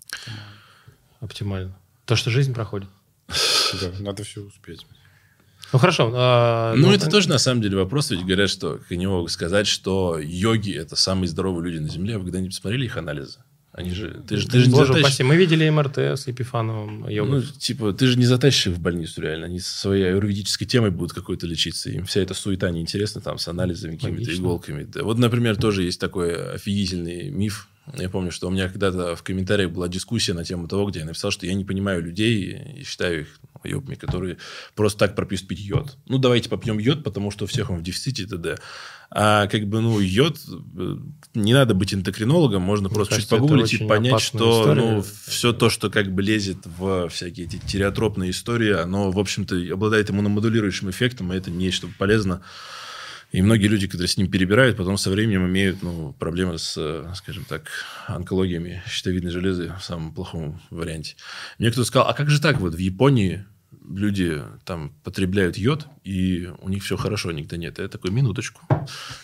[1.20, 1.76] Оптимально.
[2.06, 2.88] То, что жизнь проходит.
[3.28, 4.86] Да, надо все успеть.
[5.72, 6.12] Ну хорошо.
[6.14, 10.18] а, Ну, это тоже на самом деле вопрос, ведь говорят, что они могут сказать, что
[10.20, 12.18] йоги это самые здоровые люди на Земле.
[12.18, 13.38] Вы когда-нибудь посмотрели их анализы?
[13.74, 17.08] Они же, ты же, ты же не Боже затащишь- упаси, мы видели МРТ с Епифановым
[17.08, 17.36] йогу.
[17.36, 19.46] Ну, типа, ты же не затащишь их в больницу реально.
[19.46, 21.88] Они со своей аюрведической темой будут какой-то лечиться.
[21.88, 24.84] Им вся эта суета неинтересна там с анализами, какими-то иголками.
[24.84, 25.02] Да.
[25.04, 27.66] Вот, например, тоже есть такой офигительный миф.
[27.98, 31.06] Я помню, что у меня когда-то в комментариях была дискуссия на тему того, где я
[31.06, 34.38] написал, что я не понимаю людей и считаю их ну, ёбами, которые
[34.74, 35.96] просто так пропьют пить йод.
[36.06, 38.56] Ну, давайте попьем йод, потому что у всех он в дефиците и т.д.
[39.14, 40.38] А как бы, ну, йод,
[40.76, 40.96] э,
[41.34, 44.80] не надо быть эндокринологом, можно просто кажется, чуть погуглить и понять, что история.
[44.80, 49.56] ну, все то, что как бы лезет в всякие эти тиреотропные истории, оно, в общем-то,
[49.72, 52.42] обладает иммуномодулирующим эффектом, и это нечто полезно.
[53.32, 57.10] И многие люди, которые с ним перебирают, потом со временем имеют ну, проблемы с, э,
[57.14, 57.66] скажем так,
[58.06, 61.16] онкологиями щитовидной железы в самом плохом варианте.
[61.58, 63.46] Мне кто-то сказал, а как же так вот в Японии
[63.88, 67.78] люди там потребляют йод, и у них все хорошо, никогда нет.
[67.78, 68.60] Я такой, минуточку.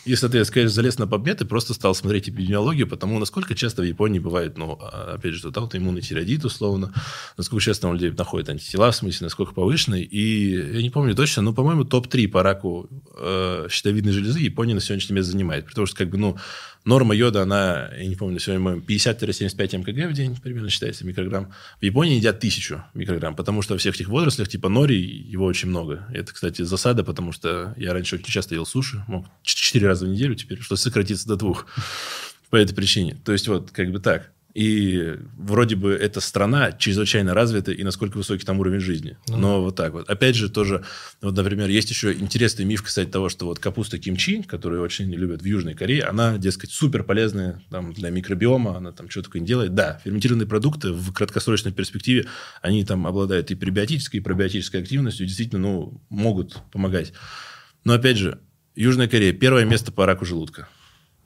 [0.05, 3.85] Если ты, конечно, залез на PubMed и просто стал смотреть эпидемиологию, потому насколько часто в
[3.85, 6.93] Японии бывает, ну, а, опять же, тут аутоиммунный тиреоидит, условно,
[7.37, 10.03] насколько часто у людей находят антитела, в смысле, насколько повышенный.
[10.03, 14.81] И я не помню точно, но, по-моему, топ-3 по раку э, щитовидной железы Япония на
[14.81, 15.67] сегодняшний день занимает.
[15.67, 16.37] Потому что, как бы, ну,
[16.89, 21.53] норма йода, она, я не помню, сегодня по-моему, 50-75 мкг в день примерно считается микрограмм.
[21.81, 25.69] В Японии едят тысячу микрограмм, потому что во всех этих водорослях, типа нори, его очень
[25.69, 26.07] много.
[26.13, 30.09] Это, кстати, засада, потому что я раньше очень часто ел суши, мог 4 раза в
[30.09, 31.67] неделю теперь, что сократиться до двух
[32.51, 33.19] по этой причине.
[33.23, 34.33] То есть, вот, как бы так.
[34.55, 39.17] И вроде бы эта страна чрезвычайно развита, и насколько высокий там уровень жизни.
[39.29, 40.09] Но вот так вот.
[40.09, 40.85] Опять же, тоже,
[41.21, 45.43] вот, например, есть еще интересный миф, кстати, того, что вот капуста кимчи, которую очень любят
[45.43, 49.47] в Южной Корее, она, дескать, супер полезная там, для микробиома, она там что такое не
[49.47, 49.75] делает.
[49.75, 52.27] Да, ферментированные продукты в краткосрочной перспективе,
[52.63, 57.13] они там обладают и пребиотической, и пробиотической активностью, и действительно, ну, могут помогать.
[57.85, 58.41] Но, опять же,
[58.75, 60.69] Южная Корея– первое место по раку желудка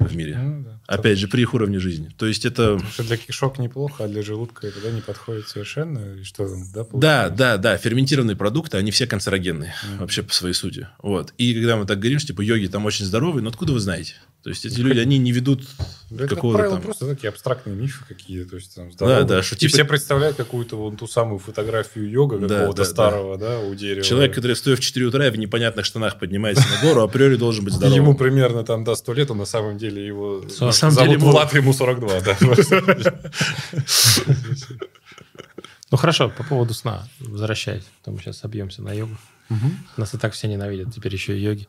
[0.08, 0.36] в мире.
[0.38, 0.80] Ну, да.
[0.86, 2.10] Опять же, при их уровне жизни.
[2.16, 2.78] То есть, это...
[2.92, 6.16] Что для кишок неплохо, а для желудка это да, не подходит совершенно.
[6.16, 7.36] И что там, да, Да, получается?
[7.36, 7.76] да, да.
[7.76, 9.74] Ферментированные продукты, они все канцерогенные.
[9.98, 10.88] Вообще по своей сути.
[11.02, 11.32] Вот.
[11.38, 14.14] И когда мы так говорим, что типа йоги там очень здоровые, но откуда вы знаете?
[14.42, 15.62] То есть, эти люди, они не ведут
[16.10, 16.84] Да, это, как какого-то правило, там...
[16.84, 18.50] просто такие абстрактные мифы какие-то.
[18.50, 19.24] То есть, там, здоровые.
[19.24, 22.82] да, что И типа- все представляют какую-то вон ту самую фотографию йога Да, какого-то да,
[22.82, 22.90] да.
[22.90, 23.60] старого, да.
[23.60, 24.02] у дерева.
[24.04, 27.64] Человек, который стоит в 4 утра и в непонятных штанах поднимается на гору, априори должен
[27.64, 27.96] быть здоровым.
[28.02, 30.42] Ему примерно там, да, 100 лет, а на самом деле его...
[30.60, 32.36] На самом зовут деле ему- Влад, ему 42, да.
[35.90, 37.06] Ну хорошо, по поводу сна.
[37.20, 37.84] Возвращаясь.
[38.02, 39.16] То мы сейчас собьемся на йогу.
[39.98, 41.68] Нас и так все ненавидят, теперь еще и йоги.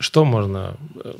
[0.00, 1.14] Что можно э,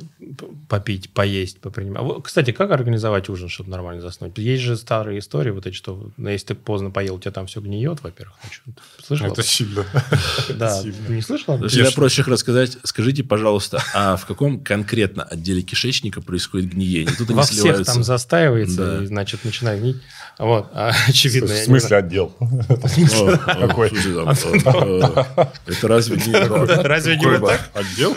[0.69, 1.99] попить, поесть, попринимать?
[1.99, 4.37] А вот, Кстати, как организовать ужин, чтобы нормально заснуть?
[4.37, 7.47] Есть же старые истории, вот эти, что ну, если ты поздно поел, у тебя там
[7.47, 8.35] все гниет, во-первых.
[8.65, 8.73] Ну,
[9.05, 9.27] слышал?
[9.27, 9.85] Это сильно.
[10.55, 11.57] Да, не слышал?
[11.57, 17.13] Для прочих рассказать, скажите, пожалуйста, а в каком конкретно отделе кишечника происходит гниение?
[17.15, 19.97] Тут Во всех там застаивается, и, значит, начинает гнить.
[20.39, 21.53] Вот, а, очевидно.
[21.53, 22.33] В смысле отдел?
[22.39, 23.89] Какой?
[25.67, 26.31] Это разве не...
[26.31, 26.83] да.
[26.83, 27.69] Разве не так?
[27.73, 28.15] Отдел?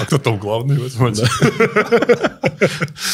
[0.00, 1.28] А кто там главный в этом отделе?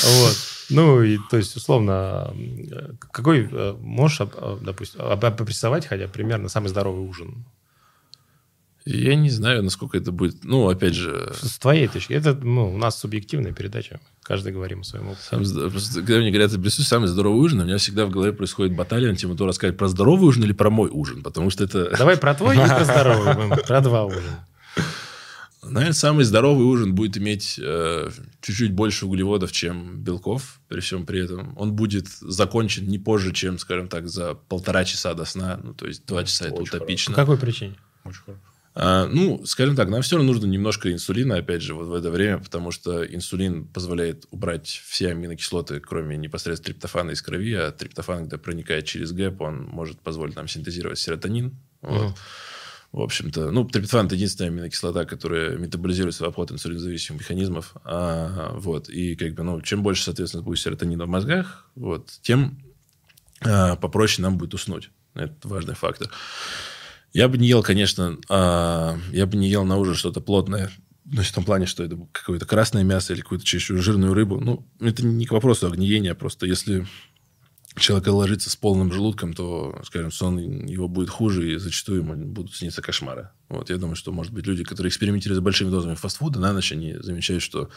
[0.04, 0.36] Вот.
[0.70, 6.48] Ну, и, то есть, условно, э, какой э, можешь, э, допустим, об- обрисовать хотя примерно
[6.48, 7.44] самый здоровый ужин?
[8.86, 10.44] Я не знаю, насколько это будет...
[10.44, 12.12] Ну, опять же, С твоей точки.
[12.12, 13.98] Это, ну, у нас субъективная передача.
[14.22, 15.22] Каждый говорим о своем опыте.
[15.22, 18.76] Сам просто, когда мне говорят, обрисуй самый здоровый ужин, у меня всегда в голове происходит
[18.76, 21.96] баталия на тему того, рассказать про здоровый ужин или про мой ужин, потому что это,
[21.96, 23.56] Давай про твой и про здоровый.
[23.66, 24.46] Про два ужина.
[25.64, 28.10] Наверное, самый здоровый ужин будет иметь э,
[28.40, 31.54] чуть-чуть больше углеводов, чем белков, при всем при этом.
[31.58, 35.86] Он будет закончен не позже, чем, скажем так, за полтора часа до сна, ну, то
[35.86, 37.14] есть два часа это Очень По утопично.
[37.14, 37.76] какой причине?
[38.04, 38.40] Очень хорошо.
[38.76, 42.10] А, ну, скажем так, нам все равно нужно немножко инсулина, опять же, вот в это
[42.10, 48.22] время, потому что инсулин позволяет убрать все аминокислоты, кроме непосредственно триптофана из крови, а триптофан,
[48.22, 51.56] когда проникает через ГЭП, он может позволить нам синтезировать серотонин.
[51.82, 52.02] Вот.
[52.02, 52.14] Мгм.
[52.94, 57.74] В общем-то, ну, триптофан– это единственная аминокислота, которая метаболизируется в обход инсулинозависимых механизмов.
[57.82, 58.88] А, вот.
[58.88, 62.62] И как бы, ну, чем больше, соответственно, будет серотонина в мозгах, вот, тем
[63.40, 64.92] а, попроще нам будет уснуть.
[65.14, 66.08] Это важный фактор.
[67.12, 70.70] Я бы не ел, конечно, а, я бы не ел на ужин что-то плотное.
[71.04, 74.38] Ну, в том плане, что это какое-то красное мясо или какую-то чересчур жирную рыбу.
[74.38, 76.86] Ну, это не к вопросу о гниении, а просто если
[77.76, 82.54] человек ложится с полным желудком, то, скажем, сон его будет хуже, и зачастую ему будут
[82.54, 83.30] сниться кошмары.
[83.48, 86.72] Вот, я думаю, что, может быть, люди, которые экспериментируют с большими дозами фастфуда, на ночь
[86.72, 87.70] они замечают, что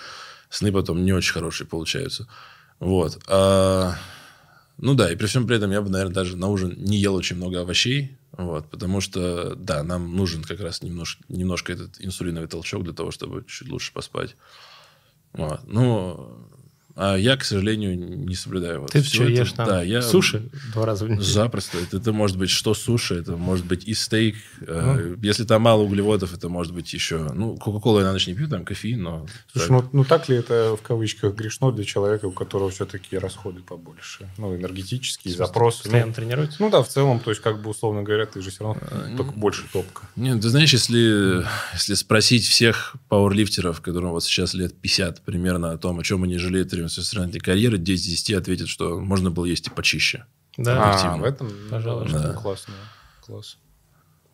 [0.50, 2.28] сны потом не очень хорошие получаются.
[2.80, 3.20] Вот.
[3.28, 3.96] А,
[4.78, 7.16] ну да, и при всем при этом я бы, наверное, даже на ужин не ел
[7.16, 12.48] очень много овощей, вот, потому что, да, нам нужен как раз немножко, немножко этот инсулиновый
[12.48, 14.36] толчок для того, чтобы чуть лучше поспать.
[15.34, 15.62] Вот.
[15.66, 16.48] Ну,
[17.00, 18.82] а я, к сожалению, не соблюдаю.
[18.82, 19.32] Вот Ты что, это.
[19.32, 20.02] ешь там да, я...
[20.02, 21.24] суши два раза в неделю?
[21.24, 21.78] Запросто.
[21.78, 24.36] Это, это может быть что суши, это может быть и стейк.
[24.62, 25.16] Ну.
[25.22, 27.30] Если там мало углеводов, это может быть еще...
[27.36, 29.28] Ну, Кока-колу я на ночь не пью, там кофеин, но...
[29.52, 29.84] Слушай, так.
[29.84, 34.28] ну, ну так ли это в кавычках грешно для человека, у которого все-таки расходы побольше?
[34.40, 35.84] Ну, энергетические запросы.
[35.84, 36.58] Постоянно Ну, тренируется?
[36.60, 38.82] ну да, в целом, то есть, как бы, условно говоря, ты же все равно
[39.16, 40.08] только больше топка.
[40.16, 45.78] Нет, ты знаешь, если, если спросить всех пауэрлифтеров, которым вот сейчас лет 50 примерно, о
[45.78, 49.46] том, о чем они жалеют своей состоянной карьеры, 10 из 10 ответят, что можно было
[49.46, 50.26] есть и почище.
[50.58, 51.14] Да.
[51.14, 52.34] а, в этом, Пожалуй, да.
[52.34, 52.74] классно.
[53.22, 53.58] Класс.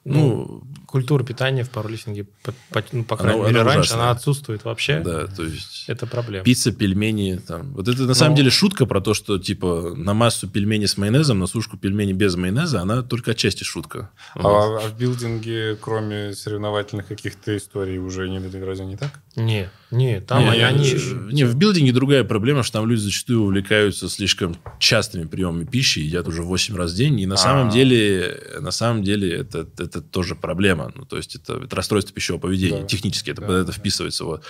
[0.06, 4.02] Ну, Культура питания в пауэрлифтинге, по, по- ну, по Она- крайней мере, она раньше, ужасная.
[4.04, 5.00] она отсутствует вообще.
[5.00, 5.86] да, то есть...
[5.88, 6.44] Это проблема.
[6.46, 7.74] Пицца, пельмени, там.
[7.74, 8.38] Вот это на самом Ну.
[8.38, 12.36] деле шутка про то, что типа на массу пельмени с майонезом, на сушку пельмени без
[12.36, 14.12] майонеза, она только отчасти шутка.
[14.36, 14.46] Вот.
[14.46, 19.20] А, а в билдинге, кроме соревновательных каких-то историй, уже не разве не так?
[19.36, 20.62] Не, не, там не, они...
[20.64, 26.00] они- не, в билдинге другая проблема, что там люди зачастую увлекаются слишком частыми приемами пищи,
[26.00, 27.72] едят уже 8 раз в день, и на самом А.
[27.72, 30.92] деле, на самом деле это, это тоже проблема.
[30.96, 32.88] Ну, то есть это, это расстройство пищевого поведения, Да.
[32.88, 33.72] технически это, Да, это да.
[33.72, 34.26] вписывается.
[34.26, 34.46] Вот.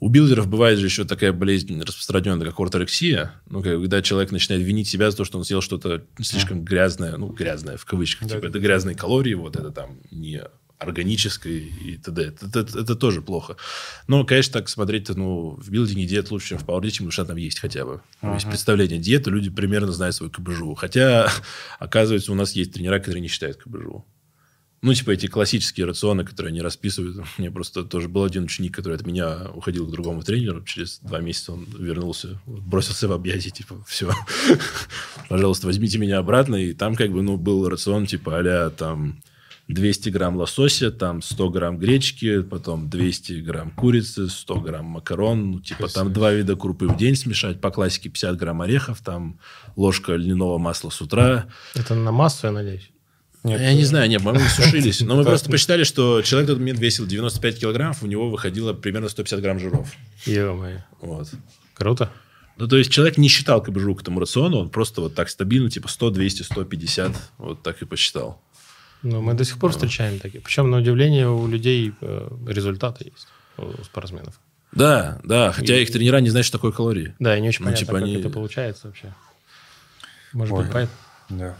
[0.00, 3.34] У билдеров бывает же еще такая болезнь распространенная, как орторексия.
[3.48, 7.28] Ну, когда человек начинает винить себя за то, что он съел что-то слишком грязное, ну,
[7.28, 8.28] грязное в кавычках.
[8.28, 8.64] Да, типа, да, это да.
[8.64, 10.42] грязные калории, вот это там не
[10.78, 12.34] органическое и т.д.
[12.42, 13.56] Это, это- это тоже плохо.
[14.08, 17.36] Но, конечно, так смотреть-то, ну, в билдинге диет лучше, чем в пауэрлифтинге, потому что там
[17.36, 18.00] есть хотя бы.
[18.20, 20.74] Ну, Есть представление диеты, люди примерно знают свою КБЖУ.
[20.74, 21.30] Хотя,
[21.78, 24.04] оказывается, у нас есть тренера, которые не считают КБЖУ.
[24.82, 27.16] Ну, типа эти классические рационы, которые они расписывают.
[27.38, 30.64] У меня просто тоже был один ученик, который от меня уходил к другому тренеру.
[30.64, 34.10] Через два месяца он вернулся, бросился в объятия, типа, все,
[35.28, 36.56] пожалуйста, возьмите меня обратно.
[36.56, 39.22] И там как бы, ну, был рацион, типа, а там
[39.68, 45.60] 200 грамм лосося, там 100 грамм гречки, потом 200 грамм курицы, 100 грамм макарон, ну,
[45.60, 46.10] типа там Красиво.
[46.10, 49.38] два вида крупы в день смешать, по классике 50 грамм орехов, там
[49.76, 51.46] ложка льняного масла с утра.
[51.74, 52.91] Это на массу, я надеюсь.
[53.44, 55.00] Нет, Я не знаю, нет, мы сушились.
[55.00, 58.72] Но мы просто посчитали, что человек в тот момент весил 95 килограммов, у него выходило
[58.72, 59.90] примерно 150 грамм жиров.
[60.26, 60.78] Ё-моё.
[61.00, 61.28] Вот.
[61.74, 62.10] Круто.
[62.58, 65.70] Ну, то есть, человек не считал КБЖУ к этому рациону, он просто вот так стабильно,
[65.70, 68.40] типа 100, 200, 150, вот так и посчитал.
[69.02, 70.40] Ну, мы до сих пор встречаем такие.
[70.40, 73.26] Причем, на удивление, у людей э, результаты есть,
[73.58, 74.38] у спортсменов.
[74.70, 77.14] Да, да, хотя И- их тренера не знают, что такое калории.
[77.18, 79.12] Да, и не очень Ну, понятно, типа как они- это получается вообще.
[80.32, 80.62] Может Ой.
[80.64, 80.98] быть, поэтому...
[81.30, 81.56] Да.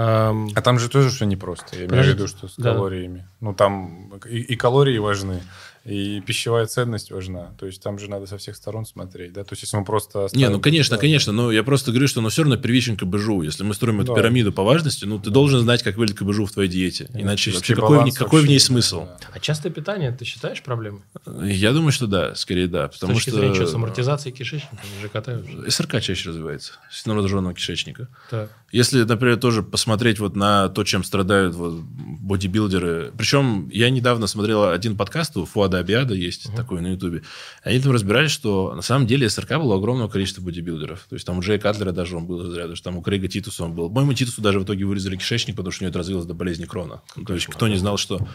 [0.00, 1.66] А там же тоже все непросто.
[1.72, 2.16] Я имею в Подождите.
[2.18, 2.72] виду, что с Да.
[2.74, 3.26] калориями.
[3.40, 5.42] Ну, там и, и калории важны,
[5.84, 7.52] и пищевая ценность важна.
[7.58, 9.44] То есть там же надо со всех сторон смотреть, да?
[9.44, 10.28] То есть если мы просто...
[10.32, 11.00] Не, ну, конечно, Да.
[11.00, 13.42] конечно, но я просто говорю, что ну, все равно первичен КБЖУ.
[13.42, 14.20] Если мы строим эту Да.
[14.20, 17.08] пирамиду по важности, ну, ты должен знать, как выглядит КБЖУ в твоей диете.
[17.14, 19.06] Иначе Чистый вообще какой, в ней- какой в ней смысл?
[19.06, 19.18] да.
[19.34, 21.02] А частое питание, ты считаешь проблемой?
[21.44, 22.88] Я думаю, что да, скорее да.
[22.90, 25.70] С Потому точки что зрения чего, с амортизацией кишечника, ЖКТ уже.
[25.70, 28.08] СРК чаще развивается, синдром раздраженного кишечника.
[28.30, 28.50] Так.
[28.72, 31.80] Если, например, тоже посмотреть вот на то, чем страдают вот
[32.28, 33.12] бодибилдеры.
[33.16, 37.22] Причем я недавно смотрел один подкаст у Фуада Абиада, есть такой на Ютубе.
[37.62, 41.04] Они там разбирались, что на самом деле СРК было огромного количества бодибилдеров.
[41.10, 43.28] То есть там у Джея Катлера даже он был из ряда, что там у Крейга
[43.28, 43.90] Титуса он был.
[43.90, 46.64] Моему Титусу даже в итоге вырезали кишечник, потому что у него это развилось до болезни
[46.64, 47.02] крона.
[47.16, 48.26] Ну, то есть кто не знал, что...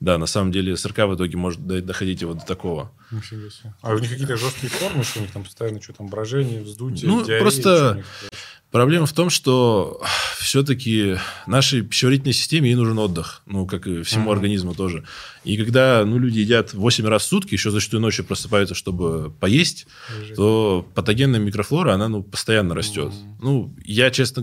[0.00, 2.90] Да, на самом деле СРК в итоге может до- доходить вот до такого.
[3.30, 3.48] Себе.
[3.82, 7.08] А у них какие-то жесткие формы, что у них там постоянно что там, брожение, вздутие,
[7.08, 8.28] Ну, диарея, просто- что?
[8.72, 10.00] Проблема в том, что
[10.38, 11.16] все-таки
[11.46, 13.42] нашей пищеварительной системе ей нужен отдых.
[13.46, 14.32] Ну, как и всему Мгм.
[14.32, 15.04] организму тоже.
[15.44, 19.86] И когда ну, люди едят 8 раз в сутки, еще зачастую ночью просыпаются, чтобы поесть,
[20.20, 20.36] Жесть.
[20.36, 23.12] то патогенная микрофлора, она ну, постоянно растет.
[23.12, 23.36] Мгм.
[23.42, 24.40] Ну, я, честно,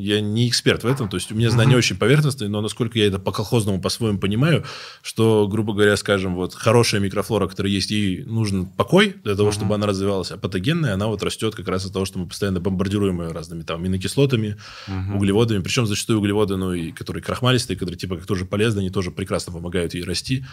[0.00, 1.08] я не эксперт в этом.
[1.08, 4.64] То есть, у меня знания очень поверхностные, но насколько я это по-колхозному по-своему понимаю,
[5.02, 9.56] что, грубо говоря, скажем, вот хорошая микрофлора, которая есть, ей нужен покой для того, Мгм.
[9.58, 12.60] чтобы она развивалась, а патогенная, она вот растет как раз из-за того, что мы постоянно
[12.60, 15.16] бомбардируем ее разными там аминокислотами, Мгм.
[15.16, 15.62] углеводами.
[15.62, 19.52] Причем зачастую углеводы, ну, и которые крахмалистые, которые типа как тоже полезны, они тоже прекрасно
[19.52, 20.44] помогают ей расти.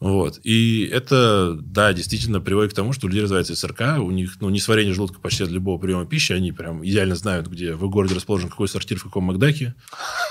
[0.00, 0.38] Вот.
[0.44, 4.48] И это, да, действительно приводит к тому, что у людей развивается СРК, у них, ну,
[4.48, 8.14] несварение желудка почти от любого приема пищи, они прям идеально знают, где в их городе
[8.14, 9.74] расположен какой сортир, в каком Макдаке.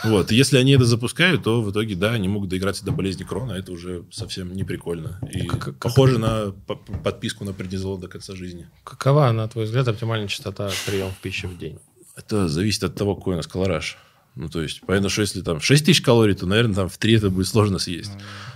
[0.05, 0.31] Вот.
[0.31, 3.51] И если они это запускают, то в итоге, да, они могут доиграться до болезни крона,
[3.53, 5.19] это уже совсем не прикольно.
[5.33, 8.69] И Как- как- похоже на по- подписку на преднизолон до конца жизни.
[8.85, 11.77] Какова, на твой взгляд, оптимальная частота приема пищи в день?
[12.17, 13.97] Это зависит от того, какой у нас колораж.
[14.35, 17.17] Ну, то есть, понятно, что если там 6 тысяч калорий, то, наверное, там в 3
[17.17, 18.11] это будет сложно съесть.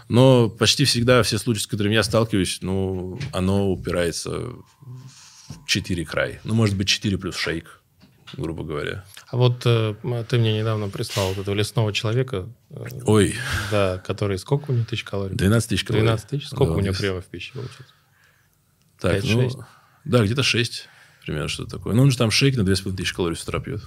[0.09, 4.29] Но почти всегда все случаи, с которыми я сталкиваюсь, ну, оно упирается
[4.81, 6.39] в 4 край.
[6.43, 7.81] Ну, может быть, 4 плюс шейк,
[8.37, 9.05] грубо говоря.
[9.27, 9.95] А вот э,
[10.27, 12.49] ты мне недавно прислал вот этого лесного человека.
[12.69, 13.35] Э, Ой.
[13.71, 15.35] Да, который сколько у него тысяч калорий?
[15.35, 16.05] 12 тысяч калорий.
[16.05, 16.47] 12 тысяч?
[16.47, 17.85] Сколько да, у него приемов пищи получится?
[18.99, 19.57] Так, 5, ну, 6?
[20.05, 20.89] да, где-то 6
[21.31, 21.93] примерно что-то такое.
[21.93, 23.81] Ну, он же там шейк на 2500 калорий с утра пьет.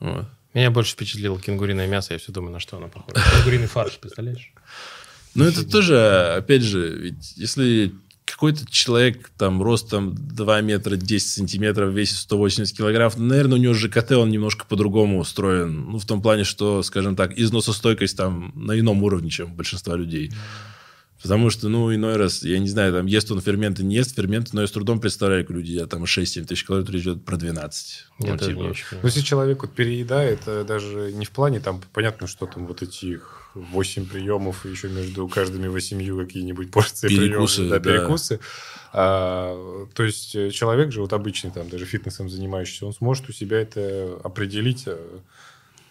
[0.00, 0.26] Вот.
[0.54, 2.12] Меня больше впечатлило кенгуриное мясо.
[2.12, 3.14] Я все думаю, на что оно похоже.
[3.36, 4.52] Кенгуриный фарш, представляешь?
[5.34, 7.94] Ну, это тоже, опять же, ведь если
[8.24, 14.12] какой-то человек там ростом 2 метра 10 сантиметров, весит 180 килограмм, наверное, у него ЖКТ,
[14.12, 15.90] он немножко по-другому устроен.
[15.92, 19.96] Ну, в том плане, что, скажем так, износостойкость там на ином уровне, чем у большинства
[19.96, 20.32] людей.
[21.22, 24.50] Потому что, ну, иной раз, я не знаю, там, ест он ферменты, не ест ферменты,
[24.54, 27.36] но я с трудом представляю, как люди, я там 6-7 тысяч калорий, тут идет про
[27.36, 28.06] 12.
[28.18, 28.60] Ну, типа.
[28.60, 28.74] Ну,
[29.04, 33.50] если человек вот переедает, э, даже не в плане, там, понятно, что там вот этих
[33.54, 37.98] 8 приемов, и еще между каждыми 8 какие-нибудь порции перекусы, приемов, да, да.
[37.98, 38.40] перекусы.
[38.92, 43.32] А, то есть, э, человек же, вот обычный, там, даже фитнесом занимающийся, он сможет у
[43.32, 44.98] себя это определить, э,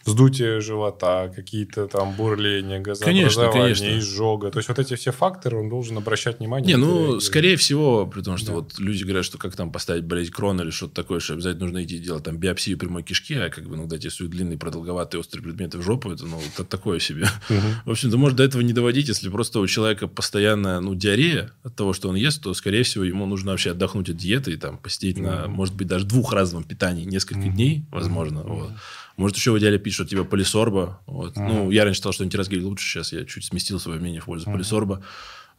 [0.05, 3.99] вздутие живота, какие-то там бурления, газообразование, конечно, конечно.
[3.99, 4.51] изжога.
[4.51, 6.75] То есть вот эти все факторы он должен обращать внимание.
[6.75, 8.53] Не, ну, скорее всего, при том, что да.
[8.53, 11.83] вот люди говорят, что как там поставить болезнь крона или что-то такое, что обязательно нужно
[11.83, 15.43] идти делать там биопсию прямой кишки, а как бы иногда тебе суют длинные, продолговатые, острые
[15.43, 17.27] предметы в жопу, это, ну, это такое себе.
[17.49, 17.59] Угу.
[17.85, 21.75] В общем-то, может до этого не доводить, если просто у человека постоянно, ну, диарея от
[21.75, 24.77] того, что он ест, то, скорее всего, ему нужно вообще отдохнуть от диеты и там
[24.77, 25.27] посидеть угу.
[25.27, 27.51] на, может быть, даже двухразовом питании несколько угу.
[27.51, 28.41] дней, возможно.
[28.41, 28.53] Угу.
[28.53, 28.71] Вот.
[29.17, 31.01] Может, еще в идеале пишут, типа, полисорба.
[31.05, 31.35] Вот.
[31.37, 31.47] Uh-huh.
[31.47, 34.49] Ну, я раньше сказал, что антиразгель лучше, сейчас я чуть сместил свое мнение в пользу
[34.49, 34.53] uh-huh.
[34.53, 35.03] полисорба.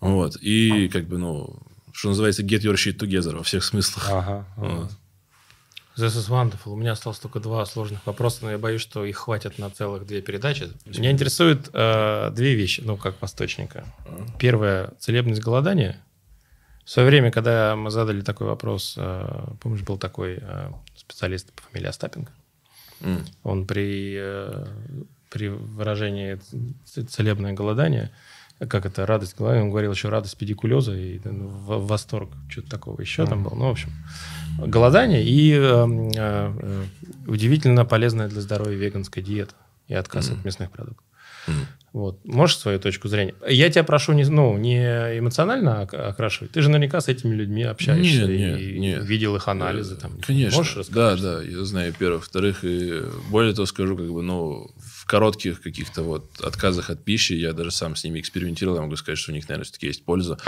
[0.00, 0.36] Вот.
[0.40, 1.60] И, как бы, ну,
[1.92, 4.10] что называется, get your shit together во всех смыслах.
[4.10, 4.46] Ага.
[4.56, 4.76] Uh-huh.
[4.80, 4.90] Вот.
[5.96, 6.72] This is wonderful.
[6.72, 10.06] У меня осталось только два сложных вопроса, но я боюсь, что их хватит на целых
[10.06, 10.70] две передачи.
[10.86, 13.84] Меня интересуют э, две вещи, ну, как восточника.
[14.38, 16.02] Первое– целебность голодания.
[16.84, 21.62] В свое время, когда мы задали такой вопрос, э, помнишь, был такой э, специалист по
[21.64, 22.32] фамилии Остапенко,
[23.02, 23.26] Mm.
[23.42, 24.66] Он при, э,
[25.30, 26.38] при выражении
[26.84, 28.10] целебное голодание,
[28.58, 33.22] как это, радость голодания, он говорил еще радость педикулеза и ну, восторг, что-то такого еще
[33.22, 33.28] mm.
[33.28, 33.54] там было.
[33.54, 33.90] Ну, в общем,
[34.58, 36.84] голодание и э, э,
[37.26, 39.54] удивительно полезная для здоровья веганская диета
[39.88, 40.38] и отказ mm.
[40.38, 41.04] от мясных продуктов.
[41.48, 41.66] Mm.
[41.92, 42.24] Вот.
[42.24, 43.34] Можешь свою точку зрения?
[43.46, 44.78] Я тебя прошу не, ну, не
[45.18, 46.50] эмоционально окрашивать.
[46.52, 49.04] Ты же наверняка с этими людьми общаешься нет, и нет.
[49.04, 49.96] видел их анализы.
[49.96, 50.18] Там.
[50.20, 50.56] Конечно.
[50.56, 51.20] Можешь рассказать?
[51.20, 52.24] Да, да, я знаю первых.
[52.24, 57.34] Вторых, и более того скажу, как бы, ну, в коротких каких-то вот отказах от пищи,
[57.34, 60.04] я даже сам с ними экспериментировал, я могу сказать, что у них, наверное, все-таки есть
[60.04, 60.38] польза.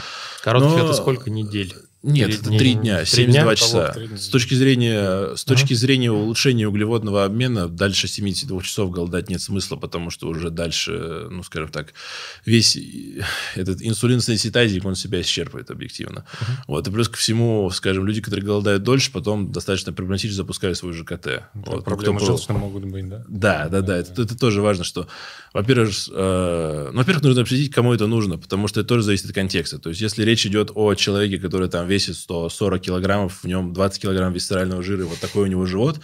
[0.42, 0.84] Коротких Но...
[0.84, 1.74] это сколько недель?
[2.04, 3.56] Нет, Или это три дня, 72 дня?
[3.56, 3.96] часа.
[4.14, 9.76] С точки зрения, с точки зрения улучшения углеводного обмена, дальше 72 часов голодать нет смысла,
[9.76, 11.94] потому что уже дальше, ну, скажем так,
[12.44, 12.78] весь
[13.54, 16.26] этот инсулин-сенситайзик, он себя исчерпывает объективно.
[16.40, 16.64] Ага.
[16.68, 16.86] Вот.
[16.86, 21.26] И плюс ко всему, скажем, люди, которые голодают дольше, потом достаточно проблематично запускают свой ЖКТ.
[21.26, 21.86] Это вот.
[21.86, 23.24] Проблемы с желчным могут быть, да?
[23.28, 23.86] Да, да, да.
[23.86, 23.96] да.
[23.96, 25.08] Это, это тоже важно, что,
[25.54, 29.32] во-первых, э, ну, во-первых, нужно обсудить, кому это нужно, потому что это тоже зависит от
[29.32, 29.78] контекста.
[29.78, 34.02] То есть, если речь идет о человеке, который там весит 140 килограммов, в нем 20
[34.02, 36.00] килограмм висцерального жира, и вот такой у него живот,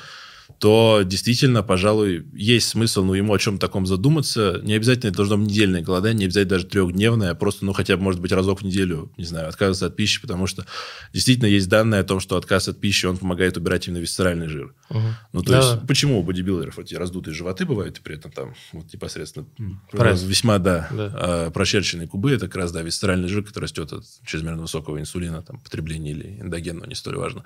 [0.61, 4.61] то действительно, пожалуй, есть смысл ну, ему о чем таком задуматься.
[4.63, 7.97] Не обязательно это должно быть недельное голодание, не обязательно даже трехдневное, а просто, ну, хотя
[7.97, 10.67] бы, может быть, разок в неделю, не знаю, отказываться от пищи, потому что
[11.15, 14.75] действительно есть данные о том, что отказ от пищи, он помогает убирать именно висцеральный жир.
[14.91, 15.01] Угу.
[15.33, 15.59] Ну, то да.
[15.61, 19.47] есть, почему у бодибилдеров эти раздутые животы бывают, и при этом там вот непосредственно
[19.91, 20.23] Пресс.
[20.25, 21.11] весьма, да, да.
[21.15, 25.41] А, прочерченные кубы, это как раз, да, висцеральный жир, который растет от чрезмерно высокого инсулина,
[25.41, 27.45] там, потребления или эндогенного, не столь важно.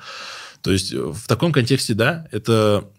[0.63, 2.91] То есть, в таком контексте, да, это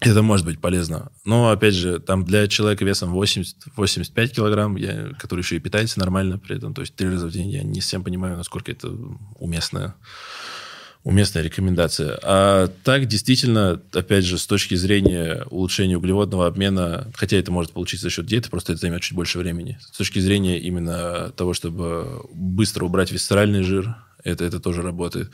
[0.00, 1.12] это может быть полезно.
[1.24, 6.38] Но, опять же, там для человека весом 80-85 килограмм, я, который еще и питается нормально
[6.38, 8.90] при этом, то есть три раза в день, я не совсем понимаю, насколько это
[9.38, 9.94] уместная,
[11.04, 12.18] уместная рекомендация.
[12.22, 18.04] А так, действительно, опять же, с точки зрения улучшения углеводного обмена, хотя это может получиться
[18.04, 19.78] за счет диеты, просто это займет чуть больше времени.
[19.82, 25.30] С точки зрения именно того, чтобы быстро убрать висцеральный жир, это, это тоже работает.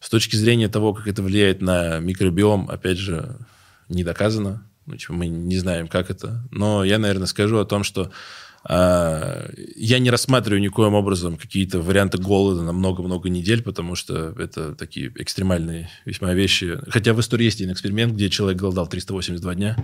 [0.00, 3.36] С точки зрения того, как это влияет на микробиом, опять же,
[3.90, 4.66] не доказано.
[4.86, 6.42] Ну, типа, мы не знаем, как это.
[6.50, 8.10] Но я, наверное, скажу о том, что
[8.68, 14.74] э, я не рассматриваю никоим образом какие-то варианты голода на много-много недель, потому что это
[14.74, 16.78] такие экстремальные весьма вещи.
[16.88, 19.76] Хотя в истории есть один эксперимент, где человек голодал 382 дня.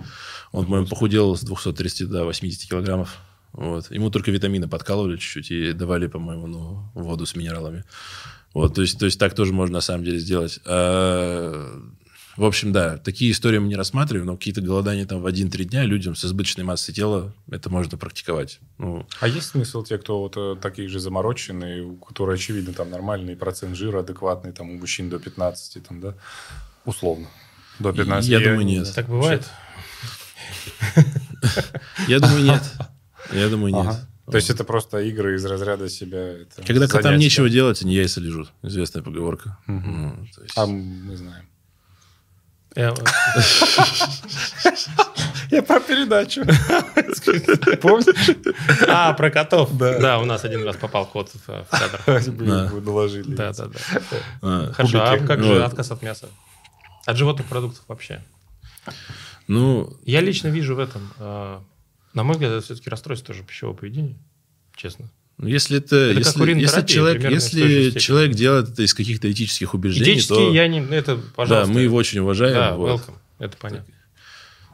[0.51, 3.17] Он, по-моему, похудел с 230 до 80 килограммов.
[3.53, 3.89] Вот.
[3.91, 7.83] Ему только витамины подкалывали чуть-чуть и давали, по-моему, ну, воду с минералами.
[8.53, 10.59] Вот, то есть, то есть так тоже можно на самом деле сделать.
[10.65, 11.81] А
[12.37, 15.83] В общем, да, такие истории мы не рассматриваем, но какие-то голодания там в 1-3 дня
[15.85, 18.59] людям с избыточной массой тела, это можно практиковать.
[18.77, 22.91] Ну, А есть смысл те, кто вот э, такие же замороченные, у которых, очевидно, там
[22.91, 26.13] нормальный процент жира адекватный, там у мужчин до 15, там, да,
[26.85, 27.27] условно.
[27.79, 28.29] До 15.
[28.29, 28.91] Я думаю, нет.
[28.93, 29.43] Так бывает?
[32.07, 32.63] я думаю, нет.
[33.33, 33.95] Я думаю, нет.
[34.29, 36.19] То есть это просто игры из разряда себя.
[36.19, 37.23] это Когда котам занятия.
[37.25, 38.51] нечего делать, они яйца лежут.
[38.61, 39.57] Известная поговорка.
[39.67, 41.46] Ну, есть- А мы знаем.
[45.51, 46.41] Я- про передачу.
[47.81, 48.37] Помнишь?
[48.87, 49.75] А, про котов.
[49.77, 52.01] Да, у нас один раз попал кот в в кадр.
[52.37, 52.65] Да.
[52.71, 53.33] Вы доложили.
[53.33, 53.79] Да, да, да.
[54.41, 56.29] А, Хорошо, а как же отказ от мяса?
[57.05, 58.21] От животных продуктов вообще?
[59.47, 61.59] Ну, Я лично вижу в этом, э,
[62.13, 64.17] на мой взгляд, это все-таки расстройство тоже пищевого поведения,
[64.75, 65.09] честно.
[65.37, 70.13] Ну, Если это, Это если, если человек, если человек делает это из каких-то этических убеждений,
[70.13, 70.79] Этически то я не...
[70.79, 71.71] Это, да, пожалуйста.
[71.71, 72.55] мы его очень уважаем.
[72.55, 73.01] Да, вот.
[73.01, 73.13] welcome.
[73.37, 73.93] Это понятно.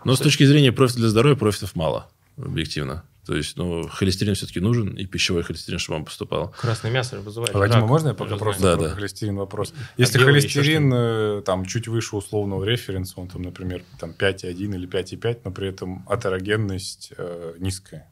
[0.06, 3.04] Но с точки зрения профита для здоровья, профитов мало, объективно.
[3.26, 6.54] То есть, ну, холестерин все-таки нужен, и пищевой холестерин, чтобы он поступал.
[6.60, 8.64] Красное мясо вызывает Вадим, рак, можно я мы пока просто.
[8.64, 8.96] Да, про да.
[8.96, 9.74] холестерин вопрос?
[9.96, 14.76] Если белый еще холестерин э, там чуть выше условного референса, он там, например, там 5,1
[14.76, 18.10] или 5,5, но при этом атерогенность э, низкая,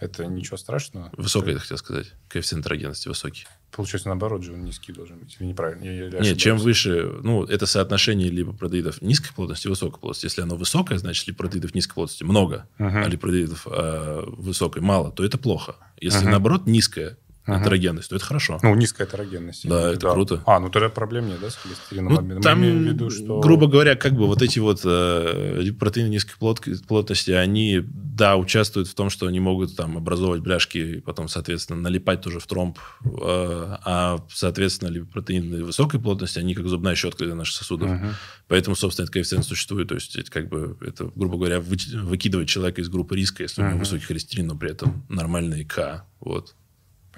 [0.00, 1.10] это ничего страшного?
[1.16, 2.12] Высокий, я хотел сказать.
[2.28, 3.46] Коэффициент атерогенности высокий.
[3.72, 5.36] Получается, наоборот же он низкий должен быть.
[5.38, 5.84] Или неправильно?
[5.84, 6.42] Я- я Нет, ошибаюсь.
[6.42, 10.26] чем выше, ну, это соотношение липротеидов низкой плотности и высокой плотности.
[10.26, 12.96] Если оно высокое, значит, липротеидов низкой плотности много, Мгм.
[13.04, 15.76] а липротеидов э, высокой мало, то это плохо.
[16.00, 16.30] Если, Мгм.
[16.30, 17.18] наоборот, низкая
[17.48, 17.62] Мгм.
[17.62, 18.58] атерогенность, то это хорошо.
[18.62, 19.66] Ну, низкая атерогенность.
[19.68, 20.12] Да, это виду.
[20.12, 20.42] круто.
[20.46, 22.28] А, ну тогда проблем нет, да, с холестерином?
[22.28, 23.40] Ну, там, виду, что...
[23.40, 28.88] грубо говоря, как бы вот эти вот э, протеины низкой плот- плотности, они, да, участвуют
[28.88, 32.78] в том, что они могут там образовывать бляшки, и потом, соответственно, налипать тоже в тромб.
[33.04, 37.90] Э, а, соответственно, ли протеины высокой плотности, они как зубная щетка для наших сосудов.
[37.90, 38.14] Мгм.
[38.48, 39.88] Поэтому, собственно, этот коэффициент существует.
[39.88, 43.62] То есть, это как бы, это, грубо говоря, вы- выкидывать человека из группы риска, если
[43.62, 46.04] у него высокий холестерин, но при этом нормальный К.
[46.20, 46.56] Вот,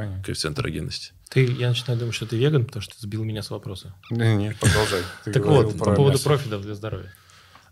[0.01, 0.25] Понятно.
[0.25, 1.13] коэффициент атерогенности.
[1.29, 3.95] Ты, я начинаю думать, что ты веган, потому что ты сбил меня с вопроса.
[4.11, 5.03] Не, не, продолжай.
[5.25, 7.13] Так вот, по поводу профитов для здоровья.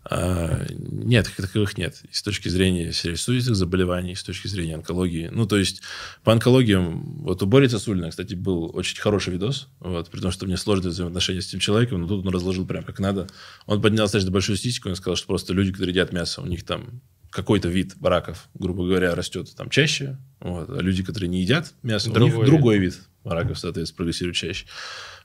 [0.05, 2.01] А, Нет, таковых нет.
[2.09, 5.29] И с точки зрения сердечно-сосудистых заболеваний, с точки зрения онкологии.
[5.31, 5.81] Ну, то есть,
[6.23, 10.45] по онкологиям, вот у Бориса Сулина, кстати, был очень хороший видос, вот, при том, что
[10.45, 13.27] мне сложно взаимоотношения с этим человеком, но тут он разложил прям как надо.
[13.65, 16.65] Он поднял достаточно большую статистику, он сказал, что просто люди, которые едят мясо, у них
[16.65, 21.73] там какой-то вид раков, грубо говоря, растет там чаще, вот, а люди, которые не едят
[21.83, 24.65] мясо, у Другой них другой вид раков, соответственно, прогрессирует чаще.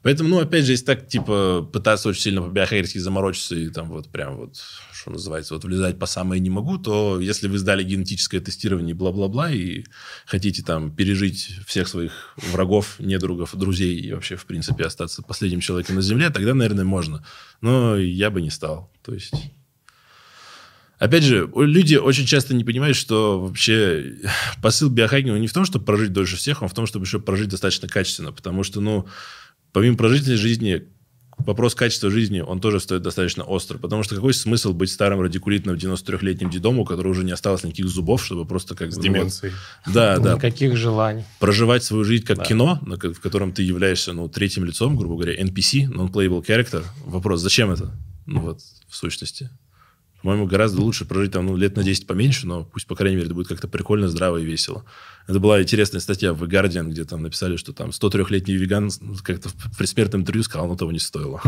[0.02, 4.10] Поэтому, ну, опять же, если так, типа, пытаться очень сильно по-биохакерски заморочиться и там вот
[4.10, 4.58] прям вот,
[4.92, 8.94] что называется, вот влезать по самое не могу, то если вы сдали генетическое тестирование и
[8.94, 9.84] бла-бла-бла и
[10.26, 15.96] хотите там пережить всех своих врагов, недругов, друзей и вообще, в принципе, остаться последним человеком
[15.96, 17.24] на Земле, тогда, наверное, можно.
[17.62, 18.92] Но я бы не стал.
[19.02, 19.32] То есть...
[20.98, 24.14] Опять же, люди очень часто не понимают, что вообще
[24.62, 27.48] посыл биохакинга не в том, чтобы прожить дольше всех, он в том, чтобы еще прожить
[27.48, 28.32] достаточно качественно.
[28.32, 29.06] Потому что, ну,
[29.72, 30.84] помимо прожительной жизни,
[31.38, 33.78] вопрос качества жизни, он тоже стоит достаточно остро.
[33.78, 37.88] Потому что какой смысл быть старым радикулитным 93-летним дедом, у которого уже не осталось никаких
[37.88, 39.52] зубов, чтобы просто как С деменцией.
[39.86, 40.34] ну да, да.
[40.34, 41.24] Никаких желаний.
[41.40, 42.44] Проживать свою жизнь как Да.
[42.44, 46.84] кино, в котором ты являешься ну, третьим лицом, грубо говоря, NPC, non-playable character.
[47.04, 47.92] Вопрос, зачем это?
[48.26, 49.50] Ну вот, в сущности.
[50.24, 53.26] По-моему, гораздо лучше прожить там ну, лет на 10 поменьше, но пусть, по крайней мере,
[53.26, 54.82] это будет как-то прикольно, здраво и весело.
[55.28, 58.90] Это была интересная статья в The Guardian, где там написали, что там 103-летний веган
[59.22, 61.42] как-то в предсмертном интервью сказал, ну того не стоило.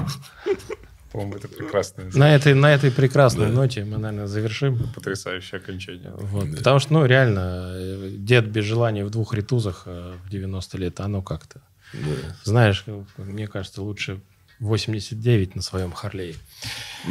[1.10, 3.52] По-моему, это прекрасное, На этой, на этой прекрасной Да.
[3.52, 4.78] ноте мы, наверное, завершим.
[4.94, 6.12] потрясающее окончание.
[6.14, 6.50] Вот.
[6.50, 6.58] Да.
[6.58, 11.22] Потому что, ну, реально, дед без желания в двух ритузах э, в 90 лет, оно
[11.22, 11.62] как-то.
[12.44, 14.20] Знаешь, э, мне кажется, лучше
[14.60, 16.34] 89 на своем Харлее.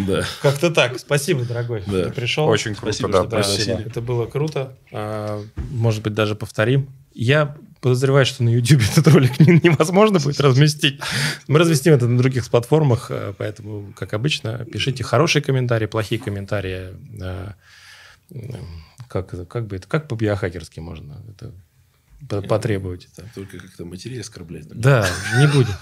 [0.08, 0.24] Да.
[0.42, 1.00] Как-то так.
[1.00, 2.04] Спасибо, дорогой, Да.
[2.04, 2.48] что пришел.
[2.48, 3.80] Очень круто, Спасибо, да, что Да, спасибо.
[3.82, 4.78] это было круто.
[4.92, 6.90] А, Может быть, даже повторим.
[7.14, 11.00] Я подозреваю, что на YouTube этот ролик не- невозможно будет разместить.
[11.48, 16.94] Мы разместим это на других платформах, э, поэтому, как обычно, пишите хорошие комментарии, плохие комментарии.
[17.22, 17.52] э,
[19.08, 21.54] Как, как бы это, как по-биохакерски можно это
[22.28, 23.08] по- потребовать?
[23.36, 24.68] Только как-то матерей оскорблять.
[24.70, 25.08] Да,
[25.40, 25.74] не будем.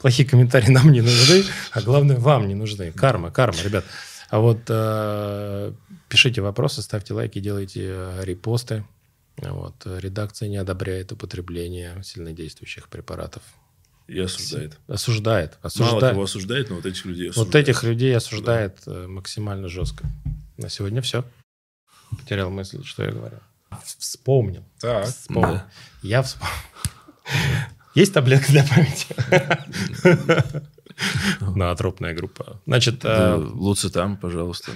[0.00, 2.90] Плохие комментарии нам не нужны, а главное, вам не нужны.
[2.92, 3.84] Карма, карма, ребят.
[4.30, 5.72] А вот э,
[6.08, 8.84] пишите вопросы, ставьте лайки, делайте э, репосты.
[9.36, 9.74] Вот.
[9.84, 13.42] Редакция не одобряет употребление сильнодействующих препаратов.
[14.06, 14.78] И осуждает.
[14.88, 15.52] Осуждает.
[15.52, 16.14] Мало осуждает.
[16.14, 17.68] кого осуждает, но вот этих людей Вот осуждает.
[17.68, 20.04] этих людей осуждает э, максимально жестко.
[20.56, 21.24] На сегодня все.
[22.10, 23.40] Потерял мысль, что я говорил.
[23.98, 24.64] Вспомнил.
[24.80, 25.06] Так.
[25.06, 25.54] Вспомнил.
[25.54, 25.70] Да.
[26.02, 26.54] Я вспомнил.
[27.94, 29.06] Есть таблетка для памяти?
[31.56, 32.60] Ноотропная группа.
[32.66, 34.72] Значит, э, Лучше там, пожалуйста.